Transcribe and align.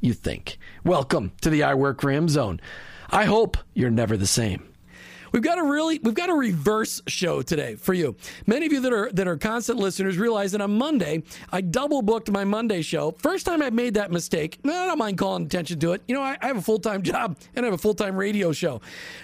you 0.00 0.14
think. 0.14 0.58
Welcome 0.84 1.32
to 1.42 1.50
the 1.50 1.62
I 1.62 1.74
Work 1.74 2.02
Him 2.02 2.28
zone. 2.28 2.60
I 3.10 3.24
hope 3.24 3.56
you're 3.74 3.90
never 3.90 4.16
the 4.16 4.26
same. 4.26 4.70
We've 5.32 5.42
got 5.42 5.58
a 5.58 5.62
really 5.62 6.00
we've 6.02 6.14
got 6.14 6.28
a 6.28 6.34
reverse 6.34 7.00
show 7.06 7.42
today 7.42 7.76
for 7.76 7.94
you. 7.94 8.16
Many 8.46 8.66
of 8.66 8.72
you 8.72 8.80
that 8.80 8.92
are 8.92 9.12
that 9.12 9.28
are 9.28 9.36
constant 9.36 9.78
listeners 9.78 10.18
realize 10.18 10.52
that 10.52 10.60
on 10.60 10.76
Monday 10.76 11.22
I 11.52 11.60
double 11.60 12.02
booked 12.02 12.30
my 12.30 12.44
Monday 12.44 12.82
show. 12.82 13.12
First 13.12 13.46
time 13.46 13.62
I've 13.62 13.72
made 13.72 13.94
that 13.94 14.10
mistake. 14.10 14.58
No, 14.64 14.74
I 14.76 14.86
don't 14.86 14.98
mind 14.98 15.18
calling 15.18 15.44
attention 15.44 15.78
to 15.80 15.92
it. 15.92 16.02
You 16.08 16.16
know, 16.16 16.22
I, 16.22 16.36
I 16.40 16.48
have 16.48 16.56
a 16.56 16.62
full 16.62 16.80
time 16.80 17.02
job 17.04 17.36
and 17.54 17.64
I 17.64 17.68
have 17.68 17.74
a 17.74 17.78
full 17.78 17.94
time 17.94 18.16
radio 18.16 18.50
show. 18.50 18.80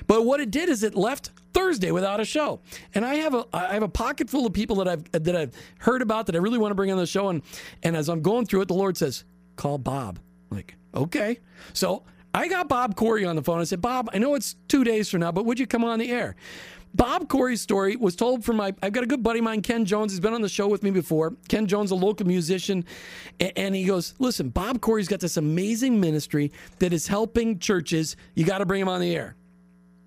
But 0.06 0.24
what 0.24 0.40
it 0.40 0.52
did 0.52 0.68
is 0.68 0.84
it 0.84 0.94
left 0.94 1.30
Thursday 1.52 1.90
without 1.90 2.20
a 2.20 2.24
show. 2.24 2.60
And 2.94 3.04
I 3.04 3.16
have 3.16 3.34
a 3.34 3.44
I 3.52 3.74
have 3.74 3.82
a 3.82 3.88
pocket 3.88 4.30
full 4.30 4.46
of 4.46 4.52
people 4.52 4.76
that 4.76 4.88
I've 4.88 5.10
that 5.10 5.34
I've 5.34 5.54
heard 5.78 6.02
about 6.02 6.26
that 6.26 6.36
I 6.36 6.38
really 6.38 6.58
want 6.58 6.70
to 6.70 6.76
bring 6.76 6.92
on 6.92 6.98
the 6.98 7.06
show. 7.06 7.30
And 7.30 7.42
and 7.82 7.96
as 7.96 8.08
I'm 8.08 8.22
going 8.22 8.46
through 8.46 8.60
it, 8.60 8.68
the 8.68 8.74
Lord 8.74 8.96
says, 8.96 9.24
call 9.56 9.78
Bob. 9.78 10.20
Like, 10.50 10.76
okay. 10.94 11.38
So 11.72 12.04
I 12.34 12.48
got 12.48 12.68
Bob 12.68 12.94
Corry 12.94 13.28
on 13.28 13.36
the 13.36 13.42
phone. 13.42 13.60
I 13.60 13.64
said, 13.64 13.80
Bob, 13.80 14.10
I 14.12 14.18
know 14.18 14.34
it's 14.34 14.56
two 14.68 14.84
days 14.84 15.08
from 15.08 15.20
now, 15.20 15.32
but 15.32 15.44
would 15.44 15.58
you 15.58 15.66
come 15.66 15.84
on 15.84 15.98
the 15.98 16.10
air? 16.10 16.36
Bob 16.94 17.28
Corry's 17.28 17.60
story 17.60 17.94
was 17.96 18.16
told 18.16 18.42
from 18.42 18.56
my. 18.56 18.74
I've 18.82 18.92
got 18.92 19.04
a 19.04 19.06
good 19.06 19.22
buddy 19.22 19.40
of 19.40 19.44
mine, 19.44 19.60
Ken 19.60 19.84
Jones. 19.84 20.12
He's 20.12 20.20
been 20.20 20.32
on 20.32 20.40
the 20.40 20.48
show 20.48 20.66
with 20.66 20.82
me 20.82 20.90
before. 20.90 21.34
Ken 21.46 21.66
Jones, 21.66 21.90
a 21.90 21.94
local 21.94 22.26
musician, 22.26 22.86
and 23.38 23.74
he 23.74 23.84
goes, 23.84 24.14
"Listen, 24.18 24.48
Bob 24.48 24.80
Corry's 24.80 25.06
got 25.06 25.20
this 25.20 25.36
amazing 25.36 26.00
ministry 26.00 26.52
that 26.78 26.94
is 26.94 27.06
helping 27.06 27.58
churches. 27.58 28.16
You 28.34 28.46
got 28.46 28.58
to 28.58 28.66
bring 28.66 28.80
him 28.80 28.88
on 28.88 29.02
the 29.02 29.14
air." 29.14 29.36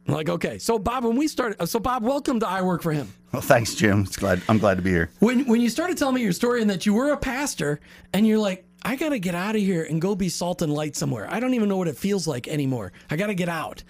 I'm 0.07 0.15
like, 0.15 0.29
okay. 0.29 0.57
So 0.57 0.79
Bob, 0.79 1.03
when 1.03 1.15
we 1.15 1.27
started, 1.27 1.69
so 1.69 1.79
Bob, 1.79 2.03
welcome 2.03 2.39
to 2.39 2.47
I 2.47 2.63
Work 2.63 2.81
for 2.81 2.91
Him. 2.91 3.13
Well, 3.31 3.43
thanks, 3.43 3.75
Jim. 3.75 4.01
It's 4.01 4.17
glad 4.17 4.41
I'm 4.49 4.57
glad 4.57 4.77
to 4.77 4.81
be 4.81 4.89
here. 4.89 5.11
When 5.19 5.45
when 5.45 5.61
you 5.61 5.69
started 5.69 5.97
telling 5.99 6.15
me 6.15 6.23
your 6.23 6.33
story 6.33 6.61
and 6.61 6.69
that 6.71 6.87
you 6.87 6.95
were 6.95 7.11
a 7.11 7.17
pastor, 7.17 7.79
and 8.13 8.25
you're 8.25 8.39
like, 8.39 8.65
I 8.81 8.95
got 8.95 9.09
to 9.09 9.19
get 9.19 9.35
out 9.35 9.55
of 9.55 9.61
here 9.61 9.83
and 9.83 10.01
go 10.01 10.15
be 10.15 10.29
salt 10.29 10.61
and 10.61 10.73
light 10.73 10.95
somewhere. 10.95 11.27
I 11.29 11.39
don't 11.39 11.53
even 11.53 11.69
know 11.69 11.77
what 11.77 11.87
it 11.87 11.97
feels 11.97 12.27
like 12.27 12.47
anymore. 12.47 12.91
I 13.09 13.17
got 13.17 13.27
to 13.27 13.35
get 13.35 13.49
out. 13.49 13.83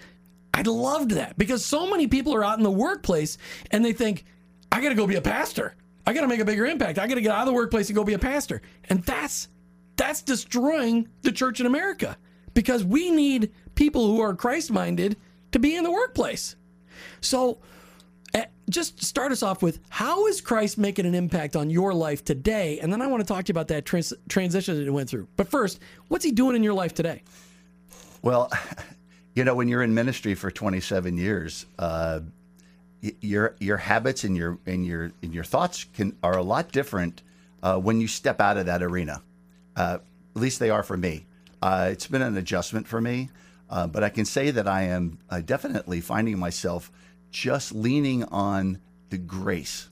I 0.53 0.61
loved 0.63 1.11
that 1.11 1.37
because 1.37 1.63
so 1.63 1.89
many 1.89 2.07
people 2.07 2.33
are 2.33 2.43
out 2.43 2.57
in 2.57 2.63
the 2.63 2.71
workplace 2.71 3.37
and 3.71 3.85
they 3.85 3.93
think, 3.93 4.25
I 4.71 4.81
got 4.81 4.89
to 4.89 4.95
go 4.95 5.07
be 5.07 5.15
a 5.15 5.21
pastor. 5.21 5.75
I 6.05 6.13
got 6.13 6.21
to 6.21 6.27
make 6.27 6.39
a 6.39 6.45
bigger 6.45 6.65
impact. 6.65 6.97
I 6.97 7.07
got 7.07 7.15
to 7.15 7.21
get 7.21 7.31
out 7.31 7.41
of 7.41 7.47
the 7.47 7.53
workplace 7.53 7.87
and 7.89 7.95
go 7.95 8.03
be 8.03 8.13
a 8.13 8.19
pastor. 8.19 8.61
And 8.89 9.03
that's 9.03 9.47
that's 9.95 10.21
destroying 10.21 11.09
the 11.23 11.31
church 11.31 11.59
in 11.59 11.65
America 11.65 12.17
because 12.53 12.83
we 12.83 13.11
need 13.11 13.51
people 13.75 14.07
who 14.07 14.21
are 14.21 14.33
Christ 14.33 14.71
minded 14.71 15.17
to 15.51 15.59
be 15.59 15.75
in 15.75 15.83
the 15.83 15.91
workplace. 15.91 16.55
So, 17.21 17.59
just 18.69 19.03
start 19.03 19.31
us 19.31 19.41
off 19.41 19.61
with 19.61 19.79
how 19.89 20.27
is 20.27 20.41
Christ 20.41 20.77
making 20.77 21.05
an 21.05 21.15
impact 21.15 21.55
on 21.55 21.69
your 21.69 21.93
life 21.93 22.23
today? 22.23 22.79
And 22.79 22.93
then 22.93 23.01
I 23.01 23.07
want 23.07 23.21
to 23.21 23.27
talk 23.27 23.45
to 23.45 23.49
you 23.49 23.53
about 23.53 23.67
that 23.69 23.85
trans- 23.85 24.13
transition 24.27 24.77
that 24.77 24.85
it 24.85 24.91
went 24.91 25.09
through. 25.09 25.27
But 25.35 25.49
first, 25.49 25.79
what's 26.07 26.23
he 26.23 26.31
doing 26.31 26.55
in 26.55 26.63
your 26.63 26.73
life 26.73 26.93
today? 26.93 27.23
Well, 28.21 28.51
you 29.35 29.43
know, 29.43 29.55
when 29.55 29.67
you're 29.67 29.83
in 29.83 29.93
ministry 29.93 30.35
for 30.35 30.51
27 30.51 31.17
years, 31.17 31.65
uh, 31.79 32.21
your 33.21 33.55
your 33.59 33.77
habits 33.77 34.25
and 34.25 34.35
your 34.35 34.59
and 34.65 34.85
your 34.85 35.13
and 35.23 35.33
your 35.33 35.45
thoughts 35.45 35.85
can 35.93 36.17
are 36.21 36.37
a 36.37 36.43
lot 36.43 36.69
different 36.73 37.21
uh, 37.63 37.77
when 37.77 38.01
you 38.01 38.07
step 38.07 38.41
out 38.41 38.57
of 38.57 38.65
that 38.65 38.83
arena. 38.83 39.21
Uh, 39.75 39.99
at 40.35 40.41
least 40.41 40.59
they 40.59 40.69
are 40.69 40.83
for 40.83 40.97
me. 40.97 41.25
Uh, 41.61 41.89
it's 41.91 42.07
been 42.07 42.21
an 42.21 42.35
adjustment 42.35 42.87
for 42.87 42.99
me, 42.99 43.29
uh, 43.69 43.87
but 43.87 44.03
I 44.03 44.09
can 44.09 44.25
say 44.25 44.51
that 44.51 44.67
I 44.67 44.83
am 44.83 45.19
uh, 45.29 45.39
definitely 45.39 46.01
finding 46.01 46.37
myself 46.37 46.91
just 47.31 47.71
leaning 47.73 48.23
on 48.25 48.79
the 49.09 49.17
grace 49.17 49.89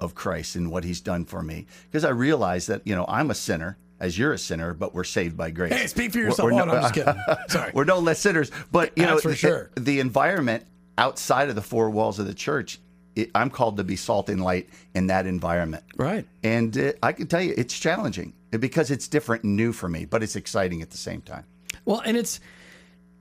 of 0.00 0.14
Christ 0.14 0.56
and 0.56 0.70
what 0.70 0.84
He's 0.84 1.00
done 1.00 1.24
for 1.24 1.42
me 1.42 1.66
because 1.90 2.04
I 2.04 2.10
realize 2.10 2.66
that 2.66 2.82
you 2.86 2.94
know 2.94 3.04
I'm 3.08 3.30
a 3.30 3.34
sinner. 3.34 3.78
As 3.98 4.18
you're 4.18 4.34
a 4.34 4.38
sinner, 4.38 4.74
but 4.74 4.94
we're 4.94 5.04
saved 5.04 5.38
by 5.38 5.50
grace. 5.50 5.72
Hey, 5.72 5.86
speak 5.86 6.12
for 6.12 6.18
We're- 6.18 6.28
yourself. 6.28 6.50
we're 6.50 6.52
Oh, 6.52 6.58
no- 6.58 6.64
no, 6.66 6.74
I'm 6.74 6.82
just 6.82 6.92
kidding. 6.92 7.14
Sorry. 7.48 7.70
we're 7.72 7.84
no 7.84 7.98
less 7.98 8.18
sinners, 8.18 8.50
but 8.70 8.92
you 8.94 9.06
know, 9.06 9.16
for 9.16 9.34
sure. 9.34 9.70
the 9.74 10.00
environment 10.00 10.66
outside 10.98 11.48
of 11.48 11.54
the 11.54 11.62
four 11.62 11.88
walls 11.88 12.18
of 12.18 12.26
the 12.26 12.34
church, 12.34 12.78
it, 13.14 13.30
I'm 13.34 13.48
called 13.48 13.78
to 13.78 13.84
be 13.84 13.96
salt 13.96 14.28
and 14.28 14.44
light 14.44 14.68
in 14.94 15.06
that 15.06 15.24
environment. 15.26 15.82
Right. 15.96 16.26
And 16.42 16.76
uh, 16.76 16.92
I 17.02 17.12
can 17.12 17.26
tell 17.26 17.40
you, 17.40 17.54
it's 17.56 17.78
challenging 17.78 18.34
because 18.50 18.90
it's 18.90 19.08
different 19.08 19.44
and 19.44 19.56
new 19.56 19.72
for 19.72 19.88
me, 19.88 20.04
but 20.04 20.22
it's 20.22 20.36
exciting 20.36 20.82
at 20.82 20.90
the 20.90 20.98
same 20.98 21.22
time. 21.22 21.44
Well, 21.86 22.02
and 22.04 22.18
it's 22.18 22.38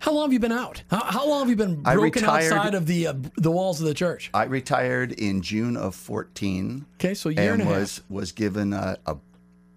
how 0.06 0.14
long 0.14 0.26
have 0.28 0.34
you 0.34 0.40
been 0.40 0.52
out? 0.52 0.84
How, 0.92 1.04
how 1.04 1.28
long 1.28 1.40
have 1.40 1.50
you 1.50 1.56
been 1.56 1.82
broken 1.82 2.22
retired- 2.22 2.54
outside 2.54 2.74
of 2.76 2.86
the 2.86 3.08
uh, 3.08 3.14
the 3.38 3.50
walls 3.50 3.82
of 3.82 3.88
the 3.88 3.94
church? 3.96 4.30
I 4.36 4.44
retired 4.44 5.12
in 5.14 5.42
June 5.42 5.76
of 5.76 5.96
14. 5.96 6.86
Okay, 6.96 7.16
so 7.16 7.32
a 7.32 7.34
year 7.34 7.54
and 7.54 7.62
and 7.62 7.62
a 7.64 7.66
half. 7.66 7.82
was 7.82 8.02
was 8.08 8.32
given 8.32 8.72
a, 8.74 8.98
a, 9.08 9.18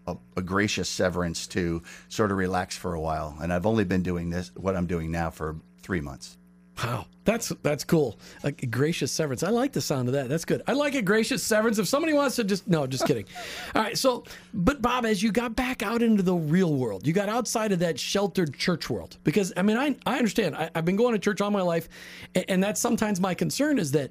a, 0.07 0.17
a 0.37 0.43
gracious 0.43 0.91
severance 0.91 1.47
to 1.49 1.83
sort 2.11 2.31
of 2.31 2.37
relax 2.37 2.77
for 2.77 2.93
a 2.93 3.01
while. 3.01 3.39
And 3.41 3.53
I've 3.53 3.65
only 3.65 3.85
been 3.85 4.03
doing 4.03 4.29
this, 4.29 4.51
what 4.55 4.77
I'm 4.77 4.87
doing 4.87 5.11
now, 5.11 5.31
for 5.31 5.57
three 5.81 6.03
months. 6.03 6.37
Wow, 6.85 7.07
that's 7.29 7.51
that's 7.63 7.85
cool. 7.85 8.19
A 8.43 8.53
gracious 8.53 9.13
severance. 9.13 9.43
I 9.43 9.51
like 9.51 9.75
the 9.75 9.83
sound 9.83 10.09
of 10.09 10.15
that. 10.15 10.31
That's 10.31 10.47
good. 10.47 10.63
I 10.67 10.73
like 10.73 10.95
a 10.95 11.03
gracious 11.03 11.43
severance. 11.43 11.79
If 11.79 11.87
somebody 11.87 12.15
wants 12.15 12.37
to 12.37 12.45
just 12.45 12.67
no, 12.67 12.87
just 12.87 13.07
kidding. 13.07 13.27
All 13.75 13.83
right. 13.83 13.99
So, 13.99 14.25
but 14.55 14.81
Bob, 14.81 15.05
as 15.05 15.23
you 15.23 15.31
got 15.31 15.55
back 15.55 15.83
out 15.83 16.01
into 16.01 16.23
the 16.23 16.35
real 16.35 16.75
world, 16.75 17.07
you 17.07 17.13
got 17.13 17.29
outside 17.29 17.71
of 17.73 17.81
that 17.81 18.01
sheltered 18.01 18.57
church 18.57 18.89
world. 18.89 19.19
Because 19.25 19.53
I 19.59 19.63
mean, 19.63 19.77
I 19.77 19.95
I 20.07 20.17
understand. 20.17 20.57
I, 20.57 20.71
I've 20.75 20.87
been 20.87 20.97
going 20.97 21.13
to 21.13 21.19
church 21.19 21.43
all 21.43 21.51
my 21.51 21.61
life, 21.61 21.91
and, 22.35 22.47
and 22.49 22.65
that's 22.65 22.81
sometimes 22.81 23.21
my 23.21 23.35
concern 23.35 23.79
is 23.79 23.93
that 23.93 24.11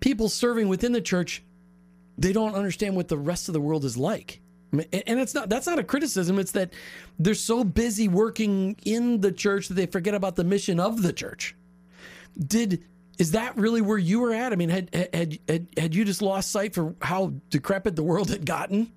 people 0.00 0.30
serving 0.30 0.66
within 0.66 0.92
the 0.92 1.02
church, 1.02 1.42
they 2.16 2.32
don't 2.32 2.54
understand 2.54 2.96
what 2.96 3.08
the 3.08 3.18
rest 3.18 3.50
of 3.50 3.52
the 3.52 3.60
world 3.60 3.84
is 3.84 3.98
like. 3.98 4.40
And 4.72 5.20
it's 5.20 5.34
not 5.34 5.50
that's 5.50 5.66
not 5.66 5.78
a 5.78 5.84
criticism. 5.84 6.38
It's 6.38 6.52
that 6.52 6.72
they're 7.18 7.34
so 7.34 7.64
busy 7.64 8.08
working 8.08 8.76
in 8.86 9.20
the 9.20 9.30
church 9.30 9.68
that 9.68 9.74
they 9.74 9.84
forget 9.84 10.14
about 10.14 10.36
the 10.36 10.44
mission 10.44 10.80
of 10.80 11.02
the 11.02 11.12
church 11.12 11.54
did 12.38 12.82
is 13.18 13.32
that 13.32 13.56
really 13.56 13.80
where 13.80 13.98
you 13.98 14.20
were 14.20 14.32
at? 14.32 14.52
I 14.52 14.56
mean, 14.56 14.68
had 14.68 14.94
had 14.94 15.38
had, 15.48 15.68
had 15.76 15.94
you 15.94 16.04
just 16.04 16.22
lost 16.22 16.50
sight 16.50 16.74
for 16.74 16.94
how 17.00 17.32
decrepit 17.50 17.96
the 17.96 18.02
world 18.02 18.30
had 18.30 18.44
gotten? 18.44 18.92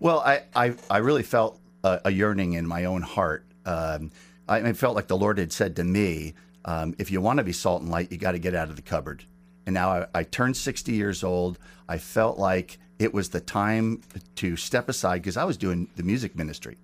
Well, 0.00 0.20
I, 0.20 0.42
I, 0.54 0.74
I 0.88 0.98
really 0.98 1.22
felt 1.22 1.60
a, 1.82 2.00
a 2.06 2.10
yearning 2.10 2.54
in 2.54 2.66
my 2.66 2.84
own 2.84 3.02
heart. 3.02 3.44
Um, 3.66 4.10
I, 4.48 4.58
I 4.58 4.72
felt 4.72 4.94
like 4.94 5.08
the 5.08 5.16
Lord 5.16 5.38
had 5.38 5.52
said 5.52 5.76
to 5.76 5.84
me, 5.84 6.34
um, 6.64 6.94
if 6.98 7.10
you 7.10 7.20
want 7.20 7.38
to 7.38 7.44
be 7.44 7.52
salt 7.52 7.82
and 7.82 7.90
light, 7.90 8.10
you 8.10 8.18
got 8.18 8.32
to 8.32 8.38
get 8.38 8.54
out 8.54 8.70
of 8.70 8.76
the 8.76 8.82
cupboard. 8.82 9.24
And 9.66 9.74
now 9.74 9.90
I, 9.90 10.06
I 10.14 10.22
turned 10.22 10.56
60 10.56 10.92
years 10.92 11.22
old. 11.22 11.58
I 11.88 11.98
felt 11.98 12.38
like 12.38 12.78
it 12.98 13.12
was 13.12 13.30
the 13.30 13.40
time 13.40 14.02
to 14.36 14.56
step 14.56 14.88
aside 14.88 15.22
because 15.22 15.36
I 15.36 15.44
was 15.44 15.56
doing 15.56 15.88
the 15.96 16.02
music 16.02 16.36
ministry. 16.36 16.78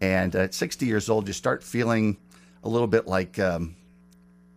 And 0.00 0.34
at 0.34 0.54
60 0.54 0.86
years 0.86 1.08
old, 1.08 1.26
you 1.26 1.32
start 1.32 1.62
feeling 1.62 2.18
a 2.62 2.68
little 2.68 2.86
bit 2.86 3.06
like 3.06 3.38
um, 3.38 3.76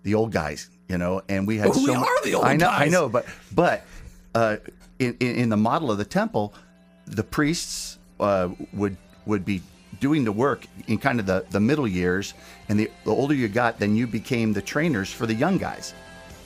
the 0.04 0.16
old 0.16 0.32
guys, 0.32 0.70
you 0.92 0.98
know. 0.98 1.22
And 1.30 1.48
we 1.48 1.58
had 1.58 1.70
Well, 1.70 1.80
we 1.80 1.86
so 1.86 1.96
mu- 1.96 2.02
are 2.02 2.24
the 2.24 2.36
old 2.36 2.46
I 2.46 2.56
know, 2.58 2.70
I 2.70 2.90
know, 2.90 3.10
but 3.10 3.26
but 3.54 3.84
uh, 4.36 4.58
in, 5.00 5.16
in 5.20 5.36
in 5.36 5.50
the 5.50 5.58
model 5.58 5.90
of 5.92 5.98
the 5.98 6.06
temple, 6.06 6.54
the 7.06 7.24
priests 7.24 7.98
uh, 8.20 8.50
would 8.74 8.98
would 9.26 9.46
be 9.46 9.62
doing 10.00 10.24
the 10.24 10.32
work 10.32 10.66
in 10.88 10.98
kind 10.98 11.20
of 11.20 11.26
the, 11.26 11.46
the 11.52 11.60
middle 11.60 11.88
years, 11.88 12.34
and 12.70 12.80
the, 12.80 12.90
the 13.06 13.12
older 13.12 13.36
you 13.36 13.48
got, 13.48 13.78
then 13.78 13.96
you 13.96 14.08
became 14.08 14.52
the 14.52 14.62
trainers 14.62 15.12
for 15.12 15.28
the 15.28 15.34
young 15.34 15.58
guys. 15.58 15.94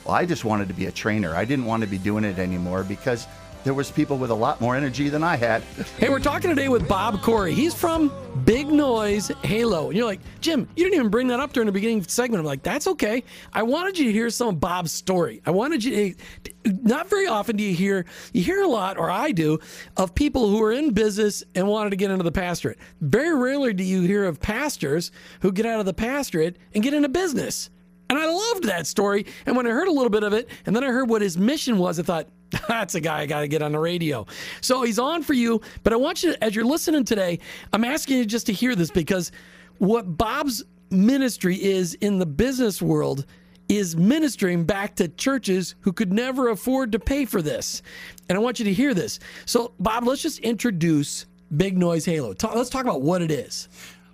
Well, 0.03 0.13
I 0.13 0.25
just 0.25 0.43
wanted 0.43 0.67
to 0.67 0.73
be 0.73 0.87
a 0.87 0.91
trainer. 0.91 1.33
I 1.35 1.45
didn't 1.45 1.65
want 1.65 1.81
to 1.81 1.87
be 1.87 1.97
doing 1.97 2.23
it 2.25 2.37
anymore 2.37 2.83
because 2.83 3.27
there 3.65 3.73
was 3.73 3.89
people 3.89 4.17
with 4.19 4.29
a 4.29 4.35
lot 4.35 4.61
more 4.61 4.75
energy 4.75 5.09
than 5.09 5.23
I 5.23 5.35
had. 5.35 5.63
Hey, 5.97 6.09
we're 6.09 6.19
talking 6.19 6.51
today 6.51 6.69
with 6.69 6.87
Bob 6.87 7.15
Corry. 7.15 7.51
He's 7.51 7.73
from 7.73 8.11
Big 8.45 8.67
Noise 8.67 9.29
Halo. 9.43 9.87
And 9.87 9.97
you're 9.97 10.05
like, 10.05 10.21
Jim, 10.39 10.69
you 10.75 10.83
didn't 10.83 10.99
even 10.99 11.09
bring 11.09 11.27
that 11.29 11.39
up 11.39 11.51
during 11.51 11.65
the 11.65 11.71
beginning 11.71 12.03
segment. 12.03 12.39
I'm 12.39 12.45
like, 12.45 12.61
that's 12.61 12.85
okay. 12.85 13.23
I 13.53 13.63
wanted 13.63 13.97
you 13.97 14.05
to 14.05 14.11
hear 14.11 14.29
some 14.29 14.49
of 14.49 14.59
Bob's 14.59 14.91
story. 14.91 15.41
I 15.47 15.51
wanted 15.51 15.83
you 15.83 16.13
to, 16.13 16.73
not 16.83 17.09
very 17.09 17.25
often 17.25 17.55
do 17.57 17.63
you 17.63 17.73
hear, 17.73 18.05
you 18.33 18.43
hear 18.43 18.61
a 18.61 18.67
lot, 18.67 18.99
or 18.99 19.09
I 19.09 19.31
do, 19.31 19.57
of 19.97 20.13
people 20.13 20.47
who 20.47 20.61
are 20.61 20.71
in 20.71 20.93
business 20.93 21.43
and 21.55 21.67
wanted 21.67 21.89
to 21.89 21.95
get 21.95 22.11
into 22.11 22.23
the 22.23 22.31
pastorate. 22.31 22.77
Very 23.01 23.35
rarely 23.35 23.73
do 23.73 23.83
you 23.83 24.03
hear 24.03 24.25
of 24.25 24.39
pastors 24.39 25.11
who 25.41 25.51
get 25.51 25.65
out 25.65 25.79
of 25.79 25.87
the 25.87 25.93
pastorate 25.93 26.57
and 26.75 26.83
get 26.83 26.93
into 26.93 27.09
business. 27.09 27.71
And 28.11 28.19
I 28.19 28.27
loved 28.27 28.65
that 28.65 28.85
story. 28.85 29.25
And 29.47 29.57
when 29.57 29.65
I 29.65 29.71
heard 29.71 29.87
a 29.87 29.91
little 29.91 30.11
bit 30.11 30.21
of 30.21 30.33
it, 30.33 30.49
and 30.67 30.75
then 30.75 30.83
I 30.83 30.91
heard 30.91 31.09
what 31.09 31.23
his 31.23 31.35
mission 31.39 31.79
was, 31.79 31.99
I 31.99 32.03
thought, 32.03 32.27
that's 32.67 32.95
a 32.95 33.01
guy 33.01 33.21
I 33.21 33.25
got 33.25 33.41
to 33.41 33.47
get 33.47 33.61
on 33.61 33.71
the 33.71 33.79
radio. 33.79 34.25
So 34.61 34.83
he's 34.83 34.99
on 34.99 35.23
for 35.23 35.33
you. 35.33 35.61
But 35.83 35.93
I 35.93 35.95
want 35.95 36.23
you, 36.23 36.35
as 36.41 36.55
you're 36.55 36.65
listening 36.65 37.03
today, 37.03 37.39
I'm 37.73 37.83
asking 37.83 38.17
you 38.17 38.25
just 38.25 38.45
to 38.47 38.53
hear 38.53 38.75
this 38.75 38.91
because 38.91 39.31
what 39.77 40.17
Bob's 40.17 40.63
ministry 40.89 41.61
is 41.61 41.95
in 41.95 42.19
the 42.19 42.25
business 42.25 42.81
world 42.81 43.25
is 43.67 43.95
ministering 43.97 44.63
back 44.63 44.95
to 44.95 45.07
churches 45.07 45.75
who 45.81 45.91
could 45.91 46.13
never 46.13 46.49
afford 46.49 46.91
to 46.91 46.99
pay 46.99 47.25
for 47.25 47.41
this. 47.41 47.81
And 48.29 48.37
I 48.37 48.41
want 48.41 48.59
you 48.59 48.65
to 48.65 48.73
hear 48.73 48.93
this. 48.93 49.19
So, 49.45 49.73
Bob, 49.79 50.05
let's 50.05 50.21
just 50.21 50.39
introduce 50.39 51.25
Big 51.57 51.77
Noise 51.77 52.05
Halo. 52.05 52.33
Talk, 52.33 52.55
let's 52.55 52.69
talk 52.69 52.83
about 52.83 53.01
what 53.01 53.21
it 53.21 53.31
is. 53.31 53.67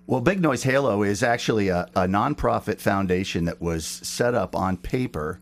Well, 0.06 0.20
Big 0.20 0.40
Noise 0.40 0.62
Halo 0.62 1.02
is 1.02 1.22
actually 1.22 1.68
a, 1.68 1.82
a 1.94 2.06
nonprofit 2.06 2.80
foundation 2.80 3.44
that 3.44 3.60
was 3.60 3.86
set 3.86 4.34
up 4.34 4.56
on 4.56 4.76
paper 4.76 5.38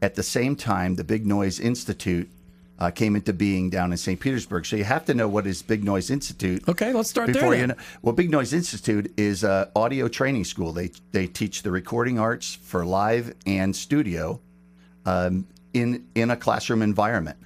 at 0.00 0.14
the 0.14 0.22
same 0.22 0.56
time 0.56 0.94
the 0.94 1.04
Big 1.04 1.26
Noise 1.26 1.60
Institute 1.60 2.28
uh, 2.78 2.90
came 2.90 3.16
into 3.16 3.32
being 3.32 3.70
down 3.70 3.90
in 3.90 3.98
St. 3.98 4.20
Petersburg. 4.20 4.64
So 4.64 4.76
you 4.76 4.84
have 4.84 5.04
to 5.06 5.14
know 5.14 5.28
what 5.28 5.46
is 5.46 5.62
Big 5.62 5.82
Noise 5.82 6.10
Institute. 6.10 6.68
Okay, 6.68 6.92
let's 6.92 7.10
start 7.10 7.26
there 7.26 7.34
before 7.34 7.50
then. 7.50 7.60
you 7.60 7.66
know. 7.68 7.74
Well, 8.02 8.14
Big 8.14 8.30
Noise 8.30 8.52
Institute 8.52 9.12
is 9.16 9.42
a 9.42 9.70
audio 9.74 10.08
training 10.08 10.44
school. 10.44 10.72
They 10.72 10.92
they 11.12 11.26
teach 11.26 11.62
the 11.62 11.70
recording 11.70 12.18
arts 12.18 12.54
for 12.54 12.84
live 12.84 13.34
and 13.46 13.74
studio 13.74 14.40
um, 15.04 15.46
in 15.74 16.06
in 16.14 16.30
a 16.30 16.36
classroom 16.36 16.82
environment, 16.82 17.38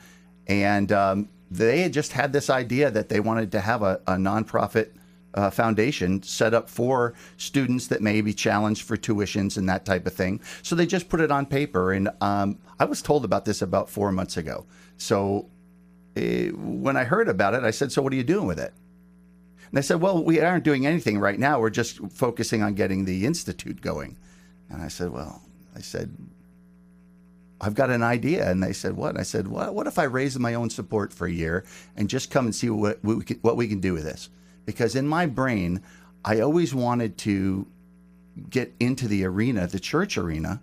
and 0.46 0.92
um, 0.92 1.28
they 1.50 1.80
had 1.80 1.92
just 1.92 2.12
had 2.12 2.32
this 2.32 2.50
idea 2.50 2.90
that 2.90 3.08
they 3.08 3.20
wanted 3.20 3.52
to 3.52 3.60
have 3.60 3.82
a, 3.82 4.00
a 4.06 4.14
nonprofit 4.14 4.90
uh, 5.34 5.50
foundation 5.50 6.22
set 6.22 6.54
up 6.54 6.68
for 6.68 7.14
students 7.36 7.86
that 7.88 8.02
may 8.02 8.20
be 8.20 8.32
challenged 8.32 8.82
for 8.82 8.96
tuitions 8.96 9.56
and 9.56 9.68
that 9.68 9.84
type 9.84 10.06
of 10.06 10.12
thing. 10.12 10.40
So 10.62 10.74
they 10.74 10.86
just 10.86 11.08
put 11.08 11.20
it 11.20 11.30
on 11.30 11.46
paper, 11.46 11.92
and 11.92 12.10
um, 12.20 12.58
I 12.78 12.84
was 12.84 13.02
told 13.02 13.24
about 13.24 13.44
this 13.44 13.62
about 13.62 13.88
four 13.88 14.12
months 14.12 14.36
ago. 14.36 14.66
So 14.96 15.48
eh, 16.16 16.50
when 16.50 16.96
I 16.96 17.04
heard 17.04 17.28
about 17.28 17.54
it, 17.54 17.62
I 17.62 17.70
said, 17.70 17.92
"So 17.92 18.02
what 18.02 18.12
are 18.12 18.16
you 18.16 18.24
doing 18.24 18.46
with 18.46 18.60
it?" 18.60 18.72
And 19.72 19.78
they 19.78 19.82
said, 19.82 20.02
Well, 20.02 20.22
we 20.22 20.38
aren't 20.38 20.64
doing 20.64 20.86
anything 20.86 21.18
right 21.18 21.38
now. 21.38 21.58
We're 21.58 21.70
just 21.70 21.98
focusing 22.10 22.62
on 22.62 22.74
getting 22.74 23.06
the 23.06 23.24
institute 23.24 23.80
going. 23.80 24.18
And 24.68 24.82
I 24.82 24.88
said, 24.88 25.10
Well, 25.10 25.40
I 25.74 25.80
said, 25.80 26.14
I've 27.58 27.74
got 27.74 27.88
an 27.88 28.02
idea. 28.02 28.50
And 28.50 28.62
they 28.62 28.74
said, 28.74 28.94
What? 28.94 29.10
And 29.10 29.18
I 29.18 29.22
said, 29.22 29.48
What, 29.48 29.74
what 29.74 29.86
if 29.86 29.98
I 29.98 30.04
raise 30.04 30.38
my 30.38 30.52
own 30.52 30.68
support 30.68 31.10
for 31.10 31.26
a 31.26 31.32
year 31.32 31.64
and 31.96 32.10
just 32.10 32.30
come 32.30 32.44
and 32.44 32.54
see 32.54 32.68
what, 32.68 33.02
we 33.02 33.14
what 33.40 33.56
we 33.56 33.66
can 33.66 33.80
do 33.80 33.94
with 33.94 34.04
this? 34.04 34.28
Because 34.64 34.94
in 34.94 35.06
my 35.06 35.26
brain, 35.26 35.82
I 36.24 36.40
always 36.40 36.74
wanted 36.74 37.18
to 37.18 37.66
get 38.48 38.72
into 38.80 39.08
the 39.08 39.24
arena, 39.24 39.66
the 39.66 39.80
church 39.80 40.16
arena, 40.16 40.60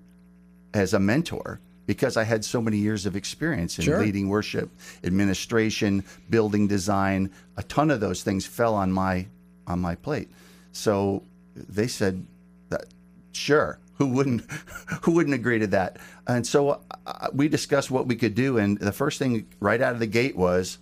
as 0.74 0.94
a 0.94 1.00
mentor 1.00 1.60
because 1.90 2.18
I 2.18 2.24
had 2.24 2.46
so 2.46 2.62
many 2.62 2.78
years 2.78 3.08
of 3.08 3.16
experience 3.16 3.80
in 3.80 3.86
Sure. 3.86 4.00
leading 4.00 4.30
worship, 4.30 4.70
administration, 5.04 6.04
building 6.30 6.68
design. 6.68 7.32
A 7.58 7.64
ton 7.64 7.90
of 7.90 8.00
those 8.00 8.22
things 8.22 8.46
fell 8.46 8.76
on 8.76 8.92
my 8.92 9.26
on 9.66 9.80
my 9.80 9.96
plate. 9.96 10.30
So 10.72 11.24
they 11.56 11.88
said 11.88 12.28
that 12.70 12.86
sure, 13.32 13.80
who 13.96 14.06
wouldn't 14.06 14.42
who 15.02 15.14
wouldn't 15.14 15.34
agree 15.34 15.58
to 15.58 15.66
that? 15.66 15.98
And 16.28 16.46
so 16.46 16.80
uh, 17.08 17.30
we 17.34 17.48
discussed 17.48 17.90
what 17.90 18.06
we 18.06 18.16
could 18.16 18.36
do 18.36 18.60
and 18.60 18.78
the 18.78 18.92
first 18.92 19.18
thing 19.18 19.48
right 19.60 19.82
out 19.82 19.94
of 19.94 20.00
the 20.00 20.06
gate 20.06 20.36
was 20.36 20.78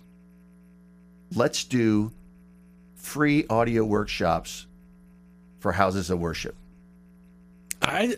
let's 1.34 1.64
do 1.64 2.12
free 2.98 3.46
audio 3.48 3.84
workshops 3.84 4.66
for 5.58 5.72
houses 5.72 6.10
of 6.10 6.20
worship. 6.20 6.54
I, 7.80 8.16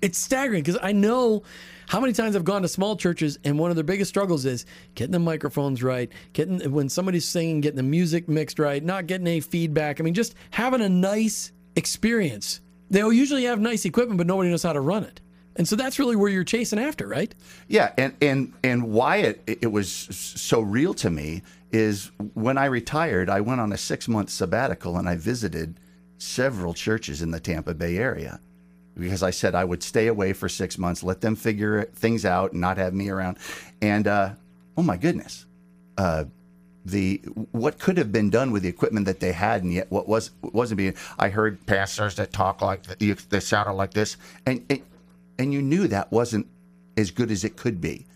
it's 0.00 0.18
staggering 0.18 0.62
because 0.62 0.78
I 0.82 0.92
know 0.92 1.42
how 1.86 2.00
many 2.00 2.12
times 2.12 2.34
I've 2.34 2.44
gone 2.44 2.62
to 2.62 2.68
small 2.68 2.96
churches 2.96 3.38
and 3.44 3.58
one 3.58 3.70
of 3.70 3.76
their 3.76 3.84
biggest 3.84 4.08
struggles 4.08 4.46
is 4.46 4.64
getting 4.94 5.12
the 5.12 5.18
microphones 5.18 5.82
right, 5.82 6.10
getting 6.32 6.72
when 6.72 6.88
somebody's 6.88 7.28
singing, 7.28 7.60
getting 7.60 7.76
the 7.76 7.82
music 7.82 8.28
mixed 8.28 8.58
right, 8.58 8.82
not 8.82 9.06
getting 9.06 9.26
any 9.26 9.40
feedback. 9.40 10.00
I 10.00 10.02
mean, 10.02 10.14
just 10.14 10.34
having 10.50 10.80
a 10.80 10.88
nice 10.88 11.52
experience. 11.76 12.60
They'll 12.90 13.12
usually 13.12 13.44
have 13.44 13.60
nice 13.60 13.84
equipment, 13.84 14.18
but 14.18 14.26
nobody 14.26 14.50
knows 14.50 14.62
how 14.62 14.72
to 14.72 14.80
run 14.80 15.04
it. 15.04 15.20
And 15.56 15.68
so 15.68 15.76
that's 15.76 15.98
really 15.98 16.16
where 16.16 16.30
you're 16.30 16.44
chasing 16.44 16.78
after, 16.78 17.06
right? 17.06 17.34
Yeah, 17.68 17.92
and 17.98 18.14
and 18.20 18.52
and 18.64 18.90
why 18.90 19.16
it 19.18 19.42
it 19.46 19.72
was 19.72 19.90
so 19.90 20.60
real 20.60 20.94
to 20.94 21.10
me 21.10 21.42
is 21.72 22.10
when 22.34 22.58
I 22.58 22.66
retired, 22.66 23.28
I 23.30 23.40
went 23.40 23.60
on 23.60 23.72
a 23.72 23.78
six 23.78 24.08
month 24.08 24.30
sabbatical 24.30 24.98
and 24.98 25.08
I 25.08 25.16
visited 25.16 25.78
several 26.18 26.74
churches 26.74 27.22
in 27.22 27.30
the 27.30 27.40
Tampa 27.40 27.74
Bay 27.74 27.96
area 27.98 28.40
because 28.96 29.22
I 29.22 29.30
said 29.30 29.54
I 29.54 29.64
would 29.64 29.82
stay 29.82 30.06
away 30.06 30.32
for 30.32 30.48
six 30.48 30.78
months, 30.78 31.02
let 31.02 31.20
them 31.20 31.34
figure 31.34 31.84
things 31.94 32.24
out, 32.24 32.52
and 32.52 32.60
not 32.60 32.76
have 32.76 32.94
me 32.94 33.08
around. 33.08 33.38
And 33.80 34.06
uh, 34.06 34.30
oh 34.76 34.82
my 34.82 34.96
goodness, 34.96 35.46
uh, 35.98 36.24
the 36.84 37.18
what 37.52 37.78
could 37.78 37.96
have 37.96 38.12
been 38.12 38.28
done 38.28 38.50
with 38.50 38.62
the 38.62 38.68
equipment 38.68 39.06
that 39.06 39.20
they 39.20 39.32
had, 39.32 39.62
and 39.62 39.72
yet 39.72 39.90
what 39.90 40.08
was 40.08 40.30
wasn't 40.42 40.78
being. 40.78 40.94
I 41.18 41.28
heard 41.28 41.64
pastors 41.66 42.16
that 42.16 42.32
talk 42.32 42.60
like 42.60 42.98
th- 42.98 43.28
they 43.28 43.40
sounded 43.40 43.72
like 43.72 43.94
this, 43.94 44.16
and 44.46 44.64
and, 44.68 44.82
and 45.38 45.52
you 45.52 45.62
knew 45.62 45.86
that 45.88 46.12
wasn't 46.12 46.46
as 46.96 47.10
good 47.10 47.30
as 47.30 47.44
it 47.44 47.56
could 47.56 47.80
be. 47.80 48.06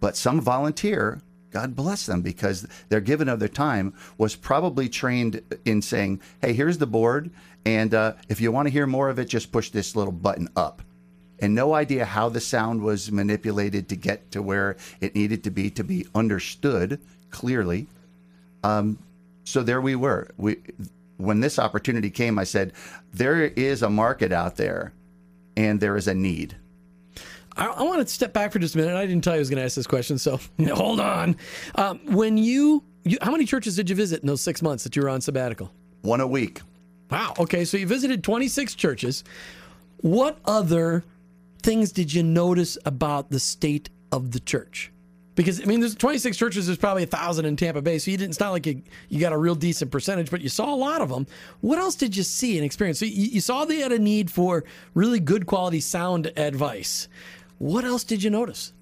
But 0.00 0.16
some 0.16 0.40
volunteer, 0.40 1.20
God 1.50 1.74
bless 1.74 2.06
them, 2.06 2.22
because 2.22 2.66
their 2.88 3.00
giving 3.00 3.28
of 3.28 3.38
their 3.38 3.48
time 3.48 3.94
was 4.18 4.36
probably 4.36 4.88
trained 4.88 5.40
in 5.64 5.82
saying, 5.82 6.20
"Hey, 6.40 6.52
here's 6.52 6.78
the 6.78 6.86
board, 6.86 7.30
and 7.64 7.94
uh, 7.94 8.14
if 8.28 8.40
you 8.40 8.52
want 8.52 8.66
to 8.66 8.72
hear 8.72 8.86
more 8.86 9.08
of 9.08 9.18
it, 9.18 9.26
just 9.26 9.52
push 9.52 9.70
this 9.70 9.96
little 9.96 10.12
button 10.12 10.48
up." 10.56 10.82
And 11.38 11.54
no 11.54 11.74
idea 11.74 12.04
how 12.04 12.30
the 12.30 12.40
sound 12.40 12.82
was 12.82 13.12
manipulated 13.12 13.88
to 13.90 13.96
get 13.96 14.30
to 14.30 14.40
where 14.40 14.76
it 15.00 15.14
needed 15.14 15.44
to 15.44 15.50
be 15.50 15.70
to 15.70 15.84
be 15.84 16.06
understood 16.14 17.00
clearly. 17.30 17.86
Um, 18.64 18.98
so 19.44 19.62
there 19.62 19.80
we 19.80 19.96
were. 19.96 20.28
We, 20.38 20.56
when 21.18 21.40
this 21.40 21.58
opportunity 21.58 22.10
came, 22.10 22.38
I 22.38 22.44
said, 22.44 22.72
"There 23.12 23.42
is 23.44 23.82
a 23.82 23.90
market 23.90 24.32
out 24.32 24.56
there, 24.56 24.92
and 25.56 25.80
there 25.80 25.96
is 25.96 26.08
a 26.08 26.14
need." 26.14 26.56
I, 27.56 27.66
I 27.66 27.82
want 27.82 28.06
to 28.06 28.12
step 28.12 28.32
back 28.32 28.52
for 28.52 28.58
just 28.58 28.74
a 28.74 28.78
minute. 28.78 28.94
I 28.94 29.06
didn't 29.06 29.24
tell 29.24 29.32
you 29.34 29.38
I 29.38 29.40
was 29.40 29.50
going 29.50 29.58
to 29.58 29.64
ask 29.64 29.76
this 29.76 29.86
question, 29.86 30.18
so 30.18 30.38
hold 30.68 31.00
on. 31.00 31.36
Um, 31.74 32.00
when 32.06 32.36
you, 32.36 32.84
you, 33.04 33.18
how 33.22 33.30
many 33.30 33.46
churches 33.46 33.76
did 33.76 33.88
you 33.88 33.96
visit 33.96 34.20
in 34.20 34.26
those 34.26 34.40
six 34.40 34.62
months 34.62 34.84
that 34.84 34.94
you 34.94 35.02
were 35.02 35.08
on 35.08 35.20
sabbatical? 35.20 35.72
One 36.02 36.20
a 36.20 36.26
week. 36.26 36.60
Wow. 37.10 37.34
Okay, 37.38 37.64
so 37.64 37.76
you 37.76 37.86
visited 37.86 38.22
26 38.22 38.74
churches. 38.74 39.24
What 39.98 40.38
other 40.44 41.04
things 41.62 41.92
did 41.92 42.12
you 42.12 42.22
notice 42.22 42.76
about 42.84 43.30
the 43.30 43.40
state 43.40 43.88
of 44.12 44.32
the 44.32 44.40
church? 44.40 44.92
Because 45.36 45.60
I 45.60 45.66
mean, 45.66 45.80
there's 45.80 45.94
26 45.94 46.36
churches. 46.36 46.66
There's 46.66 46.78
probably 46.78 47.02
a 47.02 47.06
thousand 47.06 47.44
in 47.44 47.56
Tampa 47.56 47.82
Bay, 47.82 47.98
so 47.98 48.10
you 48.10 48.16
didn't. 48.16 48.30
It's 48.30 48.40
not 48.40 48.50
like 48.50 48.66
you, 48.66 48.82
you 49.10 49.20
got 49.20 49.32
a 49.32 49.38
real 49.38 49.54
decent 49.54 49.92
percentage, 49.92 50.30
but 50.30 50.40
you 50.40 50.48
saw 50.48 50.74
a 50.74 50.74
lot 50.74 51.02
of 51.02 51.10
them. 51.10 51.26
What 51.60 51.78
else 51.78 51.94
did 51.94 52.16
you 52.16 52.22
see 52.22 52.56
and 52.56 52.64
experience? 52.64 52.98
So 52.98 53.04
you, 53.04 53.26
you 53.26 53.40
saw 53.40 53.66
they 53.66 53.80
had 53.80 53.92
a 53.92 53.98
need 53.98 54.30
for 54.30 54.64
really 54.94 55.20
good 55.20 55.46
quality 55.46 55.80
sound 55.80 56.32
advice. 56.36 57.06
What 57.58 57.84
else 57.84 58.02
did 58.02 58.22
you 58.22 58.30
notice? 58.30 58.72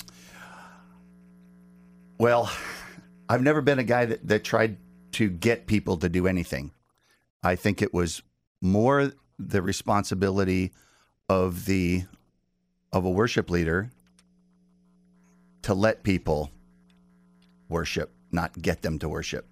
Well, 2.19 2.51
I've 3.29 3.43
never 3.43 3.61
been 3.61 3.81
a 3.81 3.85
guy 3.85 4.07
that, 4.07 4.27
that 4.29 4.45
tried 4.45 4.79
to 5.13 5.29
get 5.29 5.67
people 5.67 5.97
to 5.99 6.09
do 6.09 6.29
anything. 6.29 6.71
I 7.43 7.57
think 7.57 7.83
it 7.83 7.93
was 7.93 8.23
more 8.61 9.13
the 9.39 9.61
responsibility 9.61 10.73
of 11.29 11.67
the 11.67 12.05
of 12.93 13.05
a 13.05 13.11
worship 13.11 13.51
leader 13.51 13.91
to 15.65 15.75
let 15.75 16.03
people 16.03 16.51
worship, 17.69 18.13
not 18.31 18.61
get 18.61 18.83
them 18.83 18.99
to 18.99 19.09
worship. 19.09 19.47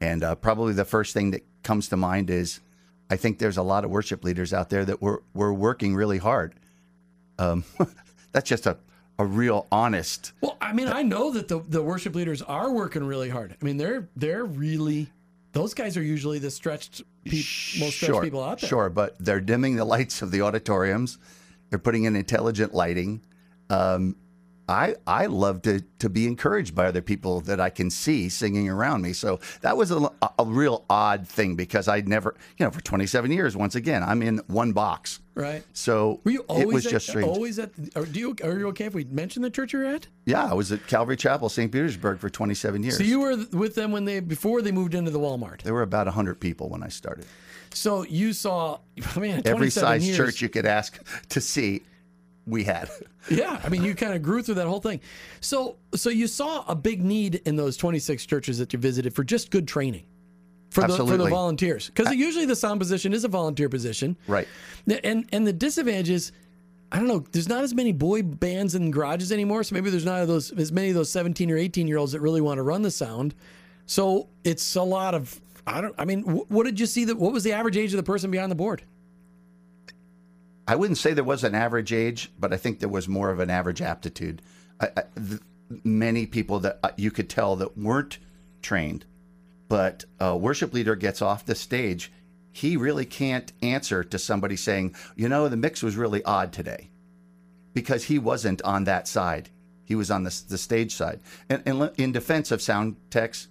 And 0.00 0.24
uh, 0.24 0.34
probably 0.34 0.72
the 0.72 0.84
first 0.84 1.14
thing 1.14 1.30
that 1.30 1.44
comes 1.62 1.88
to 1.88 1.96
mind 1.96 2.30
is 2.30 2.60
I 3.08 3.16
think 3.16 3.38
there's 3.38 3.58
a 3.58 3.62
lot 3.62 3.84
of 3.84 3.90
worship 3.90 4.24
leaders 4.24 4.52
out 4.52 4.70
there 4.70 4.84
that 4.84 5.00
were, 5.00 5.22
were 5.34 5.54
working 5.54 5.94
really 5.94 6.18
hard. 6.18 6.54
Um, 7.38 7.62
that's 8.32 8.48
just 8.48 8.66
a, 8.66 8.76
a 9.20 9.24
real 9.24 9.68
honest. 9.70 10.32
Well, 10.40 10.56
I 10.60 10.72
mean, 10.72 10.88
I 10.88 11.02
know 11.02 11.30
that 11.30 11.46
the, 11.46 11.60
the 11.60 11.82
worship 11.82 12.16
leaders 12.16 12.42
are 12.42 12.72
working 12.72 13.04
really 13.04 13.28
hard. 13.28 13.56
I 13.60 13.64
mean, 13.64 13.76
they're 13.76 14.08
they're 14.16 14.44
really 14.44 15.10
those 15.52 15.74
guys 15.74 15.96
are 15.96 16.02
usually 16.02 16.40
the 16.40 16.50
stretched 16.50 17.02
pe- 17.24 17.36
most 17.78 17.96
stretched 17.96 18.04
sure, 18.04 18.22
people 18.22 18.42
out 18.42 18.60
there. 18.60 18.68
Sure, 18.68 18.90
but 18.90 19.16
they're 19.20 19.40
dimming 19.40 19.76
the 19.76 19.84
lights 19.84 20.22
of 20.22 20.32
the 20.32 20.42
auditoriums. 20.42 21.18
They're 21.70 21.78
putting 21.78 22.04
in 22.04 22.16
intelligent 22.16 22.74
lighting. 22.74 23.22
Um, 23.70 24.16
I 24.72 24.96
I 25.06 25.26
love 25.26 25.62
to 25.62 25.82
to 25.98 26.08
be 26.08 26.26
encouraged 26.26 26.74
by 26.74 26.86
other 26.86 27.02
people 27.02 27.40
that 27.42 27.60
I 27.60 27.70
can 27.70 27.90
see 27.90 28.28
singing 28.28 28.68
around 28.68 29.02
me. 29.02 29.12
So 29.12 29.38
that 29.60 29.76
was 29.76 29.90
a, 29.90 30.10
a 30.38 30.44
real 30.44 30.84
odd 30.88 31.28
thing 31.28 31.54
because 31.54 31.86
I'd 31.88 32.08
never, 32.08 32.34
you 32.58 32.64
know, 32.64 32.70
for 32.70 32.80
27 32.80 33.30
years. 33.30 33.56
Once 33.56 33.74
again, 33.74 34.02
I'm 34.02 34.22
in 34.22 34.38
one 34.48 34.72
box. 34.72 35.20
Right. 35.34 35.62
So 35.72 36.20
Were 36.24 36.30
you 36.32 36.40
always 36.48 36.62
it 36.64 36.72
was 36.74 36.86
at, 36.86 36.92
just 36.92 37.08
strange. 37.08 37.28
always 37.28 37.58
at? 37.58 37.70
Or 37.94 38.04
do 38.04 38.18
you 38.18 38.36
are 38.42 38.58
you 38.58 38.68
okay 38.68 38.86
if 38.86 38.94
we 38.94 39.04
mention 39.04 39.42
the 39.42 39.50
church 39.50 39.72
you're 39.72 39.84
at? 39.84 40.08
Yeah, 40.24 40.44
I 40.44 40.54
was 40.54 40.72
at 40.72 40.86
Calvary 40.86 41.16
Chapel, 41.16 41.48
St. 41.48 41.70
Petersburg, 41.70 42.18
for 42.18 42.30
27 42.30 42.82
years. 42.82 42.96
So 42.96 43.04
you 43.04 43.20
were 43.20 43.36
with 43.52 43.74
them 43.74 43.92
when 43.92 44.04
they 44.04 44.20
before 44.20 44.62
they 44.62 44.72
moved 44.72 44.94
into 44.94 45.10
the 45.10 45.20
Walmart. 45.20 45.62
there 45.62 45.74
were 45.74 45.82
about 45.82 46.06
100 46.06 46.40
people 46.40 46.68
when 46.68 46.82
I 46.82 46.88
started. 46.88 47.26
So 47.74 48.04
you 48.04 48.32
saw, 48.32 48.78
I 49.16 49.18
mean, 49.18 49.42
Every 49.44 49.70
size 49.70 50.06
years, 50.06 50.16
church 50.16 50.42
you 50.42 50.48
could 50.48 50.66
ask 50.66 50.98
to 51.30 51.40
see, 51.40 51.82
we 52.46 52.64
had. 52.64 52.90
Yeah, 53.30 53.60
I 53.62 53.68
mean, 53.68 53.84
you 53.84 53.94
kind 53.94 54.14
of 54.14 54.22
grew 54.22 54.42
through 54.42 54.56
that 54.56 54.66
whole 54.66 54.80
thing. 54.80 55.00
So, 55.40 55.76
so 55.94 56.10
you 56.10 56.26
saw 56.26 56.64
a 56.66 56.74
big 56.74 57.04
need 57.04 57.36
in 57.44 57.54
those 57.54 57.76
26 57.76 58.26
churches 58.26 58.58
that 58.58 58.72
you 58.72 58.80
visited 58.80 59.14
for 59.14 59.22
just 59.22 59.52
good 59.52 59.68
training 59.68 60.02
for 60.70 60.80
the 60.88 60.96
for 60.96 61.16
the 61.16 61.28
volunteers, 61.28 61.86
because 61.86 62.12
usually 62.12 62.46
the 62.46 62.56
sound 62.56 62.80
position 62.80 63.12
is 63.12 63.22
a 63.22 63.28
volunteer 63.28 63.68
position, 63.68 64.16
Right. 64.26 64.48
And 65.04 65.28
and 65.32 65.46
the 65.46 65.52
disadvantage 65.52 66.10
is, 66.10 66.32
I 66.90 66.96
don't 66.98 67.06
know, 67.06 67.24
there's 67.30 67.48
not 67.48 67.62
as 67.62 67.74
many 67.74 67.92
boy 67.92 68.22
bands 68.22 68.74
in 68.74 68.90
garages 68.90 69.30
anymore, 69.30 69.62
so 69.62 69.76
maybe 69.76 69.88
there's 69.88 70.04
not 70.04 70.26
those 70.26 70.50
as 70.50 70.72
many 70.72 70.88
of 70.88 70.96
those 70.96 71.12
17 71.12 71.48
or 71.48 71.56
18 71.56 71.86
year 71.86 71.98
olds 71.98 72.10
that 72.10 72.20
really 72.20 72.40
want 72.40 72.58
to 72.58 72.62
run 72.64 72.82
the 72.82 72.90
sound. 72.90 73.36
So 73.86 74.28
it's 74.42 74.74
a 74.74 74.82
lot 74.82 75.14
of. 75.14 75.40
I 75.64 75.80
don't. 75.80 75.94
I 75.96 76.04
mean, 76.06 76.22
what 76.22 76.64
did 76.64 76.80
you 76.80 76.86
see? 76.86 77.04
That 77.04 77.16
what 77.18 77.32
was 77.32 77.44
the 77.44 77.52
average 77.52 77.76
age 77.76 77.92
of 77.92 77.98
the 77.98 78.02
person 78.02 78.32
behind 78.32 78.50
the 78.50 78.56
board? 78.56 78.82
I 80.66 80.76
wouldn't 80.76 80.98
say 80.98 81.12
there 81.12 81.24
was 81.24 81.44
an 81.44 81.54
average 81.54 81.92
age, 81.92 82.30
but 82.38 82.52
I 82.52 82.56
think 82.56 82.78
there 82.80 82.88
was 82.88 83.08
more 83.08 83.30
of 83.30 83.40
an 83.40 83.50
average 83.50 83.82
aptitude. 83.82 84.42
I, 84.80 84.88
I, 84.96 85.02
th- 85.16 85.40
many 85.84 86.26
people 86.26 86.60
that 86.60 86.78
uh, 86.82 86.90
you 86.96 87.10
could 87.10 87.28
tell 87.28 87.56
that 87.56 87.76
weren't 87.76 88.18
trained, 88.60 89.04
but 89.68 90.04
a 90.20 90.36
worship 90.36 90.72
leader 90.72 90.94
gets 90.94 91.20
off 91.22 91.44
the 91.46 91.54
stage, 91.54 92.12
he 92.52 92.76
really 92.76 93.06
can't 93.06 93.52
answer 93.62 94.04
to 94.04 94.18
somebody 94.18 94.56
saying, 94.56 94.94
you 95.16 95.28
know, 95.28 95.48
the 95.48 95.56
mix 95.56 95.82
was 95.82 95.96
really 95.96 96.22
odd 96.24 96.52
today, 96.52 96.90
because 97.72 98.04
he 98.04 98.18
wasn't 98.18 98.62
on 98.62 98.84
that 98.84 99.08
side. 99.08 99.48
He 99.84 99.94
was 99.94 100.10
on 100.10 100.22
the, 100.22 100.42
the 100.48 100.58
stage 100.58 100.94
side. 100.94 101.20
And, 101.48 101.62
and 101.66 101.90
in 101.96 102.12
defense 102.12 102.52
of 102.52 102.62
sound 102.62 102.96
techs, 103.10 103.48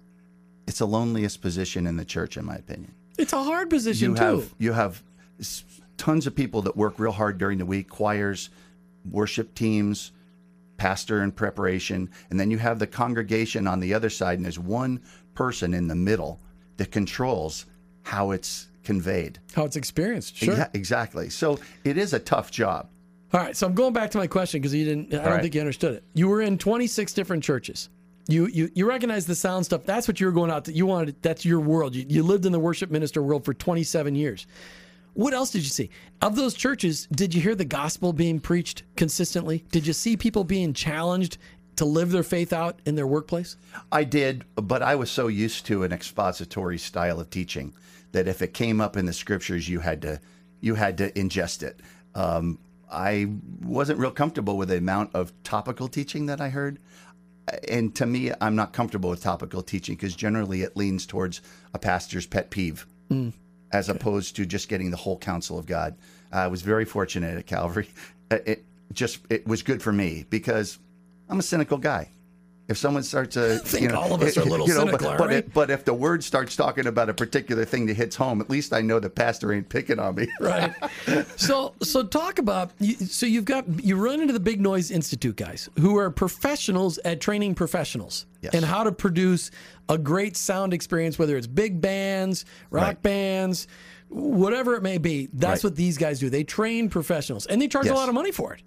it's 0.66 0.78
the 0.78 0.86
loneliest 0.86 1.42
position 1.42 1.86
in 1.86 1.96
the 1.96 2.04
church, 2.04 2.36
in 2.36 2.44
my 2.44 2.54
opinion 2.54 2.94
It's 3.18 3.32
a 3.32 3.42
hard 3.42 3.68
position 3.68 4.10
you 4.10 4.16
too. 4.16 4.22
have 4.22 4.54
you 4.58 4.72
have 4.72 5.02
tons 6.02 6.26
of 6.26 6.34
people 6.34 6.62
that 6.62 6.76
work 6.76 6.98
real 6.98 7.12
hard 7.12 7.38
during 7.38 7.58
the 7.58 7.64
week 7.64 7.88
choirs 7.88 8.50
worship 9.08 9.54
teams 9.54 10.10
pastor 10.76 11.22
in 11.22 11.30
preparation 11.30 12.10
and 12.28 12.40
then 12.40 12.50
you 12.50 12.58
have 12.58 12.80
the 12.80 12.86
congregation 12.88 13.68
on 13.68 13.78
the 13.78 13.94
other 13.94 14.10
side 14.10 14.36
and 14.36 14.44
there's 14.44 14.58
one 14.58 15.00
person 15.34 15.72
in 15.72 15.86
the 15.86 15.94
middle 15.94 16.40
that 16.76 16.90
controls 16.90 17.66
how 18.02 18.32
it's 18.32 18.66
conveyed 18.82 19.38
How 19.54 19.64
it's 19.64 19.76
experienced. 19.76 20.36
Sure. 20.36 20.56
Yeah, 20.56 20.68
exactly 20.74 21.30
so 21.30 21.60
it 21.84 21.96
is 21.96 22.12
a 22.12 22.18
tough 22.18 22.50
job 22.50 22.88
All 23.32 23.38
right, 23.38 23.56
so 23.56 23.68
I'm 23.68 23.74
going 23.74 23.92
back 23.92 24.10
to 24.10 24.18
my 24.18 24.26
question 24.26 24.60
because 24.60 24.74
you 24.74 24.84
didn't. 24.84 25.14
I 25.14 25.18
don't 25.18 25.26
right. 25.34 25.40
think 25.40 25.54
you 25.54 25.60
understood 25.60 25.94
it. 25.94 26.02
You 26.14 26.26
were 26.26 26.42
in 26.42 26.58
26 26.58 27.14
different 27.14 27.44
churches. 27.44 27.90
You 28.26 28.46
you 28.46 28.70
you 28.74 28.88
recognize 28.88 29.24
the 29.24 29.36
sound 29.36 29.66
stuff. 29.66 29.84
That's 29.84 30.08
what 30.08 30.18
you 30.18 30.26
were 30.26 30.32
going 30.32 30.50
out 30.50 30.64
to. 30.64 30.72
You 30.72 30.84
wanted. 30.86 31.22
That's 31.22 31.44
your 31.44 31.60
world. 31.60 31.94
You, 31.94 32.04
you 32.08 32.22
lived 32.24 32.44
in 32.44 32.52
the 32.52 32.60
worship 32.60 32.90
minister 32.90 33.22
world 33.22 33.44
for 33.44 33.54
27 33.54 34.14
years. 34.16 34.46
What 35.14 35.34
else 35.34 35.50
did 35.50 35.62
you 35.62 35.68
see? 35.68 35.90
Of 36.20 36.36
those 36.36 36.54
churches, 36.54 37.06
did 37.12 37.34
you 37.34 37.40
hear 37.40 37.54
the 37.54 37.64
gospel 37.64 38.12
being 38.12 38.40
preached 38.40 38.82
consistently? 38.96 39.64
Did 39.70 39.86
you 39.86 39.92
see 39.92 40.16
people 40.16 40.44
being 40.44 40.72
challenged 40.72 41.38
to 41.76 41.84
live 41.84 42.10
their 42.10 42.22
faith 42.22 42.52
out 42.52 42.80
in 42.86 42.94
their 42.94 43.06
workplace? 43.06 43.56
I 43.90 44.04
did, 44.04 44.44
but 44.54 44.82
I 44.82 44.94
was 44.94 45.10
so 45.10 45.26
used 45.26 45.66
to 45.66 45.84
an 45.84 45.92
expository 45.92 46.78
style 46.78 47.20
of 47.20 47.30
teaching 47.30 47.74
that 48.12 48.28
if 48.28 48.42
it 48.42 48.54
came 48.54 48.80
up 48.80 48.96
in 48.96 49.06
the 49.06 49.12
scriptures, 49.12 49.68
you 49.68 49.80
had 49.80 50.02
to 50.02 50.20
you 50.60 50.76
had 50.76 50.96
to 50.98 51.10
ingest 51.12 51.62
it. 51.62 51.80
Um, 52.14 52.58
I 52.90 53.28
wasn't 53.62 53.98
real 53.98 54.10
comfortable 54.12 54.56
with 54.56 54.68
the 54.68 54.76
amount 54.76 55.14
of 55.14 55.32
topical 55.42 55.88
teaching 55.88 56.26
that 56.26 56.40
I 56.40 56.50
heard, 56.50 56.78
and 57.68 57.94
to 57.96 58.06
me, 58.06 58.30
I'm 58.40 58.54
not 58.54 58.72
comfortable 58.72 59.10
with 59.10 59.22
topical 59.22 59.62
teaching 59.62 59.96
because 59.96 60.14
generally 60.14 60.62
it 60.62 60.76
leans 60.76 61.04
towards 61.06 61.40
a 61.74 61.78
pastor's 61.78 62.26
pet 62.26 62.50
peeve, 62.50 62.86
as 63.72 63.88
opposed 63.88 64.36
to 64.36 64.46
just 64.46 64.68
getting 64.68 64.90
the 64.90 64.96
whole 64.96 65.18
counsel 65.18 65.58
of 65.58 65.66
God. 65.66 65.96
I 66.30 66.46
was 66.46 66.62
very 66.62 66.84
fortunate 66.84 67.36
at 67.36 67.46
Calvary. 67.46 67.88
It 68.30 68.42
it 68.46 68.64
just 68.94 69.18
it 69.28 69.46
was 69.46 69.62
good 69.62 69.82
for 69.82 69.92
me 69.92 70.24
because 70.30 70.78
I'm 71.28 71.38
a 71.38 71.42
cynical 71.42 71.76
guy. 71.76 72.08
If 72.72 72.78
someone 72.78 73.02
starts 73.04 73.34
to, 73.34 73.62
you 73.80 73.86
know, 73.88 74.00
all 74.00 74.12
of 74.14 74.22
us 74.22 74.36
are 74.38 74.40
a 74.40 74.44
little 74.44 74.66
you 74.66 74.74
know, 74.74 74.80
cynical, 74.80 74.98
but, 74.98 75.20
aren't 75.20 75.52
but, 75.54 75.70
it- 75.70 75.74
if 75.74 75.84
the 75.84 75.94
word 75.94 76.24
starts 76.24 76.56
talking 76.56 76.86
about 76.86 77.08
a 77.08 77.14
particular 77.14 77.64
thing 77.64 77.86
that 77.86 77.94
hits 77.94 78.16
home, 78.16 78.40
at 78.40 78.50
least 78.50 78.72
I 78.72 78.80
know 78.80 78.98
the 78.98 79.10
pastor 79.10 79.52
ain't 79.52 79.68
picking 79.68 79.98
on 80.00 80.16
me. 80.16 80.28
right. 80.40 80.74
So 81.36 81.74
so 81.82 82.02
talk 82.02 82.38
about 82.40 82.72
you- 82.80 82.94
so 82.96 83.26
you've 83.26 83.44
got 83.44 83.64
you 83.84 83.96
run 83.96 84.20
into 84.20 84.32
the 84.32 84.40
Big 84.40 84.60
Noise 84.60 84.90
Institute 84.90 85.36
guys 85.36 85.68
who 85.78 85.96
are 85.98 86.10
professionals 86.10 86.98
at 87.04 87.20
training 87.20 87.54
professionals 87.54 88.26
Yes. 88.40 88.54
and 88.54 88.64
how 88.64 88.82
to 88.82 88.90
produce 88.90 89.52
a 89.88 89.96
great 89.96 90.36
sound 90.36 90.74
experience, 90.74 91.16
whether 91.18 91.36
it's 91.36 91.46
big 91.46 91.80
bands, 91.80 92.44
rock 92.70 92.84
Right. 92.86 93.02
bands, 93.02 93.68
whatever 94.08 94.74
it 94.74 94.82
may 94.82 94.98
be. 94.98 95.28
That's 95.32 95.62
Right. 95.62 95.70
what 95.70 95.76
these 95.76 95.96
guys 95.98 96.18
do. 96.18 96.28
They 96.30 96.42
train 96.42 96.88
professionals 96.88 97.46
and 97.46 97.62
they 97.62 97.68
charge 97.68 97.86
a 97.86 97.94
lot 97.94 98.08
of 98.08 98.14
money 98.14 98.32
for 98.32 98.52
it. 98.54 98.62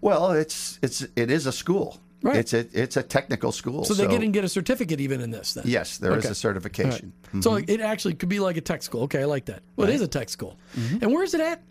Well, 0.00 0.32
it's 0.32 0.78
it's 0.82 1.06
it 1.16 1.30
is 1.30 1.46
a 1.46 1.52
school. 1.52 2.00
Right. 2.22 2.36
It's 2.36 2.52
a 2.54 2.66
it's 2.72 2.96
a 2.96 3.02
technical 3.02 3.52
school. 3.52 3.84
So, 3.84 3.94
they 3.94 4.06
get 4.06 4.22
and 4.22 4.32
get 4.32 4.44
a 4.44 4.48
certificate 4.48 5.00
even 5.00 5.20
in 5.20 5.30
this. 5.30 5.54
Then 5.54 5.64
Yes, 5.66 5.98
there 5.98 6.12
is 6.16 6.24
Okay. 6.24 6.32
a 6.32 6.34
certification. 6.34 7.12
So 7.40 7.56
it 7.56 7.80
actually 7.80 8.14
could 8.14 8.28
be 8.28 8.40
like 8.40 8.56
a 8.56 8.60
tech 8.60 8.82
school. 8.82 9.02
Okay, 9.02 9.20
I 9.22 9.24
like 9.26 9.44
that. 9.46 9.62
Well, 9.76 9.88
it 9.88 9.94
is 9.94 10.00
a 10.00 10.08
tech 10.08 10.28
school. 10.28 10.58
Mm-hmm. 10.76 10.98
And 11.02 11.12
where 11.12 11.22
is 11.22 11.34
it 11.34 11.40
at? 11.40 11.62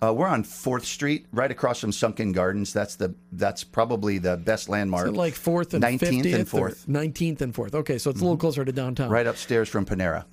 Uh, 0.00 0.14
we're 0.14 0.28
on 0.28 0.44
Fourth 0.44 0.84
Street, 0.84 1.26
right 1.32 1.50
across 1.50 1.80
from 1.80 1.90
Sunken 1.90 2.30
Gardens. 2.30 2.72
That's 2.72 2.94
the 2.94 3.14
that's 3.32 3.64
probably 3.64 4.18
the 4.18 4.36
best 4.36 4.68
landmark. 4.68 5.06
Is 5.08 5.12
it 5.12 5.16
like 5.16 5.34
fourth 5.34 5.74
and 5.74 5.82
19th 5.82 6.32
and 6.34 6.46
4th. 6.48 6.86
Nineteenth 6.86 7.42
and 7.42 7.52
fourth. 7.52 7.74
Okay, 7.74 7.98
so 7.98 8.10
it's 8.10 8.20
a 8.20 8.22
little 8.22 8.36
closer 8.36 8.64
to 8.64 8.70
downtown. 8.72 9.10
right 9.10 9.26
upstairs 9.26 9.68
from 9.68 9.84
Panera. 9.84 10.24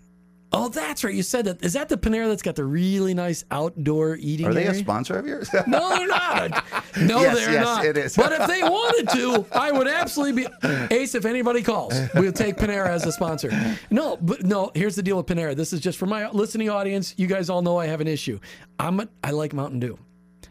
Oh, 0.51 0.69
that's 0.69 1.03
right. 1.03 1.13
You 1.13 1.23
said 1.23 1.45
that. 1.45 1.63
Is 1.65 1.73
that 1.73 1.89
the 1.89 1.97
Panera 1.97 2.27
that's 2.29 2.41
got 2.41 2.55
the 2.55 2.63
really 2.63 3.13
nice 3.13 3.43
outdoor 3.51 4.15
eating 4.15 4.45
Are 4.45 4.53
they 4.53 4.67
a 4.67 4.73
sponsor 4.73 5.17
of 5.17 5.25
yours? 5.27 5.49
No, 5.67 5.89
they're 5.97 6.07
not. 6.07 6.63
No, 6.97 7.19
Yes, 7.21 7.35
they're 7.35 7.51
yes, 7.51 7.65
not. 7.65 7.85
it 7.85 7.97
is. 7.97 8.15
But 8.15 8.31
if 8.31 8.47
they 8.47 8.63
wanted 8.63 9.09
to, 9.09 9.45
I 9.51 9.69
would 9.69 9.87
absolutely 9.89 10.43
be 10.45 10.67
Ace. 10.95 11.13
If 11.13 11.25
anybody 11.25 11.61
calls, 11.61 11.93
we'll 12.15 12.31
take 12.31 12.55
Panera 12.55 12.87
as 12.87 13.05
a 13.05 13.11
sponsor. 13.11 13.51
No, 13.89 14.15
but 14.21 14.45
no. 14.45 14.71
Here's 14.73 14.95
the 14.95 15.03
deal 15.03 15.17
with 15.17 15.25
Panera. 15.25 15.57
This 15.57 15.73
is 15.73 15.81
just 15.81 15.97
for 15.97 16.05
my 16.05 16.29
listening 16.29 16.69
audience. 16.69 17.13
You 17.17 17.27
guys 17.27 17.49
all 17.49 17.61
know 17.61 17.77
I 17.77 17.87
have 17.87 17.99
an 17.99 18.07
issue. 18.07 18.39
I'm 18.79 19.01
a, 19.01 19.09
I 19.25 19.31
like 19.31 19.53
Mountain 19.53 19.81
Dew. 19.81 19.99